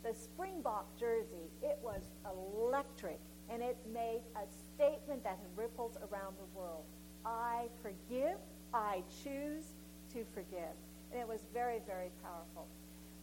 the 0.05 0.15
Springbok 0.15 0.87
jersey, 0.99 1.51
it 1.63 1.79
was 1.83 2.03
electric 2.25 3.19
and 3.51 3.63
it 3.63 3.77
made 3.93 4.21
a 4.37 4.47
statement 4.75 5.25
that 5.25 5.39
ripples 5.57 5.97
around 5.97 6.35
the 6.39 6.59
world. 6.59 6.85
I 7.25 7.67
forgive, 7.83 8.39
I 8.73 9.03
choose 9.23 9.75
to 10.13 10.25
forgive. 10.35 10.75
And 11.17 11.23
it 11.25 11.33
was 11.33 11.49
very, 11.55 11.81
very 11.89 12.13
powerful. 12.21 12.69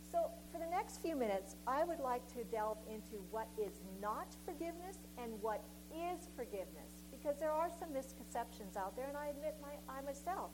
So, 0.01 0.33
for 0.51 0.57
the 0.57 0.65
next 0.65 0.97
few 0.97 1.15
minutes, 1.15 1.57
I 1.67 1.83
would 1.83 1.99
like 1.99 2.25
to 2.33 2.43
delve 2.49 2.81
into 2.89 3.21
what 3.29 3.45
is 3.61 3.85
not 4.01 4.33
forgiveness 4.49 4.97
and 5.21 5.29
what 5.45 5.61
is 5.93 6.25
forgiveness. 6.35 7.05
Because 7.13 7.37
there 7.37 7.51
are 7.51 7.69
some 7.69 7.93
misconceptions 7.93 8.77
out 8.77 8.97
there, 8.97 9.05
and 9.05 9.15
I 9.15 9.27
admit 9.27 9.61
my, 9.61 9.77
I 9.85 10.01
myself 10.01 10.49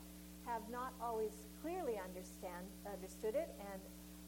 have 0.45 0.67
not 0.69 0.91
always 0.99 1.31
clearly 1.63 1.95
understand, 1.95 2.67
understood 2.83 3.35
it, 3.35 3.55
and 3.71 3.79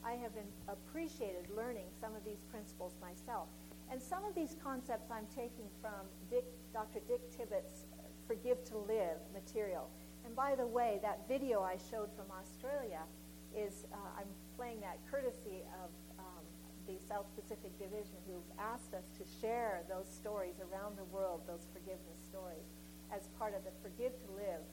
I 0.07 0.15
have 0.15 0.31
been 0.33 0.47
appreciated 0.71 1.51
learning 1.51 1.91
some 1.99 2.15
of 2.15 2.23
these 2.23 2.47
principles 2.47 2.95
myself. 3.03 3.51
And 3.91 4.01
some 4.01 4.23
of 4.23 4.33
these 4.35 4.55
concepts 4.63 5.11
I'm 5.11 5.27
taking 5.35 5.67
from 5.83 6.07
Dick, 6.29 6.47
Dr. 6.71 7.03
Dick 7.11 7.27
Tibbits' 7.35 7.91
Forgive 8.25 8.63
to 8.71 8.77
Live 8.87 9.19
material. 9.35 9.91
And 10.25 10.35
by 10.35 10.55
the 10.55 10.67
way, 10.67 10.99
that 11.01 11.27
video 11.27 11.61
I 11.61 11.77
showed 11.89 12.09
from 12.15 12.25
Australia 12.31 13.01
is, 13.55 13.85
uh, 13.91 14.19
I'm 14.19 14.31
playing 14.55 14.79
that 14.81 14.97
courtesy 15.09 15.63
of 15.83 15.89
um, 16.19 16.45
the 16.87 16.97
South 17.07 17.25
Pacific 17.35 17.77
Division 17.77 18.15
who've 18.27 18.51
asked 18.59 18.93
us 18.93 19.09
to 19.17 19.23
share 19.41 19.83
those 19.89 20.07
stories 20.07 20.55
around 20.59 20.97
the 20.97 21.05
world, 21.05 21.41
those 21.47 21.67
forgiveness 21.73 22.19
stories, 22.29 22.67
as 23.13 23.27
part 23.37 23.53
of 23.55 23.63
the 23.63 23.71
Forgive 23.81 24.13
to 24.23 24.31
Live 24.35 24.63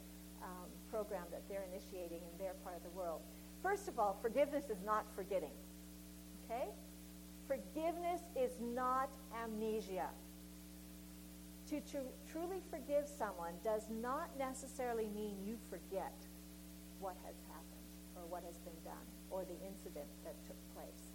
um, 0.43 0.71
program 0.91 1.25
that 1.31 1.43
they're 1.49 1.67
initiating 1.73 2.23
in 2.23 2.35
their 2.39 2.55
part 2.63 2.77
of 2.77 2.83
the 2.83 2.95
world. 2.97 3.21
First 3.63 3.89
of 3.89 3.99
all, 3.99 4.17
forgiveness 4.23 4.71
is 4.71 4.79
not 4.85 5.05
forgetting. 5.17 5.55
Okay? 6.45 6.69
Forgiveness 7.47 8.21
is 8.37 8.53
not 8.61 9.11
amnesia. 9.35 10.09
To 11.69 11.81
tr- 11.81 12.13
truly 12.33 12.63
forgive 12.71 13.07
someone 13.07 13.53
does 13.63 13.83
not 13.91 14.31
necessarily 14.39 15.07
mean 15.15 15.37
you 15.45 15.59
forget 15.69 16.17
what 16.99 17.15
has 17.27 17.37
happened 17.53 17.93
or 18.17 18.23
what 18.31 18.43
has 18.45 18.57
been 18.65 18.81
done 18.85 19.05
or 19.31 19.45
the 19.45 19.61
incident 19.67 20.09
that 20.25 20.33
took 20.47 20.57
place. 20.75 21.13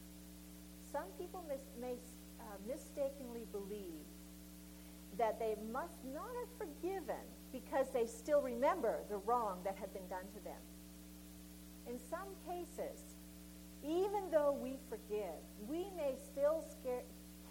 Some 0.92 1.10
people 1.18 1.44
mis- 1.50 1.74
may 1.82 1.98
uh, 2.40 2.44
mistakenly 2.68 3.48
believe 3.52 4.06
that 5.18 5.40
they 5.40 5.56
must 5.72 5.98
not 6.14 6.30
have 6.38 6.70
forgiven 6.70 7.26
because 7.52 7.90
they 7.90 8.06
still 8.06 8.42
remember 8.42 9.02
the 9.10 9.18
wrong 9.26 9.58
that 9.64 9.76
had 9.76 9.92
been 9.92 10.08
done 10.08 10.26
to 10.38 10.44
them. 10.44 10.62
In 11.90 11.98
some 11.98 12.30
cases, 12.46 13.18
even 13.84 14.30
though 14.30 14.54
we 14.54 14.78
forgive, 14.88 15.42
we 15.68 15.90
may 15.98 16.14
still 16.24 16.64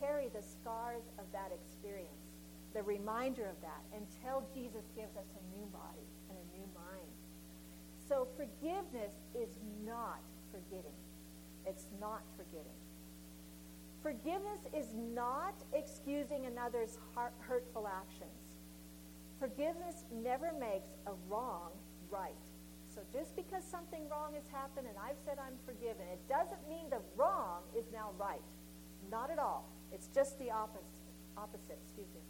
carry 0.00 0.28
the 0.28 0.42
scars 0.42 1.02
of 1.18 1.24
that 1.32 1.50
experience 1.50 2.21
the 2.74 2.82
reminder 2.82 3.44
of 3.44 3.60
that 3.60 3.82
until 3.92 4.48
Jesus 4.54 4.84
gives 4.96 5.16
us 5.16 5.28
a 5.36 5.42
new 5.56 5.66
body 5.66 6.08
and 6.28 6.38
a 6.38 6.46
new 6.56 6.64
mind. 6.74 7.12
So 8.08 8.26
forgiveness 8.36 9.12
is 9.34 9.58
not 9.84 10.20
forgetting. 10.50 10.96
It's 11.66 11.86
not 12.00 12.22
forgetting. 12.36 12.76
Forgiveness 14.02 14.66
is 14.76 14.94
not 15.14 15.54
excusing 15.72 16.46
another's 16.46 16.98
hurtful 17.14 17.86
actions. 17.86 18.58
Forgiveness 19.38 20.04
never 20.10 20.52
makes 20.58 20.88
a 21.06 21.12
wrong 21.28 21.70
right. 22.10 22.34
So 22.92 23.00
just 23.12 23.36
because 23.36 23.64
something 23.64 24.08
wrong 24.10 24.34
has 24.34 24.44
happened 24.52 24.86
and 24.88 24.96
I've 24.98 25.16
said 25.24 25.38
I'm 25.38 25.56
forgiven, 25.64 26.02
it 26.12 26.20
doesn't 26.28 26.68
mean 26.68 26.90
the 26.90 27.00
wrong 27.16 27.62
is 27.78 27.84
now 27.92 28.10
right. 28.18 28.42
Not 29.10 29.30
at 29.30 29.38
all. 29.38 29.68
It's 29.92 30.08
just 30.08 30.38
the 30.38 30.50
opposite. 30.50 30.84
Opposite, 31.36 31.78
excuse 31.86 32.08
me 32.14 32.20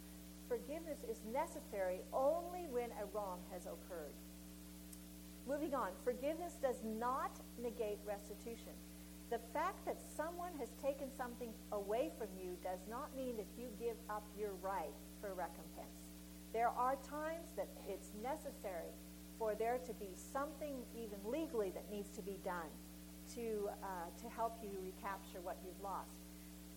forgiveness 0.47 0.99
is 1.09 1.19
necessary 1.31 2.01
only 2.13 2.67
when 2.69 2.89
a 3.01 3.05
wrong 3.13 3.39
has 3.51 3.65
occurred. 3.65 4.15
Moving 5.47 5.75
on, 5.75 5.89
forgiveness 6.03 6.55
does 6.61 6.77
not 6.83 7.31
negate 7.61 7.99
restitution. 8.07 8.71
The 9.29 9.39
fact 9.51 9.85
that 9.85 9.97
someone 10.15 10.51
has 10.59 10.69
taken 10.81 11.07
something 11.17 11.49
away 11.71 12.11
from 12.17 12.27
you 12.39 12.55
does 12.63 12.79
not 12.89 13.15
mean 13.17 13.35
that 13.37 13.47
you 13.57 13.67
give 13.79 13.97
up 14.09 14.23
your 14.37 14.51
right 14.61 14.93
for 15.19 15.33
recompense. 15.33 15.99
There 16.53 16.69
are 16.69 16.95
times 17.09 17.49
that 17.57 17.67
it's 17.89 18.11
necessary 18.21 18.93
for 19.39 19.55
there 19.55 19.79
to 19.85 19.93
be 19.93 20.09
something 20.15 20.75
even 20.95 21.17
legally 21.25 21.71
that 21.71 21.89
needs 21.91 22.09
to 22.15 22.21
be 22.21 22.37
done 22.45 22.69
to, 23.35 23.69
uh, 23.81 23.87
to 24.21 24.29
help 24.29 24.59
you 24.61 24.69
recapture 24.85 25.41
what 25.41 25.57
you've 25.65 25.81
lost. 25.81 26.13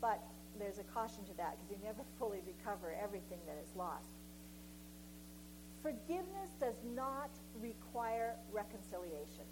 But 0.01 0.23
there's 0.59 0.79
a 0.79 0.85
caution 0.85 1.25
to 1.25 1.37
that 1.37 1.57
because 1.57 1.71
you 1.71 1.79
never 1.85 2.03
fully 2.19 2.41
recover 2.47 2.95
everything 3.03 3.39
that 3.47 3.59
is 3.63 3.71
lost. 3.77 4.09
Forgiveness 5.83 6.51
does 6.59 6.75
not 6.95 7.31
require 7.61 8.35
reconciliation. 8.53 9.47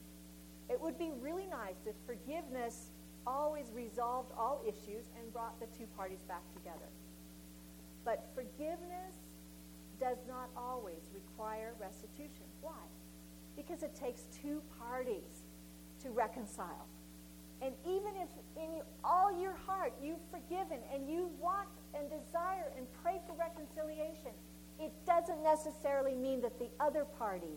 It 0.69 0.81
would 0.81 0.99
be 0.99 1.13
really 1.21 1.47
nice 1.47 1.87
if 1.87 1.95
forgiveness 2.07 2.91
always 3.27 3.67
resolved 3.75 4.33
all 4.37 4.61
issues 4.67 5.07
and 5.19 5.33
brought 5.33 5.59
the 5.61 5.67
two 5.79 5.87
parties 5.97 6.23
back 6.27 6.43
together. 6.55 6.91
But 8.05 8.29
forgiveness 8.35 9.15
does 10.01 10.19
not 10.29 10.51
always 10.57 11.01
require 11.15 11.75
restitution. 11.81 12.45
Why? 12.61 12.83
Because 13.57 13.83
it 13.83 13.95
takes 13.95 14.23
two 14.43 14.61
parties 14.79 15.45
to 16.03 16.11
reconcile. 16.11 16.87
And 17.65 17.73
even 17.89 18.13
if 18.21 18.29
in 18.61 18.85
all 19.03 19.33
your 19.33 19.57
heart 19.65 19.95
you've 20.03 20.21
forgiven 20.29 20.85
and 20.93 21.09
you 21.09 21.31
want 21.41 21.73
and 21.97 22.05
desire 22.13 22.69
and 22.77 22.85
pray 23.03 23.25
for 23.27 23.33
reconciliation, 23.41 24.37
it 24.79 24.93
doesn't 25.07 25.43
necessarily 25.43 26.15
mean 26.15 26.43
that 26.43 26.59
the 26.59 26.69
other 26.79 27.07
party 27.17 27.57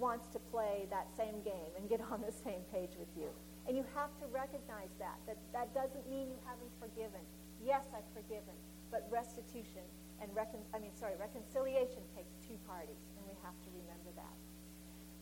wants 0.00 0.28
to 0.32 0.38
play 0.38 0.88
that 0.88 1.12
same 1.12 1.44
game 1.44 1.68
and 1.76 1.90
get 1.90 2.00
on 2.10 2.24
the 2.24 2.32
same 2.32 2.64
page 2.72 2.96
with 2.96 3.12
you. 3.20 3.28
And 3.68 3.76
you 3.76 3.84
have 3.92 4.16
to 4.16 4.26
recognize 4.32 4.96
that. 4.96 5.20
That 5.28 5.36
that 5.52 5.76
doesn't 5.76 6.08
mean 6.08 6.32
you 6.32 6.40
haven't 6.48 6.72
forgiven. 6.80 7.20
Yes, 7.60 7.84
I've 7.92 8.08
forgiven, 8.16 8.56
but 8.88 9.04
restitution 9.12 9.84
and 10.24 10.32
recon- 10.32 10.64
I 10.72 10.80
mean, 10.80 10.96
sorry, 10.96 11.20
reconciliation 11.20 12.00
takes 12.16 12.32
two 12.48 12.56
parties, 12.64 13.04
and 13.12 13.28
we 13.28 13.36
have 13.44 13.60
to 13.60 13.68
remember 13.76 14.08
that. 14.16 14.36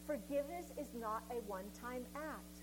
Forgiveness 0.07 0.71
is 0.79 0.95
not 0.95 1.27
a 1.35 1.43
one-time 1.51 2.07
act. 2.15 2.63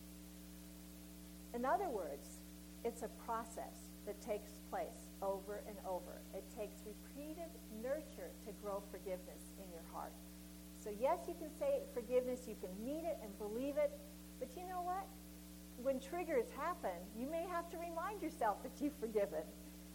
In 1.54 1.66
other 1.66 1.90
words, 1.90 2.40
it's 2.84 3.04
a 3.04 3.10
process 3.26 3.94
that 4.06 4.20
takes 4.22 4.60
place 4.70 5.08
over 5.22 5.62
and 5.68 5.78
over. 5.88 6.20
It 6.34 6.44
takes 6.58 6.82
repeated 6.86 7.50
nurture 7.82 8.32
to 8.46 8.52
grow 8.62 8.84
forgiveness 8.92 9.54
in 9.64 9.72
your 9.72 9.86
heart. 9.94 10.14
So 10.84 10.92
yes, 11.00 11.20
you 11.28 11.36
can 11.40 11.54
say 11.58 11.80
forgiveness, 11.94 12.42
you 12.48 12.56
can 12.60 12.74
mean 12.84 13.06
it 13.06 13.18
and 13.24 13.32
believe 13.38 13.78
it, 13.78 13.92
but 14.40 14.50
you 14.58 14.68
know 14.68 14.82
what? 14.84 15.08
When 15.82 16.00
triggers 16.00 16.46
happen, 16.58 17.00
you 17.18 17.30
may 17.30 17.46
have 17.50 17.70
to 17.72 17.78
remind 17.78 18.22
yourself 18.22 18.62
that 18.64 18.72
you've 18.82 18.98
forgiven. 19.00 19.48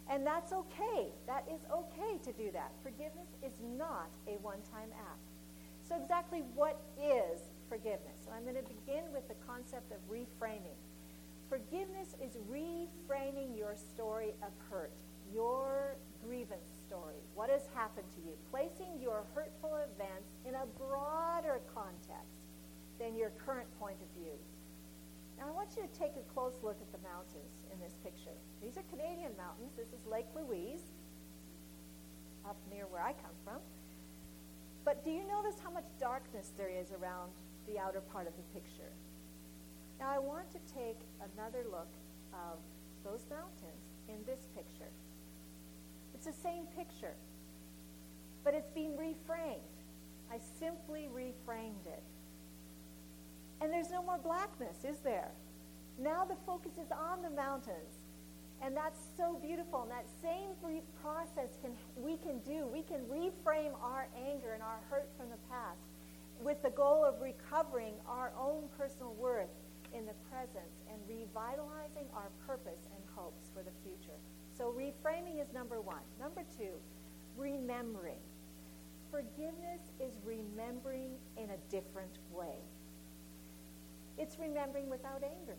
And 0.09 0.25
that's 0.25 0.51
okay. 0.51 1.13
That 1.27 1.45
is 1.53 1.61
okay 1.71 2.17
to 2.23 2.31
do 2.33 2.49
that. 2.51 2.71
Forgiveness 2.81 3.29
is 3.45 3.53
not 3.77 4.09
a 4.27 4.41
one-time 4.41 4.89
act. 4.97 5.29
So 5.87 5.95
exactly 6.01 6.41
what 6.55 6.81
is 6.97 7.41
forgiveness? 7.69 8.25
And 8.25 8.33
I'm 8.33 8.43
going 8.43 8.57
to 8.57 8.65
begin 8.65 9.05
with 9.13 9.27
the 9.27 9.37
concept 9.45 9.91
of 9.91 9.99
reframing. 10.09 10.78
Is 12.21 12.35
reframing 12.51 13.57
your 13.57 13.75
story 13.75 14.33
of 14.43 14.51
hurt, 14.69 14.91
your 15.33 15.95
grievance 16.25 16.67
story, 16.85 17.15
what 17.33 17.49
has 17.49 17.63
happened 17.73 18.07
to 18.15 18.21
you, 18.21 18.33
placing 18.51 18.99
your 18.99 19.23
hurtful 19.33 19.77
events 19.77 20.35
in 20.45 20.55
a 20.55 20.65
broader 20.77 21.61
context 21.73 22.43
than 22.99 23.15
your 23.15 23.31
current 23.45 23.67
point 23.79 23.95
of 24.03 24.21
view. 24.21 24.35
Now, 25.39 25.47
I 25.47 25.51
want 25.51 25.69
you 25.77 25.83
to 25.83 25.93
take 25.97 26.11
a 26.19 26.33
close 26.33 26.59
look 26.61 26.75
at 26.81 26.91
the 26.91 26.99
mountains 27.07 27.63
in 27.71 27.79
this 27.79 27.95
picture. 28.03 28.35
These 28.61 28.75
are 28.75 28.83
Canadian 28.91 29.31
mountains. 29.39 29.71
This 29.77 29.87
is 29.95 30.05
Lake 30.05 30.27
Louise, 30.35 30.91
up 32.43 32.57
near 32.69 32.83
where 32.91 33.01
I 33.01 33.13
come 33.13 33.35
from. 33.45 33.63
But 34.83 35.05
do 35.05 35.11
you 35.11 35.23
notice 35.23 35.55
how 35.63 35.71
much 35.71 35.87
darkness 35.99 36.51
there 36.57 36.69
is 36.69 36.91
around 36.91 37.31
the 37.65 37.79
outer 37.79 38.01
part 38.01 38.27
of 38.27 38.33
the 38.35 38.43
picture? 38.51 38.91
Now 39.99 40.11
I 40.11 40.19
want 40.19 40.51
to 40.51 40.59
take 40.73 40.99
another 41.33 41.63
look 41.71 41.87
of 42.33 42.59
those 43.03 43.25
mountains 43.29 43.85
in 44.07 44.17
this 44.25 44.47
picture. 44.55 44.91
It's 46.13 46.25
the 46.25 46.33
same 46.33 46.65
picture, 46.77 47.15
but 48.43 48.53
it's 48.53 48.69
being 48.71 48.91
reframed. 48.91 49.75
I 50.31 50.39
simply 50.59 51.07
reframed 51.13 51.85
it. 51.85 52.03
And 53.61 53.71
there's 53.71 53.91
no 53.91 54.03
more 54.03 54.17
blackness, 54.17 54.83
is 54.83 54.99
there? 54.99 55.31
Now 55.99 56.23
the 56.23 56.35
focus 56.45 56.73
is 56.73 56.91
on 56.91 57.21
the 57.21 57.29
mountains. 57.29 58.07
And 58.61 58.75
that's 58.75 58.99
so 59.15 59.39
beautiful. 59.41 59.83
And 59.83 59.91
that 59.91 60.05
same 60.21 60.49
brief 60.61 60.83
process 61.01 61.57
can 61.61 61.71
we 61.95 62.17
can 62.17 62.39
do. 62.39 62.67
We 62.67 62.83
can 62.83 62.99
reframe 63.05 63.71
our 63.81 64.07
anger 64.27 64.53
and 64.53 64.61
our 64.61 64.79
hurt 64.89 65.09
from 65.17 65.29
the 65.29 65.39
past 65.49 65.79
with 66.41 66.61
the 66.61 66.69
goal 66.69 67.03
of 67.05 67.21
recovering 67.21 67.93
our 68.07 68.31
own 68.39 68.63
personal 68.77 69.13
worth 69.13 69.49
in 69.93 70.05
the 70.05 70.17
present 70.29 70.71
and 70.91 70.99
revitalizing 71.07 72.07
our 72.13 72.29
purpose 72.45 72.87
and 72.95 73.03
hopes 73.15 73.49
for 73.53 73.63
the 73.63 73.73
future. 73.83 74.17
So 74.57 74.73
reframing 74.75 75.41
is 75.41 75.53
number 75.53 75.81
one. 75.81 76.03
Number 76.19 76.43
two, 76.57 76.75
remembering. 77.37 78.19
Forgiveness 79.11 79.81
is 79.99 80.13
remembering 80.23 81.11
in 81.37 81.49
a 81.51 81.57
different 81.71 82.19
way. 82.31 82.59
It's 84.17 84.37
remembering 84.37 84.89
without 84.89 85.23
anger. 85.23 85.57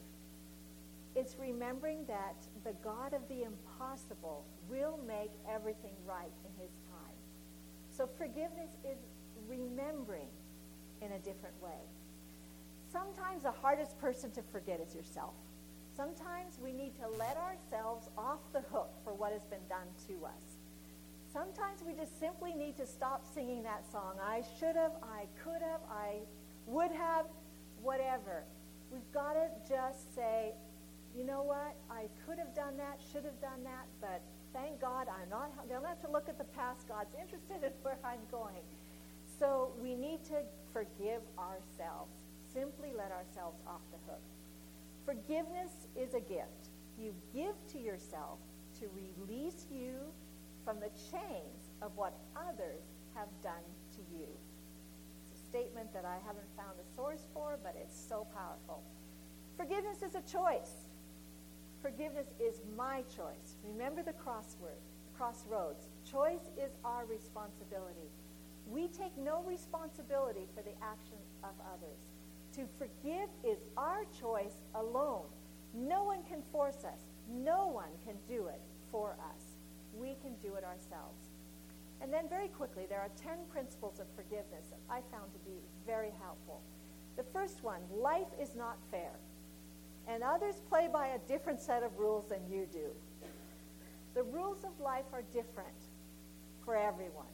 It's 1.16 1.36
remembering 1.38 2.04
that 2.06 2.36
the 2.62 2.74
God 2.84 3.14
of 3.14 3.26
the 3.28 3.42
impossible 3.42 4.44
will 4.68 4.98
make 5.06 5.32
everything 5.48 5.94
right 6.06 6.32
in 6.44 6.62
his 6.62 6.70
time. 6.90 7.16
So 7.90 8.08
forgiveness 8.18 8.70
is 8.84 8.98
remembering 9.48 10.28
in 11.02 11.12
a 11.12 11.18
different 11.18 11.60
way. 11.60 11.80
Sometimes 12.92 13.44
the 13.44 13.52
hardest 13.52 13.98
person 14.00 14.30
to 14.32 14.42
forget 14.42 14.80
is 14.80 14.94
yourself. 14.94 15.34
Sometimes 15.96 16.58
we 16.62 16.72
need 16.72 16.96
to 16.96 17.08
let 17.18 17.36
ourselves 17.36 18.08
off 18.18 18.40
the 18.52 18.62
hook 18.72 18.90
for 19.04 19.12
what 19.12 19.32
has 19.32 19.44
been 19.44 19.66
done 19.68 19.86
to 20.08 20.26
us. 20.26 20.58
Sometimes 21.32 21.82
we 21.86 21.92
just 21.92 22.18
simply 22.18 22.52
need 22.52 22.76
to 22.76 22.86
stop 22.86 23.24
singing 23.34 23.62
that 23.62 23.84
song. 23.92 24.14
I 24.20 24.42
should 24.58 24.74
have, 24.74 24.92
I 25.02 25.26
could 25.44 25.62
have, 25.62 25.80
I 25.88 26.18
would 26.66 26.90
have, 26.90 27.26
whatever. 27.82 28.42
We've 28.90 29.12
got 29.12 29.34
to 29.34 29.48
just 29.68 30.12
say, 30.14 30.52
you 31.16 31.24
know 31.24 31.42
what? 31.42 31.76
I 31.90 32.08
could 32.26 32.38
have 32.38 32.54
done 32.56 32.76
that, 32.78 32.98
should 33.12 33.24
have 33.24 33.40
done 33.40 33.62
that, 33.62 33.86
but 34.00 34.22
thank 34.52 34.80
God 34.80 35.06
I'm 35.08 35.28
not, 35.28 35.52
I 35.62 35.72
don't 35.72 35.86
have 35.86 36.00
to 36.02 36.10
look 36.10 36.28
at 36.28 36.38
the 36.38 36.50
past. 36.58 36.88
God's 36.88 37.14
interested 37.20 37.62
in 37.62 37.72
where 37.82 37.98
I'm 38.04 38.20
going. 38.32 38.64
So 39.38 39.70
we 39.80 39.94
need 39.94 40.24
to 40.24 40.42
forgive 40.72 41.22
ourselves. 41.38 42.29
Simply 42.52 42.90
let 42.96 43.12
ourselves 43.12 43.60
off 43.66 43.82
the 43.92 43.98
hook. 44.10 44.22
Forgiveness 45.04 45.88
is 45.96 46.14
a 46.14 46.20
gift. 46.20 46.70
You 46.98 47.14
give 47.32 47.54
to 47.72 47.78
yourself 47.78 48.38
to 48.80 48.88
release 48.94 49.66
you 49.70 49.94
from 50.64 50.78
the 50.80 50.90
chains 51.10 51.70
of 51.82 51.92
what 51.96 52.18
others 52.36 52.82
have 53.14 53.28
done 53.42 53.64
to 53.92 54.02
you. 54.16 54.26
It's 55.22 55.40
a 55.40 55.44
statement 55.46 55.92
that 55.92 56.04
I 56.04 56.18
haven't 56.26 56.48
found 56.56 56.78
a 56.78 56.96
source 56.96 57.26
for, 57.32 57.58
but 57.62 57.76
it's 57.80 57.96
so 57.96 58.26
powerful. 58.34 58.82
Forgiveness 59.56 60.02
is 60.02 60.14
a 60.14 60.22
choice. 60.22 60.88
Forgiveness 61.82 62.26
is 62.38 62.60
my 62.76 63.02
choice. 63.14 63.56
Remember 63.64 64.02
the 64.02 64.12
crossword, 64.12 64.80
crossroads. 65.16 65.88
Choice 66.04 66.50
is 66.58 66.72
our 66.84 67.06
responsibility. 67.06 68.10
We 68.66 68.88
take 68.88 69.16
no 69.16 69.42
responsibility 69.42 70.46
for 70.54 70.62
the 70.62 70.76
actions 70.82 71.34
of 71.42 71.50
others. 71.72 72.09
To 72.56 72.66
forgive 72.78 73.28
is 73.44 73.58
our 73.76 74.04
choice 74.18 74.56
alone. 74.74 75.26
No 75.72 76.02
one 76.02 76.22
can 76.28 76.42
force 76.50 76.84
us. 76.84 76.98
No 77.28 77.68
one 77.68 77.90
can 78.04 78.16
do 78.28 78.48
it 78.48 78.60
for 78.90 79.16
us. 79.34 79.42
We 79.94 80.16
can 80.20 80.34
do 80.42 80.56
it 80.56 80.64
ourselves. 80.64 81.30
And 82.02 82.12
then 82.12 82.28
very 82.28 82.48
quickly, 82.48 82.86
there 82.88 83.00
are 83.00 83.10
10 83.16 83.36
principles 83.50 84.00
of 84.00 84.06
forgiveness 84.16 84.66
that 84.70 84.80
I 84.88 85.00
found 85.12 85.32
to 85.32 85.38
be 85.40 85.58
very 85.86 86.12
helpful. 86.20 86.60
The 87.16 87.22
first 87.32 87.62
one, 87.62 87.80
life 87.94 88.32
is 88.40 88.56
not 88.56 88.78
fair. 88.90 89.12
And 90.08 90.22
others 90.22 90.62
play 90.68 90.88
by 90.92 91.08
a 91.08 91.18
different 91.28 91.60
set 91.60 91.82
of 91.82 91.98
rules 91.98 92.28
than 92.28 92.40
you 92.50 92.66
do. 92.72 92.88
The 94.14 94.22
rules 94.24 94.64
of 94.64 94.70
life 94.80 95.04
are 95.12 95.22
different 95.32 95.68
for 96.64 96.76
everyone. 96.76 97.26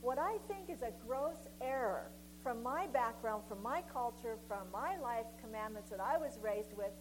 What 0.00 0.18
I 0.18 0.36
think 0.46 0.68
is 0.68 0.82
a 0.82 0.92
gross 1.06 1.48
error 1.60 2.10
from 2.44 2.62
my 2.62 2.86
background, 2.92 3.42
from 3.48 3.62
my 3.62 3.82
culture, 3.90 4.36
from 4.46 4.68
my 4.70 4.96
life 4.98 5.24
commandments 5.40 5.88
that 5.88 5.98
I 5.98 6.18
was 6.18 6.38
raised 6.42 6.76
with, 6.76 6.92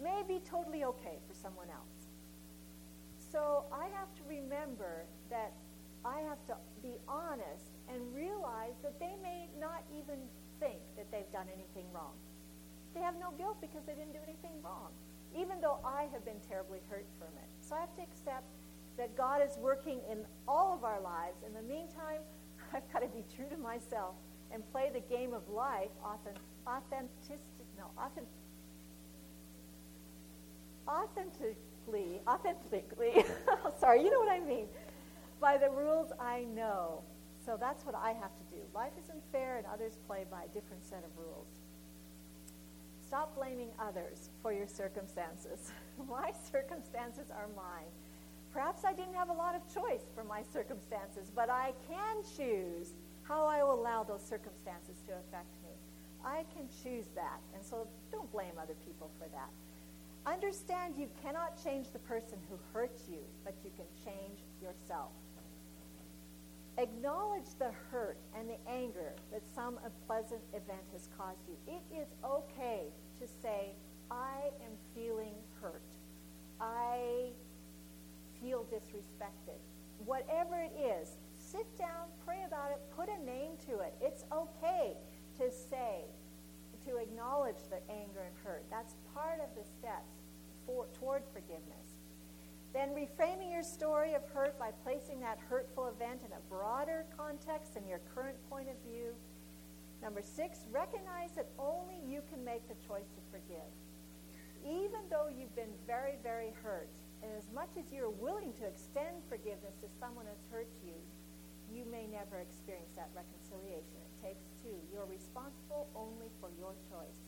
may 0.00 0.22
be 0.28 0.38
totally 0.44 0.84
okay 0.84 1.16
for 1.26 1.32
someone 1.32 1.68
else. 1.70 2.12
So 3.16 3.64
I 3.72 3.88
have 3.96 4.12
to 4.20 4.22
remember 4.28 5.06
that 5.30 5.54
I 6.04 6.20
have 6.28 6.44
to 6.48 6.56
be 6.82 7.00
honest 7.08 7.72
and 7.88 8.14
realize 8.14 8.76
that 8.82 9.00
they 9.00 9.16
may 9.22 9.48
not 9.58 9.82
even 9.96 10.18
think 10.60 10.80
that 10.98 11.10
they've 11.10 11.30
done 11.32 11.46
anything 11.48 11.90
wrong. 11.94 12.12
They 12.94 13.00
have 13.00 13.14
no 13.18 13.30
guilt 13.38 13.56
because 13.62 13.84
they 13.86 13.94
didn't 13.94 14.12
do 14.12 14.20
anything 14.28 14.60
wrong, 14.62 14.92
even 15.34 15.62
though 15.62 15.78
I 15.82 16.08
have 16.12 16.26
been 16.26 16.40
terribly 16.46 16.80
hurt 16.90 17.06
from 17.18 17.32
it. 17.40 17.48
So 17.60 17.76
I 17.76 17.80
have 17.80 17.96
to 17.96 18.02
accept 18.02 18.44
that 18.98 19.16
God 19.16 19.40
is 19.40 19.56
working 19.56 20.00
in 20.10 20.18
all 20.46 20.74
of 20.74 20.84
our 20.84 21.00
lives. 21.00 21.40
In 21.46 21.54
the 21.54 21.62
meantime, 21.62 22.20
I've 22.74 22.84
got 22.92 23.00
to 23.00 23.08
be 23.08 23.24
true 23.34 23.48
to 23.48 23.56
myself 23.56 24.16
and 24.52 24.62
play 24.72 24.90
the 24.92 25.00
game 25.00 25.32
of 25.32 25.48
life 25.48 25.90
authentic, 26.04 27.40
no, 27.78 27.86
authentic, 27.98 28.28
authentically, 30.88 32.20
authentically. 32.26 33.24
Sorry, 33.78 34.02
you 34.02 34.10
know 34.10 34.20
what 34.20 34.30
I 34.30 34.40
mean. 34.40 34.66
By 35.40 35.58
the 35.58 35.70
rules 35.70 36.12
I 36.20 36.44
know. 36.54 37.02
So 37.44 37.56
that's 37.58 37.84
what 37.84 37.96
I 37.96 38.12
have 38.12 38.30
to 38.36 38.56
do. 38.56 38.62
Life 38.72 38.92
isn't 39.02 39.20
fair, 39.32 39.56
and 39.56 39.66
others 39.66 39.98
play 40.06 40.24
by 40.30 40.44
a 40.44 40.48
different 40.48 40.84
set 40.84 41.02
of 41.04 41.10
rules. 41.18 41.48
Stop 43.04 43.34
blaming 43.34 43.68
others 43.80 44.30
for 44.40 44.52
your 44.52 44.68
circumstances. 44.68 45.72
my 46.08 46.30
circumstances 46.50 47.30
are 47.30 47.48
mine. 47.56 47.90
Perhaps 48.52 48.84
I 48.84 48.92
didn't 48.92 49.14
have 49.14 49.30
a 49.30 49.32
lot 49.32 49.54
of 49.56 49.62
choice 49.74 50.04
for 50.14 50.22
my 50.24 50.42
circumstances, 50.52 51.32
but 51.34 51.50
I 51.50 51.72
can 51.88 52.16
choose 52.36 52.92
how 53.32 53.46
I 53.46 53.62
will 53.62 53.80
allow 53.80 54.02
those 54.04 54.20
circumstances 54.20 55.00
to 55.06 55.12
affect 55.14 55.56
me. 55.64 55.72
I 56.22 56.44
can 56.54 56.68
choose 56.82 57.06
that. 57.14 57.40
And 57.54 57.64
so 57.64 57.88
don't 58.10 58.30
blame 58.30 58.52
other 58.60 58.76
people 58.84 59.10
for 59.18 59.26
that. 59.28 59.48
Understand 60.30 60.94
you 60.98 61.08
cannot 61.24 61.62
change 61.64 61.90
the 61.92 61.98
person 62.00 62.38
who 62.50 62.58
hurts 62.74 63.04
you, 63.10 63.20
but 63.42 63.54
you 63.64 63.70
can 63.74 63.86
change 64.04 64.40
yourself. 64.60 65.12
Acknowledge 66.76 67.48
the 67.58 67.70
hurt 67.90 68.18
and 68.38 68.48
the 68.48 68.70
anger 68.70 69.14
that 69.32 69.42
some 69.54 69.78
unpleasant 69.84 70.42
event 70.52 70.84
has 70.92 71.08
caused 71.16 71.40
you. 71.48 71.56
It 71.66 71.82
is 71.98 72.08
okay 72.24 72.84
to 73.18 73.26
say, 73.42 73.72
I 74.10 74.50
am 74.62 74.72
feeling 74.94 75.34
hurt. 75.60 75.82
I 76.60 77.30
feel 78.40 78.66
disrespected. 78.70 79.58
Whatever 80.04 80.60
it 80.60 80.72
is, 80.78 81.16
sit 81.52 81.68
down, 81.76 82.08
pray 82.24 82.40
about 82.46 82.70
it, 82.70 82.80
put 82.96 83.08
a 83.12 83.24
name 83.24 83.52
to 83.68 83.80
it. 83.80 83.92
It's 84.00 84.24
okay 84.32 84.96
to 85.36 85.52
say, 85.52 86.08
to 86.88 86.96
acknowledge 86.96 87.68
the 87.68 87.84
anger 87.92 88.24
and 88.24 88.34
hurt. 88.42 88.64
That's 88.70 88.96
part 89.14 89.38
of 89.40 89.54
the 89.54 89.62
steps 89.62 90.16
for, 90.66 90.86
toward 90.98 91.22
forgiveness. 91.32 92.00
Then 92.72 92.96
reframing 92.96 93.52
your 93.52 93.62
story 93.62 94.14
of 94.14 94.24
hurt 94.32 94.58
by 94.58 94.70
placing 94.82 95.20
that 95.20 95.38
hurtful 95.38 95.88
event 95.88 96.22
in 96.24 96.32
a 96.32 96.40
broader 96.48 97.04
context 97.16 97.74
than 97.74 97.86
your 97.86 98.00
current 98.14 98.38
point 98.48 98.68
of 98.70 98.76
view. 98.90 99.12
Number 100.02 100.22
six, 100.22 100.64
recognize 100.72 101.32
that 101.36 101.50
only 101.58 102.00
you 102.08 102.22
can 102.32 102.42
make 102.42 102.66
the 102.66 102.74
choice 102.88 103.12
to 103.12 103.20
forgive. 103.30 103.68
Even 104.64 105.04
though 105.10 105.28
you've 105.28 105.54
been 105.54 105.74
very, 105.86 106.16
very 106.22 106.54
hurt, 106.62 106.88
and 107.22 107.30
as 107.36 107.44
much 107.54 107.70
as 107.78 107.92
you're 107.92 108.10
willing 108.10 108.52
to 108.54 108.64
extend 108.64 109.20
forgiveness 109.28 109.76
to 109.80 109.86
someone 110.00 110.24
who's 110.26 110.42
hurt 110.50 110.68
you, 110.82 110.94
you 111.74 111.84
may 111.90 112.06
never 112.06 112.38
experience 112.38 112.92
that 112.96 113.10
reconciliation. 113.16 113.98
It 114.04 114.14
takes 114.20 114.44
two. 114.62 114.76
You're 114.92 115.08
responsible 115.08 115.88
only 115.96 116.28
for 116.40 116.48
your 116.60 116.76
choice. 116.92 117.20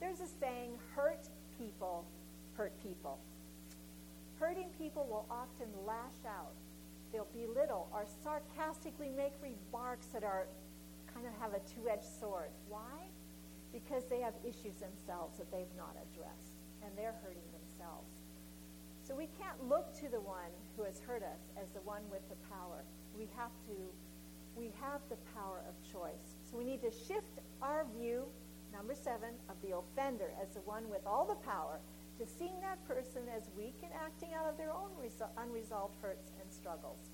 There's 0.00 0.20
a 0.20 0.28
saying, 0.40 0.76
hurt 0.94 1.30
people 1.56 2.04
hurt 2.56 2.72
people. 2.82 3.18
Hurting 4.40 4.68
people 4.78 5.06
will 5.08 5.26
often 5.30 5.68
lash 5.86 6.24
out. 6.26 6.52
They'll 7.12 7.28
belittle 7.32 7.88
or 7.92 8.04
sarcastically 8.24 9.10
make 9.16 9.32
remarks 9.40 10.06
that 10.12 10.24
are 10.24 10.46
kind 11.12 11.26
of 11.26 11.32
have 11.40 11.52
a 11.52 11.60
two-edged 11.60 12.04
sword. 12.20 12.50
Why? 12.68 13.08
Because 13.72 14.04
they 14.10 14.20
have 14.20 14.34
issues 14.42 14.76
themselves 14.80 15.38
that 15.38 15.50
they've 15.52 15.72
not 15.76 15.96
addressed, 15.96 16.56
and 16.82 16.90
they're 16.96 17.14
hurting 17.22 17.48
themselves. 17.52 18.08
So 19.06 19.14
we 19.14 19.28
can't 19.38 19.56
look 19.68 19.94
to 20.00 20.08
the 20.08 20.20
one 20.20 20.50
who 20.76 20.82
has 20.82 21.00
hurt 21.06 21.22
us 21.22 21.40
as 21.60 21.68
the 21.70 21.80
one 21.86 22.02
with 22.10 22.26
the 22.28 22.36
power. 22.50 22.82
We 23.16 23.28
have 23.36 23.52
to, 23.68 23.76
we 24.56 24.72
have 24.80 25.00
the 25.08 25.16
power 25.34 25.62
of 25.68 25.74
choice. 25.90 26.36
So 26.48 26.56
we 26.56 26.64
need 26.64 26.82
to 26.82 26.90
shift 26.90 27.40
our 27.62 27.86
view, 27.98 28.24
number 28.72 28.94
seven, 28.94 29.34
of 29.48 29.56
the 29.62 29.76
offender 29.76 30.30
as 30.40 30.54
the 30.54 30.60
one 30.60 30.88
with 30.90 31.06
all 31.06 31.24
the 31.24 31.40
power 31.46 31.80
to 32.18 32.26
seeing 32.26 32.60
that 32.60 32.80
person 32.88 33.28
as 33.34 33.48
weak 33.56 33.76
and 33.82 33.92
acting 33.92 34.30
out 34.32 34.48
of 34.48 34.56
their 34.56 34.72
own 34.72 34.90
unresolved 35.36 35.96
hurts 36.00 36.32
and 36.40 36.50
struggles. 36.52 37.12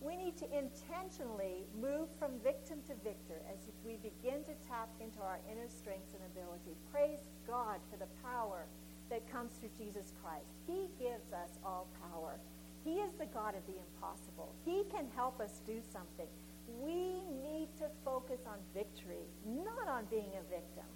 We 0.00 0.14
need 0.16 0.36
to 0.38 0.46
intentionally 0.56 1.66
move 1.80 2.08
from 2.18 2.38
victim 2.44 2.78
to 2.86 2.94
victor 3.02 3.42
as 3.50 3.58
we 3.84 3.96
begin 3.96 4.44
to 4.44 4.54
tap 4.68 4.90
into 5.00 5.20
our 5.22 5.38
inner 5.50 5.68
strengths 5.68 6.14
and 6.14 6.22
ability. 6.30 6.76
Praise 6.92 7.26
God 7.46 7.80
for 7.90 7.96
the 7.96 8.10
power 8.22 8.66
that 9.10 9.30
comes 9.30 9.52
through 9.58 9.70
Jesus 9.78 10.12
Christ. 10.22 10.52
He 10.66 10.90
gives 10.98 11.32
us 11.32 11.58
all 11.64 11.86
power. 12.12 12.38
He 12.86 13.02
is 13.02 13.10
the 13.18 13.26
God 13.26 13.58
of 13.58 13.66
the 13.66 13.74
impossible. 13.74 14.54
He 14.64 14.84
can 14.94 15.10
help 15.16 15.40
us 15.40 15.58
do 15.66 15.82
something. 15.90 16.30
We 16.78 17.18
need 17.42 17.66
to 17.82 17.90
focus 18.04 18.46
on 18.46 18.62
victory, 18.72 19.26
not 19.44 19.90
on 19.90 20.04
being 20.06 20.30
a 20.38 20.46
victim. 20.46 20.86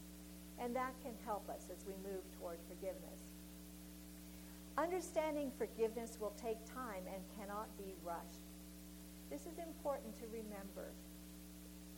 And 0.62 0.70
that 0.76 0.95
can 1.03 1.18
help 1.26 1.51
us 1.51 1.66
as 1.66 1.82
we 1.91 1.95
move 2.07 2.22
toward 2.38 2.59
forgiveness. 2.70 3.26
Understanding 4.78 5.51
forgiveness 5.59 6.16
will 6.20 6.32
take 6.38 6.62
time 6.62 7.03
and 7.11 7.26
cannot 7.34 7.66
be 7.76 7.99
rushed. 8.07 8.47
This 9.28 9.51
is 9.51 9.59
important 9.59 10.14
to 10.22 10.30
remember. 10.30 10.95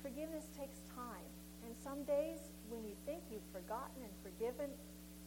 Forgiveness 0.01 0.49
takes 0.57 0.81
time. 0.97 1.29
And 1.69 1.77
some 1.77 2.03
days 2.05 2.41
when 2.71 2.83
you 2.83 2.97
think 3.05 3.21
you've 3.31 3.45
forgotten 3.53 4.01
and 4.01 4.15
forgiven, 4.25 4.73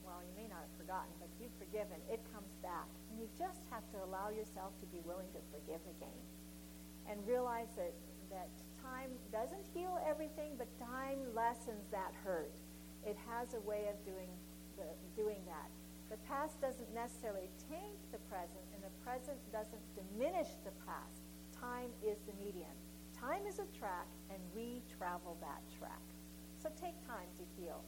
well, 0.06 0.22
you 0.22 0.32
may 0.38 0.48
not 0.48 0.62
have 0.62 0.76
forgotten, 0.78 1.12
but 1.18 1.28
you've 1.42 1.54
forgiven, 1.58 1.98
it 2.08 2.22
comes 2.30 2.54
back. 2.62 2.88
And 3.10 3.18
you 3.18 3.28
just 3.34 3.66
have 3.74 3.84
to 3.92 3.98
allow 4.06 4.30
yourself 4.30 4.78
to 4.80 4.86
be 4.94 5.02
willing 5.04 5.28
to 5.34 5.42
forgive 5.50 5.82
again. 5.98 6.22
And 7.10 7.18
realize 7.26 7.74
that, 7.76 7.94
that 8.30 8.50
time 8.82 9.10
doesn't 9.34 9.66
heal 9.74 9.98
everything, 10.06 10.54
but 10.58 10.70
time 10.78 11.20
lessens 11.34 11.90
that 11.90 12.14
hurt. 12.24 12.54
It 13.06 13.18
has 13.30 13.54
a 13.54 13.62
way 13.66 13.90
of 13.90 13.98
doing, 14.06 14.30
the, 14.78 14.88
doing 15.18 15.42
that. 15.46 15.70
The 16.10 16.22
past 16.30 16.62
doesn't 16.62 16.94
necessarily 16.94 17.50
taint 17.70 17.98
the 18.14 18.22
present, 18.30 18.62
and 18.74 18.82
the 18.86 18.94
present 19.02 19.42
doesn't 19.50 19.82
diminish 19.98 20.54
the 20.62 20.74
past. 20.86 21.26
Time 21.54 21.90
is 22.06 22.22
the 22.30 22.34
median. 22.38 22.74
Time 23.18 23.46
is 23.50 23.58
a 23.58 23.66
track, 23.74 24.06
and 24.30 24.38
we 24.54 24.82
travel 24.98 25.38
that 25.42 25.62
track. 25.78 26.06
So 26.62 26.70
take 26.78 26.98
time 27.08 27.30
to 27.38 27.44
heal. 27.58 27.82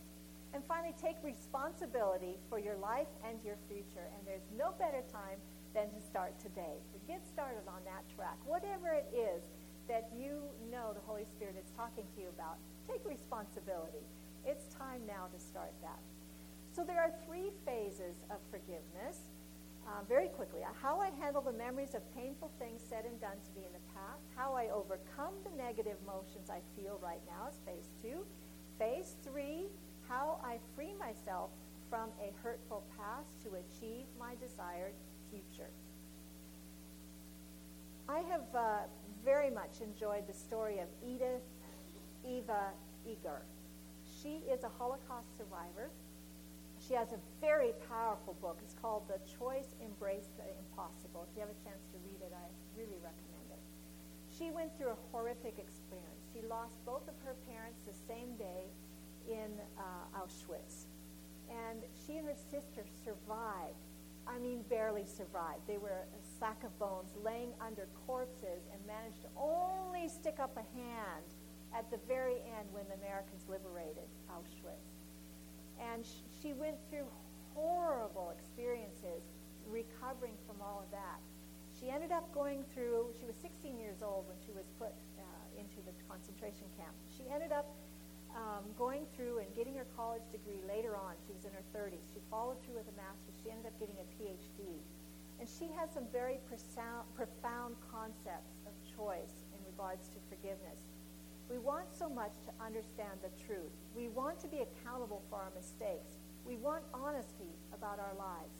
And 0.53 0.63
finally, 0.65 0.95
take 1.01 1.17
responsibility 1.23 2.39
for 2.49 2.59
your 2.59 2.77
life 2.77 3.07
and 3.27 3.37
your 3.43 3.57
future. 3.67 4.07
And 4.15 4.25
there's 4.25 4.47
no 4.57 4.73
better 4.79 5.03
time 5.11 5.37
than 5.73 5.91
to 5.91 6.01
start 6.01 6.39
today, 6.39 6.79
to 6.93 6.99
get 7.07 7.27
started 7.27 7.67
on 7.67 7.83
that 7.85 8.07
track. 8.15 8.37
Whatever 8.45 8.89
it 8.89 9.11
is 9.13 9.43
that 9.87 10.09
you 10.15 10.41
know 10.71 10.91
the 10.93 11.03
Holy 11.05 11.25
Spirit 11.25 11.55
is 11.59 11.71
talking 11.75 12.03
to 12.15 12.21
you 12.21 12.29
about, 12.29 12.57
take 12.87 13.03
responsibility. 13.05 14.03
It's 14.45 14.73
time 14.73 15.01
now 15.05 15.27
to 15.31 15.39
start 15.39 15.71
that. 15.81 15.99
So 16.71 16.83
there 16.83 16.99
are 16.99 17.11
three 17.25 17.51
phases 17.65 18.23
of 18.29 18.37
forgiveness. 18.49 19.31
Uh, 19.87 20.03
very 20.07 20.27
quickly, 20.27 20.59
how 20.81 20.99
I 20.99 21.11
handle 21.19 21.41
the 21.41 21.53
memories 21.53 21.95
of 21.95 22.03
painful 22.13 22.51
things 22.59 22.81
said 22.83 23.05
and 23.05 23.19
done 23.21 23.39
to 23.39 23.51
me 23.59 23.65
in 23.65 23.71
the 23.71 23.85
past, 23.95 24.27
how 24.35 24.53
I 24.53 24.67
overcome 24.67 25.31
the 25.45 25.55
negative 25.55 25.95
emotions 26.03 26.49
I 26.49 26.59
feel 26.75 26.99
right 27.01 27.21
now 27.25 27.47
is 27.47 27.55
phase 27.65 27.87
two. 28.01 28.25
Phase 28.77 29.15
three, 29.23 29.71
how 30.07 30.39
I 30.43 30.57
free 30.75 30.93
myself 30.99 31.49
from 31.89 32.09
a 32.21 32.31
hurtful 32.43 32.83
past 32.97 33.41
to 33.43 33.49
achieve 33.55 34.05
my 34.19 34.35
desired 34.39 34.93
future. 35.29 35.69
I 38.09 38.19
have 38.19 38.47
uh, 38.55 38.87
very 39.23 39.49
much 39.49 39.81
enjoyed 39.81 40.27
the 40.27 40.33
story 40.33 40.79
of 40.79 40.87
Edith 41.03 41.43
Eva 42.25 42.71
Eger. 43.05 43.43
She 44.21 44.43
is 44.47 44.63
a 44.63 44.71
Holocaust 44.79 45.27
survivor. 45.37 45.91
She 46.79 46.93
has 46.93 47.11
a 47.11 47.19
very 47.41 47.75
powerful 47.89 48.35
book. 48.39 48.59
It's 48.63 48.75
called 48.79 49.03
The 49.07 49.19
Choice 49.27 49.75
Embrace 49.83 50.31
the 50.39 50.47
Impossible. 50.47 51.27
If 51.27 51.35
you 51.35 51.41
have 51.43 51.51
a 51.51 51.61
chance 51.67 51.83
to 51.91 51.97
read 52.07 52.23
it, 52.23 52.31
I 52.31 52.47
really 52.79 52.99
recommend 53.03 53.47
it. 53.51 53.63
She 54.31 54.51
went 54.51 54.71
through 54.77 54.95
a 54.95 54.99
horrific 55.11 55.59
experience. 55.59 56.23
She 56.31 56.47
lost 56.47 56.79
both 56.85 57.03
of 57.11 57.15
her 57.27 57.35
parents 57.43 57.83
the 57.83 57.97
same 58.07 58.39
day 58.39 58.71
in 59.27 59.51
uh, 59.77 60.19
Auschwitz. 60.19 60.87
And 61.49 61.83
she 62.05 62.17
and 62.17 62.27
her 62.27 62.35
sister 62.35 62.83
survived. 63.03 63.79
I 64.27 64.39
mean, 64.39 64.63
barely 64.69 65.05
survived. 65.05 65.63
They 65.67 65.77
were 65.77 66.03
a 66.03 66.21
sack 66.39 66.63
of 66.63 66.77
bones 66.79 67.15
laying 67.23 67.53
under 67.61 67.87
corpses 68.05 68.67
and 68.73 68.79
managed 68.85 69.21
to 69.21 69.29
only 69.39 70.09
stick 70.09 70.39
up 70.39 70.57
a 70.57 70.65
hand 70.75 71.27
at 71.73 71.89
the 71.91 71.99
very 72.07 72.43
end 72.59 72.67
when 72.71 72.83
the 72.91 72.95
Americans 72.99 73.47
liberated 73.47 74.07
Auschwitz. 74.27 74.99
And 75.79 76.03
she 76.41 76.51
went 76.53 76.75
through 76.89 77.07
horrible 77.53 78.33
experiences 78.35 79.23
recovering 79.69 80.35
from 80.45 80.59
all 80.61 80.83
of 80.83 80.91
that. 80.91 81.19
She 81.79 81.89
ended 81.89 82.11
up 82.11 82.33
going 82.33 82.65
through, 82.73 83.13
she 83.19 83.25
was 83.25 83.35
16 83.41 83.77
years 83.77 84.01
old 84.01 84.25
when 84.27 84.37
she 84.43 84.51
was 84.51 84.65
put 84.79 84.91
uh, 85.19 85.61
into 85.61 85.77
the 85.85 85.93
concentration 86.09 86.65
camp. 86.75 86.95
She 87.05 87.29
ended 87.29 87.51
up 87.51 87.69
um, 88.37 88.69
going 88.77 89.09
through 89.17 89.41
and 89.41 89.49
getting 89.57 89.73
her 89.73 89.89
college 89.97 90.21
degree 90.31 90.61
later 90.69 90.93
on. 90.93 91.17
She 91.25 91.33
was 91.33 91.43
in 91.43 91.51
her 91.57 91.65
30s. 91.73 92.05
She 92.13 92.21
followed 92.29 92.61
through 92.61 92.77
with 92.77 92.87
a 92.87 92.95
master's. 92.95 93.33
She 93.41 93.49
ended 93.49 93.65
up 93.65 93.75
getting 93.81 93.97
a 93.97 94.07
PhD. 94.13 94.77
And 95.41 95.49
she 95.49 95.69
has 95.73 95.89
some 95.89 96.05
very 96.13 96.37
profound, 96.45 97.09
profound 97.17 97.75
concepts 97.89 98.61
of 98.69 98.73
choice 98.85 99.45
in 99.53 99.59
regards 99.65 100.09
to 100.13 100.17
forgiveness. 100.29 100.85
We 101.49 101.57
want 101.57 101.89
so 101.89 102.09
much 102.09 102.33
to 102.45 102.51
understand 102.61 103.21
the 103.25 103.33
truth. 103.41 103.73
We 103.95 104.09
want 104.09 104.39
to 104.41 104.47
be 104.47 104.65
accountable 104.65 105.23
for 105.29 105.41
our 105.41 105.51
mistakes. 105.55 106.17
We 106.45 106.57
want 106.57 106.83
honesty 106.93 107.53
about 107.73 107.99
our 107.99 108.13
lives. 108.17 108.53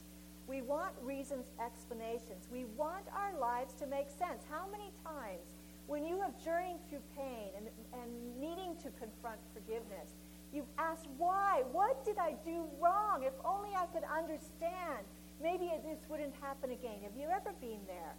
We 0.48 0.62
want 0.62 0.96
reasons, 1.04 1.46
explanations. 1.60 2.48
We 2.52 2.66
want 2.78 3.04
our 3.12 3.38
lives 3.38 3.74
to 3.84 3.88
make 3.88 4.08
sense. 4.10 4.48
How 4.50 4.66
many 4.72 4.92
times, 5.04 5.57
when 5.88 6.06
you 6.06 6.20
have 6.22 6.38
journeyed 6.44 6.80
through 6.90 7.02
pain 7.16 7.50
and, 7.56 7.68
and 7.94 8.40
needing 8.40 8.76
to 8.84 8.92
confront 9.00 9.40
forgiveness, 9.54 10.16
you've 10.54 10.70
asked, 10.78 11.08
why? 11.18 11.64
What 11.72 12.04
did 12.06 12.18
I 12.18 12.36
do 12.46 12.66
wrong? 12.80 13.24
If 13.24 13.34
only 13.44 13.70
I 13.76 13.86
could 13.88 14.04
understand. 14.04 15.08
Maybe 15.42 15.72
this 15.84 16.10
wouldn't 16.10 16.34
happen 16.42 16.72
again. 16.72 17.00
Have 17.04 17.16
you 17.16 17.28
ever 17.30 17.54
been 17.62 17.80
there? 17.88 18.16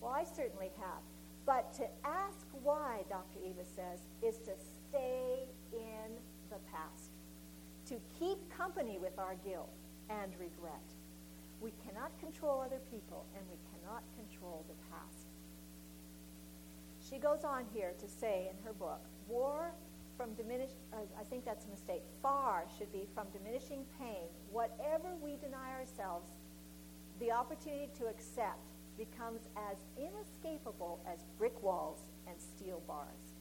Well, 0.00 0.12
I 0.12 0.24
certainly 0.24 0.70
have. 0.78 1.00
But 1.46 1.72
to 1.74 1.86
ask 2.04 2.46
why, 2.62 3.02
Dr. 3.08 3.38
Eva 3.38 3.64
says, 3.64 4.00
is 4.20 4.38
to 4.44 4.52
stay 4.58 5.46
in 5.72 6.10
the 6.50 6.58
past, 6.72 7.12
to 7.86 8.00
keep 8.18 8.38
company 8.50 8.98
with 8.98 9.16
our 9.18 9.36
guilt 9.44 9.70
and 10.10 10.32
regret. 10.40 10.82
We 11.60 11.72
cannot 11.86 12.18
control 12.18 12.60
other 12.60 12.80
people, 12.90 13.24
and 13.36 13.46
we 13.48 13.56
cannot 13.70 14.02
control 14.18 14.64
the 14.68 14.74
past. 14.90 15.25
She 17.08 17.18
goes 17.18 17.44
on 17.44 17.64
here 17.72 17.92
to 17.98 18.08
say 18.08 18.50
in 18.50 18.56
her 18.64 18.72
book, 18.72 19.00
war 19.28 19.72
from 20.16 20.34
diminished, 20.34 20.76
uh, 20.92 20.96
I 21.18 21.22
think 21.24 21.44
that's 21.44 21.66
a 21.66 21.68
mistake, 21.68 22.02
far 22.20 22.64
should 22.76 22.90
be 22.92 23.06
from 23.14 23.26
diminishing 23.32 23.84
pain. 23.98 24.28
Whatever 24.50 25.14
we 25.22 25.36
deny 25.36 25.72
ourselves, 25.72 26.30
the 27.20 27.30
opportunity 27.30 27.90
to 27.98 28.06
accept 28.06 28.58
becomes 28.98 29.42
as 29.70 29.76
inescapable 29.96 31.00
as 31.06 31.20
brick 31.38 31.62
walls 31.62 32.00
and 32.26 32.36
steel 32.40 32.82
bars. 32.88 33.36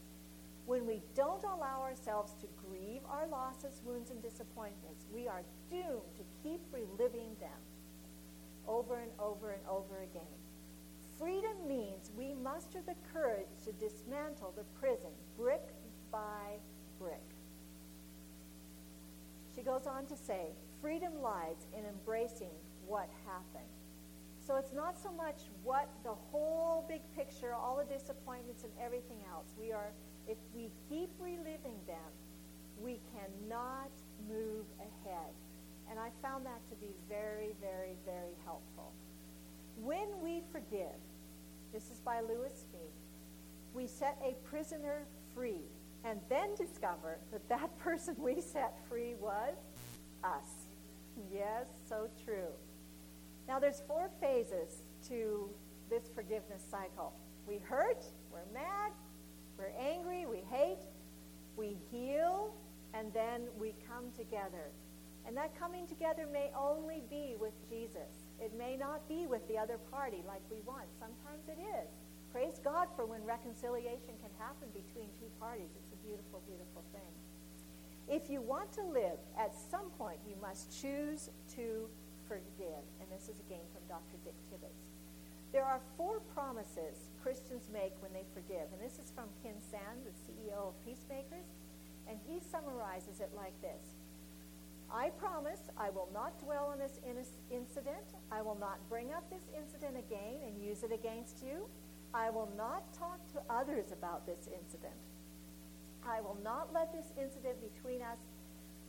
When 0.66 0.86
we 0.86 1.02
don't 1.16 1.44
allow 1.44 1.82
ourselves 1.82 2.34
to 2.42 2.48
grieve 2.68 3.02
our 3.10 3.28
losses, 3.28 3.82
wounds, 3.86 4.12
and 4.12 4.22
disappointments, 4.22 5.06
we 5.14 5.28
are 5.28 5.44
doomed 5.72 6.14
to 6.18 6.24
keep 6.44 6.62
reliving 6.72 7.36
them 7.40 7.62
over 8.68 9.00
and 9.00 9.12
over 9.20 9.52
and 9.52 9.62
over 9.68 10.02
again. 10.04 10.45
Freedom 11.20 11.56
means 11.68 12.12
we 12.18 12.34
muster 12.34 12.80
the 12.86 12.96
courage 13.14 13.48
to 13.64 13.72
dismantle 13.74 14.54
the 14.58 14.64
prison 14.80 15.12
brick 15.38 15.64
by 16.12 16.58
brick. 17.00 17.24
She 19.56 19.62
goes 19.62 19.88
on 19.88 20.06
to 20.08 20.18
say, 20.18 20.48
freedom 20.82 21.22
lies 21.22 21.68
in 21.78 21.86
embracing 21.86 22.52
what 22.86 23.10
happened. 23.26 23.72
So 24.46 24.58
it's 24.58 24.74
not 24.74 25.02
so 25.02 25.12
much 25.12 25.42
what 25.64 25.90
the 26.04 26.14
whole 26.32 26.86
big 26.88 27.02
picture, 27.16 27.54
all 27.54 27.78
the 27.78 27.92
disappointments 27.92 28.64
and 28.64 28.72
everything 28.84 29.18
else. 29.32 29.48
We 29.60 29.72
are, 29.72 29.92
if 30.28 30.38
we 30.54 30.70
keep 30.90 31.10
reliving 31.20 31.80
them, 31.88 32.12
we 32.80 33.00
cannot 33.16 33.90
move 34.30 34.66
ahead. 34.80 35.34
And 35.90 35.98
I 35.98 36.10
found 36.22 36.46
that 36.46 36.62
to 36.70 36.76
be 36.76 36.94
very, 37.08 37.56
very, 37.62 37.96
very 38.06 38.36
helpful. 38.44 38.92
When 39.82 40.08
we 40.22 40.42
forgive, 40.52 41.00
this 41.74 41.92
is 41.92 42.00
by 42.00 42.22
Lewis 42.22 42.66
Smedes, 42.66 43.06
we 43.74 43.88
set 43.88 44.18
a 44.24 44.34
prisoner 44.48 45.06
free 45.34 45.62
and 46.04 46.20
then 46.30 46.56
discover 46.56 47.18
that 47.32 47.48
that 47.50 47.78
person 47.80 48.16
we 48.18 48.40
set 48.42 48.78
free 48.88 49.16
was 49.20 49.56
us. 50.24 50.68
Yes, 51.34 51.68
so 51.88 52.08
true. 52.24 52.52
Now, 53.48 53.60
there's 53.60 53.82
four 53.88 54.10
phases 54.20 54.82
to 55.10 55.50
this 55.90 56.10
forgiveness 56.14 56.64
cycle. 56.70 57.14
We 57.48 57.60
hurt, 57.60 58.04
we're 58.32 58.52
mad, 58.54 58.92
we're 59.58 59.72
angry, 59.80 60.26
we 60.26 60.42
hate, 60.50 60.82
we 61.56 61.78
heal, 61.92 62.54
and 62.94 63.14
then 63.14 63.44
we 63.60 63.76
come 63.88 64.06
together. 64.18 64.72
And 65.28 65.38
that 65.38 65.58
coming 65.60 65.88
together 65.88 66.28
may 66.32 66.50
only 66.58 67.04
be 67.10 67.36
with 67.40 67.54
Jesus. 67.70 68.25
It 68.40 68.58
may 68.58 68.76
not 68.76 69.08
be 69.08 69.28
with 69.28 69.48
the 69.48 69.58
other 69.58 69.78
party 69.92 70.24
like 70.28 70.42
we 70.52 70.60
want. 70.66 70.86
Sometimes 71.00 71.48
it 71.48 71.60
is. 71.60 71.90
Praise 72.32 72.60
God 72.60 72.88
for 72.96 73.06
when 73.06 73.24
reconciliation 73.24 74.20
can 74.20 74.32
happen 74.38 74.68
between 74.76 75.08
two 75.16 75.32
parties. 75.40 75.72
It's 75.72 75.94
a 75.96 76.02
beautiful, 76.04 76.44
beautiful 76.46 76.84
thing. 76.92 77.14
If 78.08 78.30
you 78.30 78.42
want 78.42 78.72
to 78.74 78.84
live, 78.84 79.18
at 79.40 79.56
some 79.56 79.90
point 79.98 80.20
you 80.28 80.36
must 80.42 80.70
choose 80.70 81.30
to 81.56 81.88
forgive. 82.28 82.84
And 83.00 83.08
this 83.10 83.32
is 83.32 83.40
again 83.40 83.64
from 83.72 83.88
Dr. 83.88 84.20
Dick 84.24 84.36
Tibbits. 84.52 84.84
There 85.56 85.64
are 85.64 85.80
four 85.96 86.20
promises 86.36 87.10
Christians 87.24 87.70
make 87.72 87.96
when 88.04 88.12
they 88.12 88.28
forgive. 88.36 88.68
And 88.76 88.82
this 88.84 89.00
is 89.00 89.16
from 89.16 89.32
Ken 89.42 89.56
Sande, 89.64 90.04
the 90.04 90.12
CEO 90.12 90.76
of 90.76 90.76
Peacemakers. 90.84 91.48
And 92.06 92.20
he 92.28 92.44
summarizes 92.44 93.22
it 93.22 93.32
like 93.34 93.56
this. 93.62 93.96
I 94.92 95.10
promise 95.10 95.60
I 95.78 95.90
will 95.90 96.10
not 96.14 96.40
dwell 96.40 96.70
on 96.72 96.80
this 96.80 97.00
incident. 97.52 98.16
I 98.32 98.42
will 98.42 98.58
not 98.60 98.78
bring 98.90 99.12
up 99.12 99.30
this 99.30 99.44
incident 99.58 99.98
again 99.98 100.42
and 100.46 100.62
use 100.62 100.84
it 100.84 100.92
against 100.92 101.44
you. 101.44 101.68
I 102.14 102.30
will 102.30 102.50
not 102.58 102.94
talk 102.94 103.20
to 103.34 103.42
others 103.50 103.92
about 103.92 104.26
this 104.26 104.48
incident. 104.48 104.96
I 106.08 106.22
will 106.22 106.38
not 106.44 106.72
let 106.74 106.94
this 106.94 107.12
incident 107.22 107.58
between 107.74 108.02
us 108.02 108.20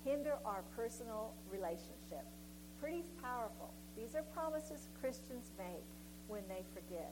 hinder 0.04 0.34
our 0.44 0.62
personal 0.76 1.32
relationship. 1.50 2.24
Pretty 2.80 3.02
powerful. 3.22 3.72
These 3.96 4.14
are 4.14 4.22
promises 4.22 4.88
Christians 5.00 5.50
make 5.58 5.86
when 6.28 6.42
they 6.48 6.62
forgive. 6.74 7.10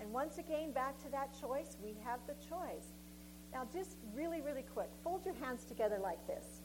And 0.00 0.12
once 0.12 0.38
again, 0.38 0.72
back 0.72 1.00
to 1.04 1.10
that 1.10 1.30
choice, 1.40 1.76
we 1.82 1.94
have 2.04 2.20
the 2.26 2.34
choice. 2.46 2.92
Now, 3.52 3.66
just 3.72 3.96
really, 4.14 4.42
really 4.42 4.64
quick, 4.74 4.90
fold 5.02 5.24
your 5.24 5.34
hands 5.34 5.64
together 5.64 5.98
like 6.02 6.26
this. 6.26 6.55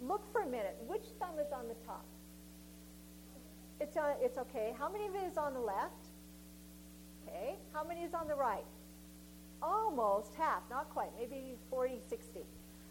Look 0.00 0.30
for 0.32 0.42
a 0.42 0.46
minute. 0.46 0.76
Which 0.86 1.04
thumb 1.18 1.38
is 1.38 1.52
on 1.52 1.68
the 1.68 1.74
top? 1.86 2.04
It's, 3.80 3.96
uh, 3.96 4.14
it's 4.20 4.38
okay. 4.38 4.74
How 4.78 4.90
many 4.90 5.06
of 5.06 5.14
it 5.14 5.24
is 5.24 5.36
on 5.36 5.54
the 5.54 5.60
left? 5.60 6.08
Okay. 7.26 7.56
How 7.72 7.84
many 7.84 8.02
is 8.02 8.14
on 8.14 8.28
the 8.28 8.34
right? 8.34 8.64
Almost 9.62 10.34
half, 10.36 10.62
not 10.70 10.88
quite, 10.90 11.10
maybe 11.18 11.56
40, 11.68 12.00
60. 12.08 12.40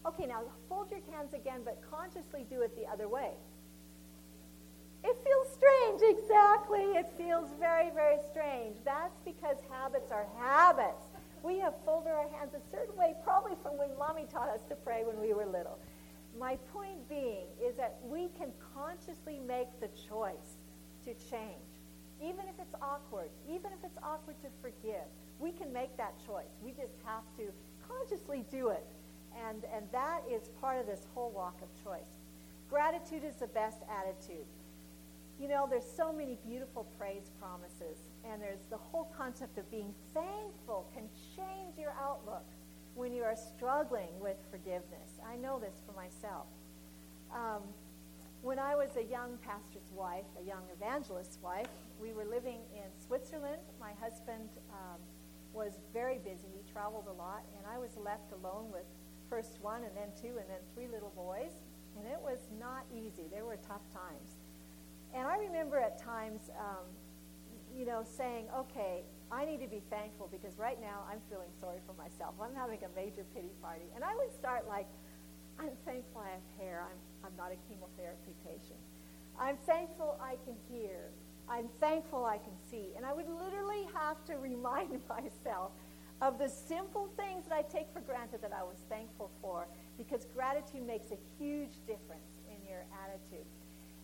Okay, 0.05 0.25
now 0.25 0.41
fold 0.67 0.87
your 0.91 0.99
hands 1.11 1.33
again, 1.33 1.61
but 1.65 1.81
consciously 1.89 2.45
do 2.49 2.61
it 2.61 2.75
the 2.75 2.87
other 2.91 3.07
way. 3.07 3.31
It 5.03 5.17
feels 5.23 5.47
strange, 5.53 6.01
exactly. 6.17 6.83
It 6.97 7.07
feels 7.17 7.49
very, 7.59 7.89
very 7.91 8.17
strange. 8.31 8.77
That's 8.83 9.17
because 9.25 9.57
habits 9.69 10.11
are 10.11 10.25
habits. 10.37 11.03
We 11.41 11.57
have 11.59 11.73
folded 11.85 12.09
our 12.09 12.27
hands 12.29 12.53
a 12.53 12.71
certain 12.71 12.95
way, 12.97 13.15
probably 13.23 13.53
from 13.63 13.77
when 13.77 13.89
mommy 13.97 14.25
taught 14.31 14.49
us 14.49 14.61
to 14.69 14.75
pray 14.75 15.03
when 15.05 15.19
we 15.21 15.33
were 15.33 15.45
little. 15.45 15.79
My 16.37 16.57
point 16.73 17.07
being 17.09 17.47
is 17.61 17.75
that 17.77 17.99
we 18.03 18.29
can 18.37 18.51
consciously 18.73 19.39
make 19.39 19.67
the 19.79 19.89
choice 20.07 20.59
to 21.05 21.13
change. 21.29 21.69
Even 22.21 22.45
if 22.47 22.59
it's 22.59 22.75
awkward, 22.81 23.29
even 23.47 23.71
if 23.71 23.83
it's 23.83 23.97
awkward 24.03 24.35
to 24.41 24.49
forgive, 24.61 25.07
we 25.39 25.51
can 25.51 25.71
make 25.71 25.95
that 25.97 26.13
choice. 26.25 26.51
We 26.61 26.71
just 26.71 26.93
have 27.05 27.23
to 27.37 27.51
consciously 27.87 28.45
do 28.51 28.69
it. 28.69 28.85
And, 29.47 29.63
and 29.73 29.85
that 29.91 30.21
is 30.29 30.49
part 30.59 30.79
of 30.79 30.85
this 30.85 31.07
whole 31.13 31.31
walk 31.31 31.55
of 31.61 31.69
choice. 31.83 32.19
Gratitude 32.69 33.23
is 33.23 33.35
the 33.35 33.47
best 33.47 33.79
attitude. 33.89 34.45
You 35.39 35.47
know, 35.47 35.67
there's 35.69 35.89
so 35.95 36.11
many 36.11 36.37
beautiful 36.45 36.85
praise 36.99 37.31
promises, 37.39 37.97
and 38.29 38.41
there's 38.41 38.65
the 38.69 38.77
whole 38.77 39.09
concept 39.17 39.57
of 39.57 39.69
being 39.71 39.93
thankful 40.13 40.89
can 40.93 41.05
change 41.35 41.77
your 41.77 41.93
outlook 41.99 42.43
when 42.95 43.13
you 43.13 43.23
are 43.23 43.35
struggling 43.35 44.19
with 44.19 44.37
forgiveness. 44.51 45.19
I 45.25 45.35
know 45.35 45.59
this 45.59 45.81
for 45.85 45.93
myself. 45.93 46.47
Um, 47.33 47.63
when 48.41 48.57
I 48.57 48.75
was 48.75 48.95
a 48.95 49.03
young 49.03 49.37
pastor's 49.45 49.91
wife, 49.93 50.25
a 50.41 50.45
young 50.45 50.63
evangelist's 50.75 51.37
wife, 51.41 51.67
we 51.99 52.13
were 52.13 52.25
living 52.25 52.61
in 52.73 52.87
Switzerland. 53.05 53.61
My 53.79 53.91
husband 53.99 54.49
um, 54.71 54.99
was 55.53 55.79
very 55.93 56.17
busy. 56.17 56.47
He 56.55 56.71
traveled 56.71 57.07
a 57.09 57.13
lot, 57.13 57.43
and 57.57 57.65
I 57.67 57.77
was 57.77 57.97
left 57.97 58.31
alone 58.31 58.71
with 58.71 58.85
first 59.29 59.59
one 59.61 59.83
and 59.83 59.95
then 59.95 60.09
two 60.19 60.37
and 60.39 60.47
then 60.49 60.63
three 60.73 60.87
little 60.87 61.11
boys. 61.15 61.51
And 61.97 62.07
it 62.07 62.19
was 62.23 62.39
not 62.59 62.85
easy. 62.93 63.27
There 63.31 63.45
were 63.45 63.57
tough 63.57 63.83
times. 63.93 64.39
And 65.13 65.27
I 65.27 65.37
remember 65.37 65.77
at 65.77 66.01
times, 66.01 66.49
um, 66.57 66.85
you 67.75 67.85
know, 67.85 68.03
saying, 68.03 68.45
okay, 68.55 69.03
I 69.31 69.45
need 69.45 69.61
to 69.61 69.67
be 69.67 69.81
thankful 69.89 70.27
because 70.31 70.57
right 70.57 70.79
now 70.81 71.05
I'm 71.09 71.21
feeling 71.29 71.53
sorry 71.61 71.79
for 71.85 71.93
myself. 71.93 72.33
I'm 72.41 72.55
having 72.55 72.79
a 72.81 72.91
major 72.95 73.23
pity 73.33 73.53
party. 73.61 73.85
And 73.95 74.03
I 74.03 74.15
would 74.15 74.33
start 74.33 74.67
like, 74.67 74.87
I'm 75.59 75.75
thankful 75.85 76.21
I 76.21 76.33
have 76.33 76.47
hair. 76.57 76.81
I'm, 76.81 76.97
I'm 77.29 77.35
not 77.37 77.51
a 77.51 77.59
chemotherapy 77.69 78.33
patient. 78.43 78.79
I'm 79.37 79.57
thankful 79.65 80.17
I 80.21 80.35
can 80.45 80.55
hear. 80.71 81.11
I'm 81.47 81.69
thankful 81.79 82.25
I 82.25 82.37
can 82.37 82.53
see. 82.69 82.93
And 82.95 83.05
I 83.05 83.13
would 83.13 83.29
literally 83.29 83.87
have 83.93 84.23
to 84.25 84.37
remind 84.37 85.01
myself 85.09 85.71
of 86.21 86.37
the 86.37 86.49
simple 86.49 87.09
things 87.15 87.45
that 87.47 87.55
I 87.55 87.61
take 87.61 87.87
for 87.93 88.01
granted 88.01 88.41
that 88.41 88.51
I 88.51 88.63
was 88.63 88.77
thankful 88.89 89.31
for 89.41 89.67
because 89.97 90.25
gratitude 90.35 90.85
makes 90.85 91.11
a 91.11 91.17
huge 91.37 91.79
difference 91.87 92.33
in 92.49 92.57
your 92.67 92.83
attitude. 93.03 93.45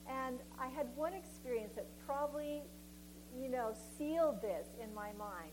And 0.08 0.40
I 0.60 0.68
had 0.68 0.88
one 0.96 1.14
experience 1.14 1.74
that 1.76 1.88
probably, 2.06 2.62
you 3.42 3.50
know, 3.50 3.74
sealed 3.98 4.42
this 4.42 4.68
in 4.82 4.94
my 4.94 5.12
mind. 5.18 5.52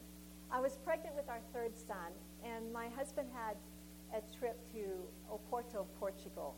I 0.50 0.60
was 0.60 0.78
pregnant 0.84 1.16
with 1.16 1.28
our 1.28 1.40
third 1.52 1.76
son, 1.76 2.12
and 2.44 2.72
my 2.72 2.88
husband 2.88 3.28
had 3.32 3.56
a 4.12 4.20
trip 4.36 4.60
to 4.72 5.08
Oporto, 5.32 5.86
Portugal. 5.98 6.54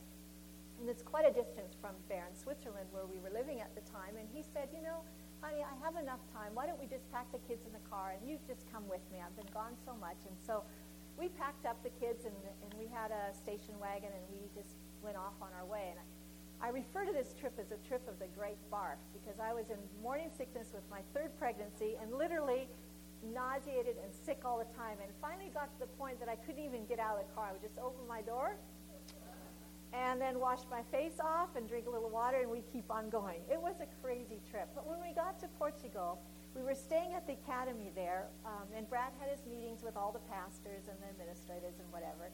And 0.81 0.91
it's 0.91 1.03
quite 1.03 1.25
a 1.25 1.31
distance 1.31 1.79
from 1.81 1.95
Bern, 2.09 2.35
Switzerland, 2.35 2.91
where 2.91 3.07
we 3.07 3.23
were 3.23 3.31
living 3.31 3.61
at 3.61 3.71
the 3.79 3.85
time. 3.87 4.19
And 4.19 4.27
he 4.35 4.43
said, 4.43 4.69
you 4.75 4.83
know, 4.83 5.07
honey, 5.41 5.63
I 5.63 5.75
have 5.85 5.95
enough 5.95 6.19
time. 6.35 6.51
Why 6.59 6.67
don't 6.67 6.81
we 6.81 6.91
just 6.91 7.07
pack 7.15 7.31
the 7.31 7.39
kids 7.47 7.63
in 7.63 7.73
the 7.73 7.85
car 7.87 8.19
and 8.19 8.27
you 8.27 8.43
just 8.43 8.67
come 8.73 8.83
with 8.91 9.05
me? 9.15 9.23
I've 9.23 9.37
been 9.39 9.51
gone 9.55 9.79
so 9.87 9.95
much. 9.95 10.19
And 10.27 10.35
so 10.43 10.67
we 11.15 11.31
packed 11.31 11.63
up 11.63 11.79
the 11.87 11.95
kids 12.03 12.27
and, 12.27 12.35
and 12.65 12.71
we 12.75 12.91
had 12.91 13.15
a 13.15 13.31
station 13.31 13.79
wagon 13.79 14.11
and 14.11 14.25
we 14.35 14.51
just 14.51 14.75
went 14.99 15.15
off 15.15 15.39
on 15.39 15.55
our 15.55 15.67
way. 15.69 15.95
And 15.95 16.03
I, 16.03 16.07
I 16.61 16.69
refer 16.69 17.05
to 17.05 17.13
this 17.13 17.35
trip 17.39 17.59
as 17.59 17.71
a 17.71 17.81
trip 17.87 18.07
of 18.09 18.19
the 18.19 18.27
great 18.39 18.59
barf 18.73 19.01
because 19.13 19.39
I 19.41 19.53
was 19.53 19.71
in 19.71 19.77
morning 20.03 20.31
sickness 20.37 20.69
with 20.73 20.85
my 20.91 21.01
third 21.13 21.31
pregnancy 21.39 21.97
and 22.01 22.13
literally 22.15 22.69
nauseated 23.33 23.97
and 24.03 24.13
sick 24.25 24.43
all 24.45 24.59
the 24.59 24.71
time. 24.77 24.99
And 25.03 25.11
finally 25.21 25.51
got 25.53 25.73
to 25.73 25.79
the 25.81 25.93
point 25.99 26.21
that 26.21 26.29
I 26.29 26.37
couldn't 26.37 26.65
even 26.65 26.87
get 26.87 26.99
out 26.99 27.21
of 27.21 27.27
the 27.27 27.33
car. 27.35 27.49
I 27.51 27.53
would 27.53 27.63
just 27.63 27.79
open 27.79 28.07
my 28.09 28.23
door 28.23 28.57
and 29.95 30.21
then 30.21 30.41
wash 30.41 30.61
my 30.71 30.83
face 30.91 31.21
off 31.21 31.55
and 31.57 31.69
drink 31.69 31.87
a 31.87 31.91
little 31.91 32.11
water 32.11 32.41
and 32.41 32.51
we 32.51 32.63
keep 32.73 32.91
on 32.91 33.09
going. 33.11 33.41
It 33.51 33.61
was 33.61 33.77
a 33.81 33.87
crazy 34.03 34.41
trip. 34.51 34.69
But 34.75 34.87
when 34.89 35.01
we 35.01 35.15
got 35.15 35.39
to 35.41 35.49
Portugal, 35.59 36.19
we 36.55 36.63
were 36.63 36.75
staying 36.75 37.15
at 37.15 37.27
the 37.27 37.35
academy 37.35 37.91
there, 37.95 38.27
um, 38.47 38.71
and 38.77 38.89
Brad 38.89 39.11
had 39.19 39.29
his 39.29 39.45
meetings 39.45 39.83
with 39.83 39.97
all 39.97 40.13
the 40.13 40.23
pastors 40.31 40.87
and 40.87 40.97
the 41.03 41.11
administrators 41.11 41.75
and 41.83 41.91
whatever. 41.91 42.31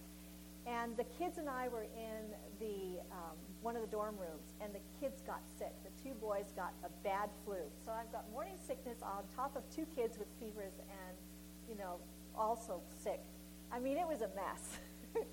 And 0.71 0.97
the 0.97 1.05
kids 1.19 1.39
and 1.39 1.49
I 1.49 1.67
were 1.67 1.83
in 1.83 2.31
the 2.61 3.03
um, 3.11 3.35
one 3.61 3.75
of 3.75 3.83
the 3.83 3.89
dorm 3.89 4.15
rooms, 4.15 4.55
and 4.61 4.73
the 4.73 4.79
kids 5.01 5.21
got 5.21 5.43
sick. 5.59 5.75
The 5.83 5.91
two 6.01 6.15
boys 6.15 6.53
got 6.55 6.73
a 6.85 6.91
bad 7.03 7.29
flu. 7.45 7.59
So 7.85 7.91
I've 7.91 8.11
got 8.13 8.31
morning 8.31 8.55
sickness 8.55 9.03
on 9.03 9.25
top 9.35 9.57
of 9.57 9.69
two 9.75 9.85
kids 9.97 10.17
with 10.17 10.29
fevers 10.39 10.79
and, 10.79 11.17
you 11.69 11.75
know, 11.77 11.99
also 12.39 12.81
sick. 13.03 13.21
I 13.73 13.81
mean, 13.81 13.99
it 13.99 14.07
was 14.07 14.23
a 14.23 14.31
mess. 14.39 14.79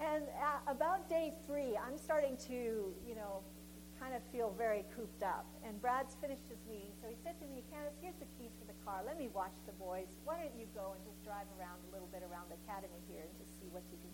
and 0.00 0.24
about 0.68 1.08
day 1.08 1.32
three, 1.46 1.72
I'm 1.80 1.96
starting 1.96 2.36
to, 2.48 2.92
you 3.08 3.16
know, 3.16 3.40
kind 3.98 4.12
of 4.12 4.22
feel 4.34 4.52
very 4.58 4.84
cooped 4.92 5.22
up. 5.22 5.46
And 5.64 5.80
Brad's 5.80 6.18
finished 6.20 6.44
his 6.50 6.60
meeting, 6.68 6.92
so 7.00 7.08
he 7.08 7.16
said 7.24 7.40
to 7.40 7.46
me, 7.48 7.64
Candace, 7.72 7.96
here's 8.02 8.18
the 8.20 8.28
keys 8.36 8.52
to 8.60 8.66
the 8.68 8.76
car. 8.84 9.00
Let 9.00 9.16
me 9.16 9.30
watch 9.32 9.54
the 9.64 9.72
boys. 9.78 10.10
Why 10.26 10.42
don't 10.42 10.54
you 10.58 10.66
go 10.74 10.92
and 10.92 11.00
just 11.06 11.22
drive 11.24 11.46
around 11.56 11.80
a 11.86 11.90
little 11.94 12.10
bit 12.12 12.20
around 12.26 12.50
the 12.52 12.58
academy 12.66 12.98
here 13.08 13.24
and 13.24 13.32
just 13.38 13.54
see 13.62 13.70
what 13.70 13.86
you 13.88 13.96
can 14.02 14.12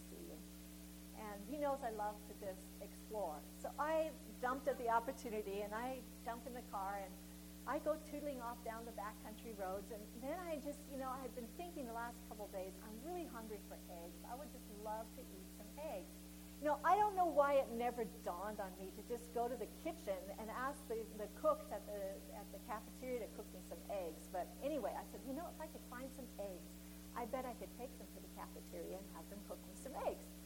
and 1.19 1.39
he 1.51 1.59
knows 1.59 1.83
I 1.83 1.91
love 1.95 2.14
to 2.31 2.35
just 2.39 2.62
explore. 2.81 3.37
So 3.59 3.69
I 3.79 4.14
jumped 4.41 4.69
at 4.69 4.79
the 4.79 4.89
opportunity 4.89 5.66
and 5.66 5.75
I 5.75 5.99
jump 6.25 6.47
in 6.47 6.55
the 6.55 6.64
car 6.71 7.03
and 7.03 7.12
I 7.69 7.83
go 7.85 8.01
tootling 8.09 8.41
off 8.41 8.57
down 8.64 8.89
the 8.89 8.97
backcountry 8.97 9.53
roads. 9.61 9.93
And 9.93 10.01
then 10.25 10.39
I 10.49 10.57
just, 10.64 10.81
you 10.89 10.97
know, 10.97 11.12
I 11.12 11.21
had 11.21 11.35
been 11.37 11.51
thinking 11.61 11.85
the 11.85 11.93
last 11.93 12.16
couple 12.33 12.49
of 12.49 12.53
days, 12.57 12.73
I'm 12.81 12.97
really 13.05 13.29
hungry 13.29 13.61
for 13.69 13.77
eggs. 13.93 14.16
I 14.25 14.33
would 14.41 14.49
just 14.57 14.64
love 14.81 15.05
to 15.19 15.23
eat 15.23 15.49
some 15.61 15.69
eggs. 15.77 16.09
You 16.59 16.66
know, 16.66 16.81
I 16.83 16.99
don't 16.99 17.14
know 17.14 17.29
why 17.29 17.61
it 17.62 17.71
never 17.77 18.03
dawned 18.27 18.59
on 18.59 18.73
me 18.81 18.91
to 18.99 19.03
just 19.07 19.31
go 19.31 19.47
to 19.47 19.55
the 19.55 19.71
kitchen 19.85 20.19
and 20.43 20.51
ask 20.51 20.81
the, 20.91 21.07
the 21.14 21.31
cooks 21.39 21.71
at 21.71 21.87
the, 21.87 22.19
at 22.35 22.49
the 22.51 22.59
cafeteria 22.66 23.23
to 23.23 23.31
cook 23.39 23.47
me 23.55 23.62
some 23.69 23.79
eggs. 23.93 24.27
But 24.33 24.51
anyway, 24.64 24.91
I 24.97 25.07
said, 25.12 25.23
you 25.23 25.39
know, 25.39 25.47
if 25.47 25.59
I 25.62 25.71
could 25.71 25.85
find 25.87 26.11
some 26.11 26.27
eggs, 26.41 26.73
I 27.14 27.29
bet 27.31 27.47
I 27.47 27.55
could 27.62 27.71
take 27.79 27.93
them 28.01 28.09
to 28.16 28.21
the 28.25 28.33
cafeteria 28.35 28.99
and 28.99 29.07
have 29.14 29.29
them 29.31 29.39
cook 29.47 29.61
me 29.69 29.75
some 29.79 29.95
eggs. 30.09 30.38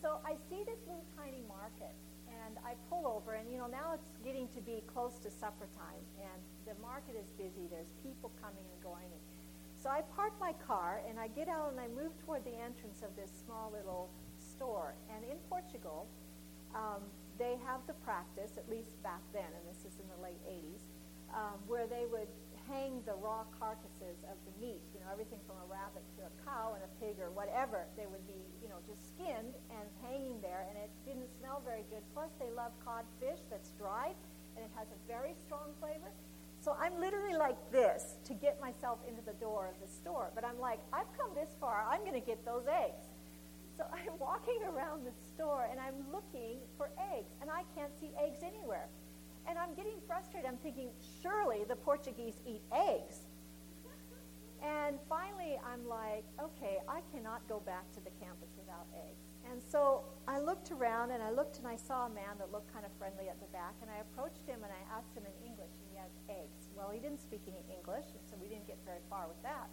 So 0.00 0.22
I 0.22 0.38
see 0.46 0.62
this 0.62 0.78
little 0.86 1.06
tiny 1.18 1.42
market, 1.50 1.90
and 2.30 2.54
I 2.62 2.78
pull 2.86 3.02
over, 3.02 3.34
and 3.34 3.50
you 3.50 3.58
know 3.58 3.66
now 3.66 3.98
it's 3.98 4.14
getting 4.22 4.46
to 4.54 4.60
be 4.62 4.82
close 4.86 5.18
to 5.26 5.30
supper 5.30 5.66
time, 5.74 6.02
and 6.22 6.38
the 6.70 6.78
market 6.80 7.18
is 7.18 7.34
busy. 7.34 7.66
There's 7.66 7.90
people 8.06 8.30
coming 8.38 8.62
and 8.62 8.80
going. 8.82 9.10
So 9.74 9.90
I 9.90 10.02
park 10.14 10.34
my 10.38 10.54
car, 10.62 11.02
and 11.08 11.18
I 11.18 11.26
get 11.34 11.48
out, 11.48 11.74
and 11.74 11.80
I 11.82 11.90
move 11.90 12.14
toward 12.22 12.46
the 12.46 12.54
entrance 12.54 13.02
of 13.02 13.10
this 13.18 13.30
small 13.42 13.74
little 13.74 14.10
store. 14.38 14.94
And 15.10 15.26
in 15.26 15.38
Portugal, 15.50 16.06
um, 16.74 17.02
they 17.38 17.58
have 17.66 17.82
the 17.90 17.94
practice, 18.06 18.54
at 18.54 18.70
least 18.70 18.94
back 19.02 19.22
then, 19.32 19.50
and 19.50 19.64
this 19.66 19.82
is 19.82 19.98
in 19.98 20.06
the 20.14 20.20
late 20.22 20.42
80s, 20.46 20.86
um, 21.34 21.58
where 21.66 21.86
they 21.86 22.06
would 22.10 22.30
hang 22.68 23.00
the 23.08 23.16
raw 23.16 23.48
carcasses 23.56 24.20
of 24.28 24.36
the 24.44 24.54
meat, 24.60 24.84
you 24.92 25.00
know, 25.00 25.08
everything 25.10 25.40
from 25.48 25.56
a 25.64 25.66
rabbit 25.66 26.04
to 26.20 26.28
a 26.28 26.32
cow 26.44 26.76
and 26.76 26.84
a 26.84 26.92
pig 27.00 27.16
or 27.18 27.32
whatever. 27.32 27.88
They 27.96 28.06
would 28.06 28.24
be, 28.28 28.38
you 28.60 28.68
know, 28.68 28.78
just 28.84 29.00
skinned 29.16 29.56
and 29.72 29.86
hanging 30.04 30.38
there, 30.44 30.68
and 30.68 30.76
it 30.76 30.92
didn't 31.08 31.32
smell 31.32 31.64
very 31.64 31.88
good. 31.88 32.04
Plus, 32.12 32.28
they 32.36 32.52
love 32.52 32.76
codfish 32.84 33.40
that's 33.48 33.72
dried, 33.80 34.14
and 34.54 34.62
it 34.62 34.70
has 34.76 34.86
a 34.92 35.00
very 35.08 35.32
strong 35.32 35.72
flavor. 35.80 36.12
So 36.60 36.76
I'm 36.76 37.00
literally 37.00 37.34
like 37.34 37.58
this 37.72 38.20
to 38.24 38.34
get 38.34 38.60
myself 38.60 38.98
into 39.08 39.22
the 39.22 39.36
door 39.40 39.70
of 39.70 39.80
the 39.80 39.88
store. 39.88 40.30
But 40.34 40.44
I'm 40.44 40.58
like, 40.60 40.80
I've 40.92 41.08
come 41.16 41.30
this 41.34 41.56
far. 41.60 41.86
I'm 41.88 42.00
going 42.02 42.18
to 42.18 42.24
get 42.24 42.44
those 42.44 42.66
eggs. 42.68 43.08
So 43.76 43.86
I'm 43.92 44.18
walking 44.18 44.60
around 44.66 45.06
the 45.06 45.14
store, 45.32 45.68
and 45.70 45.80
I'm 45.80 46.04
looking 46.12 46.58
for 46.76 46.90
eggs, 47.14 47.32
and 47.40 47.50
I 47.50 47.62
can't 47.74 47.94
see 47.98 48.10
eggs 48.18 48.42
anywhere. 48.42 48.88
And 49.48 49.58
I'm 49.58 49.72
getting 49.72 49.96
frustrated. 50.06 50.46
I'm 50.46 50.58
thinking, 50.58 50.90
surely 51.22 51.64
the 51.66 51.76
Portuguese 51.76 52.34
eat 52.46 52.60
eggs. 52.70 53.24
And 54.60 54.98
finally, 55.08 55.56
I'm 55.64 55.88
like, 55.88 56.26
okay, 56.36 56.82
I 56.84 57.00
cannot 57.14 57.46
go 57.48 57.62
back 57.64 57.88
to 57.94 58.00
the 58.04 58.10
campus 58.20 58.52
without 58.58 58.84
eggs. 58.92 59.24
And 59.48 59.62
so 59.62 60.04
I 60.26 60.38
looked 60.42 60.70
around 60.70 61.12
and 61.12 61.22
I 61.22 61.30
looked 61.30 61.58
and 61.58 61.66
I 61.66 61.76
saw 61.76 62.06
a 62.06 62.12
man 62.12 62.36
that 62.38 62.52
looked 62.52 62.68
kind 62.74 62.84
of 62.84 62.92
friendly 62.98 63.30
at 63.32 63.40
the 63.40 63.48
back. 63.54 63.72
And 63.80 63.88
I 63.88 64.04
approached 64.04 64.44
him 64.44 64.60
and 64.60 64.68
I 64.68 64.82
asked 64.92 65.16
him 65.16 65.24
in 65.24 65.32
English, 65.40 65.72
and 65.80 65.86
he 65.88 65.96
has 65.96 66.12
eggs. 66.28 66.68
Well, 66.76 66.90
he 66.92 67.00
didn't 67.00 67.22
speak 67.22 67.40
any 67.48 67.64
English, 67.72 68.12
and 68.12 68.22
so 68.28 68.36
we 68.36 68.52
didn't 68.52 68.66
get 68.66 68.76
very 68.84 69.00
far 69.08 69.24
with 69.30 69.40
that. 69.46 69.70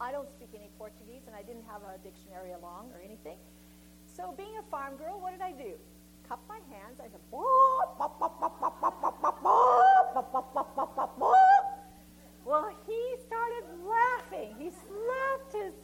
I 0.00 0.10
don't 0.10 0.30
speak 0.30 0.50
any 0.56 0.70
Portuguese, 0.78 1.26
and 1.26 1.36
I 1.36 1.42
didn't 1.42 1.66
have 1.68 1.82
a 1.84 1.98
dictionary 2.00 2.56
along 2.56 2.90
or 2.94 3.02
anything. 3.04 3.38
So, 4.06 4.34
being 4.36 4.56
a 4.58 4.66
farm 4.70 4.96
girl, 4.96 5.20
what 5.20 5.32
did 5.32 5.42
I 5.42 5.52
do? 5.52 5.78
Cup 6.32 6.40
my 6.48 6.60
hands. 6.74 6.98
I 6.98 7.08
said, 7.12 7.20
well, 12.46 12.70
he 12.86 13.16
started 13.26 13.64
laughing. 13.84 14.54
He 14.58 14.70
slapped 14.70 15.52
his, 15.52 15.74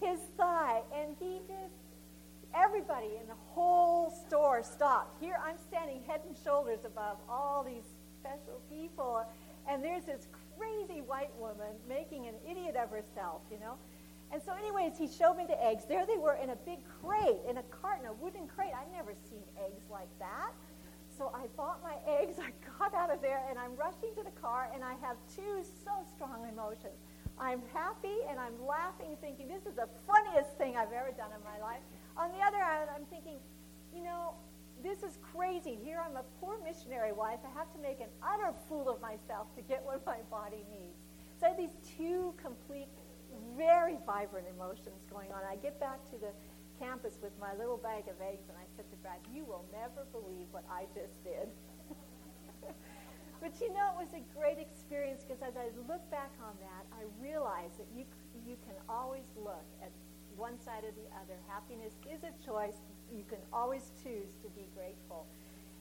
his 0.00 0.18
thigh, 0.38 0.80
and 0.96 1.14
he 1.20 1.40
just, 1.46 1.74
everybody 2.54 3.18
in 3.20 3.28
the 3.28 3.36
whole 3.48 4.10
store 4.26 4.62
stopped. 4.62 5.22
Here 5.22 5.38
I'm 5.44 5.58
standing 5.58 6.02
head 6.08 6.22
and 6.26 6.34
shoulders 6.42 6.86
above 6.86 7.18
all 7.28 7.62
these 7.62 7.84
special 8.18 8.62
people, 8.70 9.26
and 9.68 9.84
there's 9.84 10.04
this 10.04 10.26
crazy 10.56 11.02
white 11.02 11.36
woman 11.38 11.76
making 11.86 12.28
an 12.28 12.34
idiot 12.50 12.76
of 12.82 12.88
herself, 12.88 13.42
you 13.50 13.60
know. 13.60 13.74
And 14.32 14.42
so, 14.42 14.52
anyways, 14.52 14.98
he 14.98 15.08
showed 15.08 15.36
me 15.36 15.44
the 15.48 15.56
eggs. 15.62 15.84
There 15.88 16.04
they 16.04 16.18
were 16.18 16.34
in 16.34 16.50
a 16.50 16.56
big 16.56 16.78
crate, 17.00 17.40
in 17.48 17.58
a 17.58 17.62
carton, 17.64 18.06
a 18.06 18.12
wooden 18.12 18.46
crate. 18.46 18.72
I'd 18.76 18.92
never 18.92 19.14
seen 19.30 19.42
eggs 19.56 19.84
like 19.90 20.10
that. 20.18 20.52
So 21.16 21.32
I 21.34 21.46
bought 21.56 21.82
my 21.82 21.96
eggs. 22.06 22.36
I 22.42 22.52
got 22.78 22.94
out 22.94 23.10
of 23.12 23.22
there, 23.22 23.42
and 23.48 23.58
I'm 23.58 23.74
rushing 23.76 24.14
to 24.16 24.22
the 24.22 24.34
car, 24.40 24.68
and 24.74 24.84
I 24.84 24.94
have 25.00 25.16
two 25.34 25.64
so 25.84 25.92
strong 26.14 26.46
emotions. 26.48 27.00
I'm 27.40 27.62
happy 27.72 28.26
and 28.28 28.38
I'm 28.38 28.54
laughing, 28.66 29.16
thinking 29.20 29.46
this 29.46 29.62
is 29.62 29.74
the 29.76 29.88
funniest 30.06 30.58
thing 30.58 30.76
I've 30.76 30.92
ever 30.92 31.12
done 31.16 31.30
in 31.30 31.42
my 31.44 31.58
life. 31.62 31.82
On 32.16 32.30
the 32.32 32.42
other 32.44 32.58
hand, 32.58 32.90
I'm 32.94 33.04
thinking, 33.06 33.38
you 33.94 34.02
know, 34.02 34.34
this 34.82 35.02
is 35.02 35.18
crazy. 35.22 35.78
Here 35.82 36.02
I'm 36.04 36.16
a 36.16 36.24
poor 36.40 36.58
missionary 36.62 37.12
wife. 37.12 37.38
I 37.46 37.58
have 37.58 37.72
to 37.74 37.78
make 37.80 38.00
an 38.00 38.10
utter 38.22 38.52
fool 38.68 38.88
of 38.88 39.00
myself 39.00 39.54
to 39.56 39.62
get 39.62 39.84
what 39.84 40.04
my 40.04 40.18
body 40.30 40.64
needs. 40.70 40.98
So 41.38 41.46
I 41.46 41.50
have 41.50 41.58
these 41.58 41.76
two 41.96 42.34
complete 42.42 42.88
very 43.58 43.98
vibrant 44.06 44.46
emotions 44.46 45.02
going 45.10 45.34
on. 45.34 45.42
I 45.42 45.58
get 45.58 45.82
back 45.82 46.06
to 46.14 46.16
the 46.16 46.30
campus 46.78 47.18
with 47.20 47.34
my 47.42 47.52
little 47.58 47.76
bag 47.76 48.06
of 48.06 48.14
eggs, 48.22 48.46
and 48.46 48.54
I 48.54 48.64
said 48.78 48.86
to 48.94 48.96
Brad, 49.02 49.18
You 49.34 49.44
will 49.44 49.66
never 49.74 50.06
believe 50.14 50.46
what 50.54 50.64
I 50.70 50.86
just 50.94 51.18
did. 51.26 51.50
but 53.42 53.52
you 53.58 53.74
know, 53.74 53.90
it 53.92 53.98
was 53.98 54.14
a 54.14 54.22
great 54.30 54.62
experience 54.62 55.26
because 55.26 55.42
as 55.42 55.58
I 55.58 55.74
look 55.90 56.06
back 56.08 56.30
on 56.38 56.54
that, 56.62 56.86
I 56.94 57.02
realized 57.18 57.82
that 57.82 57.90
you, 57.90 58.06
you 58.46 58.54
can 58.62 58.78
always 58.88 59.26
look 59.34 59.66
at 59.82 59.90
one 60.38 60.54
side 60.62 60.86
or 60.86 60.94
the 60.94 61.10
other. 61.18 61.34
Happiness 61.50 61.98
is 62.06 62.22
a 62.22 62.30
choice. 62.38 62.78
You 63.10 63.26
can 63.26 63.42
always 63.52 63.90
choose 63.98 64.38
to 64.46 64.48
be 64.54 64.70
grateful. 64.78 65.26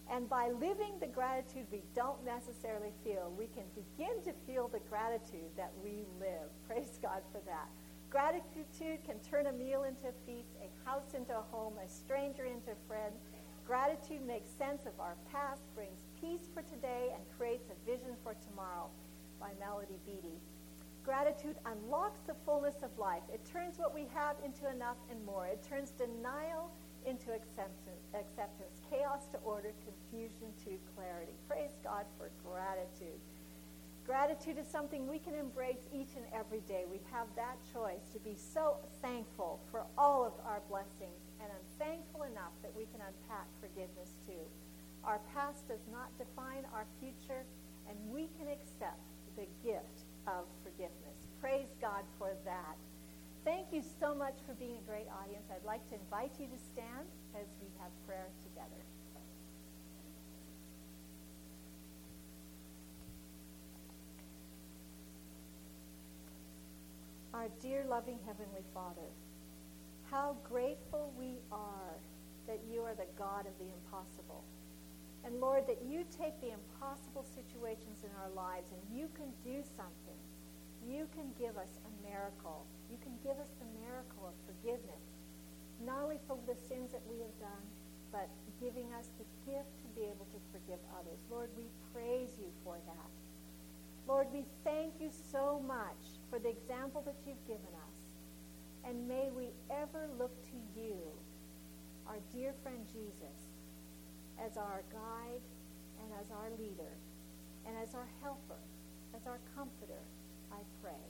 And 0.10 0.30
by 0.30 0.50
living 0.50 1.00
the 1.00 1.08
gratitude 1.08 1.68
we 1.72 1.84
don't 1.94 2.24
necessarily 2.26 2.92
feel, 3.04 3.34
we 3.38 3.48
can 3.48 3.66
begin 3.76 4.24
to 4.24 4.32
feel 4.46 4.68
the 4.68 4.80
gratitude 4.90 5.52
that 5.58 5.72
we 5.84 6.06
live. 6.20 6.50
Praise 6.68 7.00
God 7.02 7.22
for 7.32 7.42
that. 7.46 7.68
Gratitude 8.10 9.04
can 9.06 9.20
turn 9.20 9.48
a 9.48 9.52
meal 9.52 9.84
into 9.84 10.08
a 10.08 10.16
feast, 10.26 10.56
a 10.64 10.90
house 10.90 11.14
into 11.14 11.38
a 11.38 11.44
home, 11.52 11.74
a 11.84 11.90
stranger 11.90 12.46
into 12.46 12.72
a 12.72 12.88
friend. 12.88 13.14
Gratitude 13.66 14.26
makes 14.26 14.50
sense 14.50 14.86
of 14.86 14.98
our 15.00 15.18
past, 15.30 15.62
brings 15.76 16.00
peace 16.22 16.48
for 16.54 16.62
today, 16.62 17.12
and 17.14 17.22
creates 17.38 17.68
a 17.70 17.86
vision 17.86 18.16
for 18.24 18.34
tomorrow 18.48 18.88
by 19.42 19.52
Melody 19.60 20.00
Beattie. 20.06 20.40
Gratitude 21.04 21.58
unlocks 21.66 22.22
the 22.28 22.36
fullness 22.46 22.84
of 22.84 22.98
life. 22.98 23.24
It 23.34 23.44
turns 23.46 23.78
what 23.78 23.94
we 23.94 24.08
have 24.14 24.38
into 24.44 24.70
enough 24.70 24.98
and 25.12 25.24
more. 25.26 25.48
It 25.48 25.64
turns 25.64 25.92
denial 25.92 26.72
into 27.08 27.32
acceptance, 27.32 28.76
chaos 28.92 29.26
to 29.32 29.40
order, 29.48 29.72
confusion 29.88 30.52
to 30.68 30.76
clarity. 30.94 31.32
Praise 31.48 31.72
God 31.84 32.04
for 32.20 32.30
gratitude. 32.44 33.16
Gratitude 34.06 34.58
is 34.60 34.68
something 34.68 35.08
we 35.08 35.20
can 35.20 35.36
embrace 35.36 35.88
each 35.92 36.16
and 36.16 36.28
every 36.36 36.60
day. 36.68 36.84
We 36.90 37.00
have 37.12 37.28
that 37.36 37.56
choice 37.74 38.08
to 38.14 38.20
be 38.20 38.36
so 38.36 38.78
thankful 39.02 39.60
for 39.72 39.84
all 39.98 40.24
of 40.24 40.34
our 40.46 40.62
blessings, 40.70 41.24
and 41.40 41.48
I'm 41.52 41.68
thankful 41.80 42.24
enough 42.24 42.56
that 42.62 42.76
we 42.76 42.84
can 42.92 43.00
unpack 43.04 43.48
forgiveness 43.60 44.16
too. 44.28 44.44
Our 45.04 45.20
past 45.34 45.68
does 45.68 45.84
not 45.92 46.12
define 46.18 46.64
our 46.74 46.88
future, 47.00 47.44
and 47.88 47.96
we 48.12 48.28
can 48.40 48.48
accept 48.48 49.00
the 49.36 49.48
gift 49.64 50.04
of 50.28 50.44
forgiveness. 50.64 51.20
Praise 51.40 51.72
God 51.80 52.04
for 52.18 52.32
that. 52.44 52.76
Thank 53.46 53.68
you 53.72 53.82
so 54.00 54.14
much 54.14 54.36
for 54.46 54.54
being 54.54 54.78
a 54.78 54.90
great 54.90 55.08
audience. 55.24 55.46
I'd 55.50 55.66
like 55.66 55.88
to 55.90 55.96
invite 55.96 56.34
you 56.40 56.48
to 56.48 56.58
stand 56.74 57.08
as 57.36 57.48
we 57.62 57.68
have 57.80 57.92
prayer 58.06 58.28
together. 58.44 58.84
Our 67.34 67.48
dear 67.62 67.86
loving 67.88 68.20
Heavenly 68.26 68.64
Father, 68.74 69.10
how 70.10 70.38
grateful 70.44 71.14
we 71.18 71.36
are 71.52 71.94
that 72.48 72.60
you 72.72 72.82
are 72.82 72.96
the 72.96 73.06
God 73.18 73.46
of 73.46 73.54
the 73.60 73.72
impossible. 73.72 74.44
And 75.26 75.40
Lord, 75.40 75.68
that 75.68 75.84
you 75.86 76.06
take 76.10 76.40
the 76.42 76.52
impossible 76.54 77.26
situations 77.36 78.04
in 78.04 78.10
our 78.22 78.30
lives 78.32 78.72
and 78.72 78.98
you 78.98 79.10
can 79.14 79.28
do 79.44 79.62
something. 79.76 80.18
You 80.88 81.08
can 81.14 81.30
give 81.38 81.58
us 81.58 81.80
a 81.84 81.92
miracle 82.08 82.66
you 82.90 82.98
can 83.04 83.20
give 83.20 83.36
us 83.40 83.52
the 83.60 83.68
miracle 83.84 84.32
of 84.32 84.36
forgiveness, 84.48 85.04
not 85.84 86.08
only 86.08 86.20
for 86.28 86.40
the 86.48 86.56
sins 86.56 86.92
that 86.96 87.04
we 87.04 87.20
have 87.20 87.36
done, 87.40 87.66
but 88.12 88.32
giving 88.64 88.88
us 88.96 89.12
the 89.20 89.28
gift 89.44 89.68
to 89.84 89.88
be 89.92 90.08
able 90.08 90.26
to 90.32 90.40
forgive 90.56 90.80
others. 90.96 91.20
Lord, 91.30 91.52
we 91.60 91.68
praise 91.92 92.32
you 92.40 92.48
for 92.64 92.80
that. 92.88 93.12
Lord, 94.08 94.28
we 94.32 94.46
thank 94.64 94.96
you 95.04 95.12
so 95.12 95.60
much 95.60 96.16
for 96.32 96.40
the 96.40 96.48
example 96.48 97.04
that 97.04 97.16
you've 97.28 97.44
given 97.46 97.76
us. 97.92 98.00
And 98.88 99.06
may 99.06 99.30
we 99.36 99.52
ever 99.70 100.08
look 100.18 100.32
to 100.56 100.58
you, 100.80 100.96
our 102.08 102.24
dear 102.32 102.56
friend 102.64 102.88
Jesus, 102.88 103.52
as 104.40 104.56
our 104.56 104.82
guide 104.94 105.44
and 106.00 106.08
as 106.24 106.32
our 106.32 106.48
leader 106.56 106.96
and 107.68 107.76
as 107.76 107.94
our 107.94 108.08
helper, 108.24 108.64
as 109.14 109.28
our 109.28 109.40
comforter, 109.58 110.00
I 110.52 110.60
pray 110.82 111.04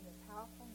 in 0.00 0.04
the 0.04 0.14
powerful 0.28 0.66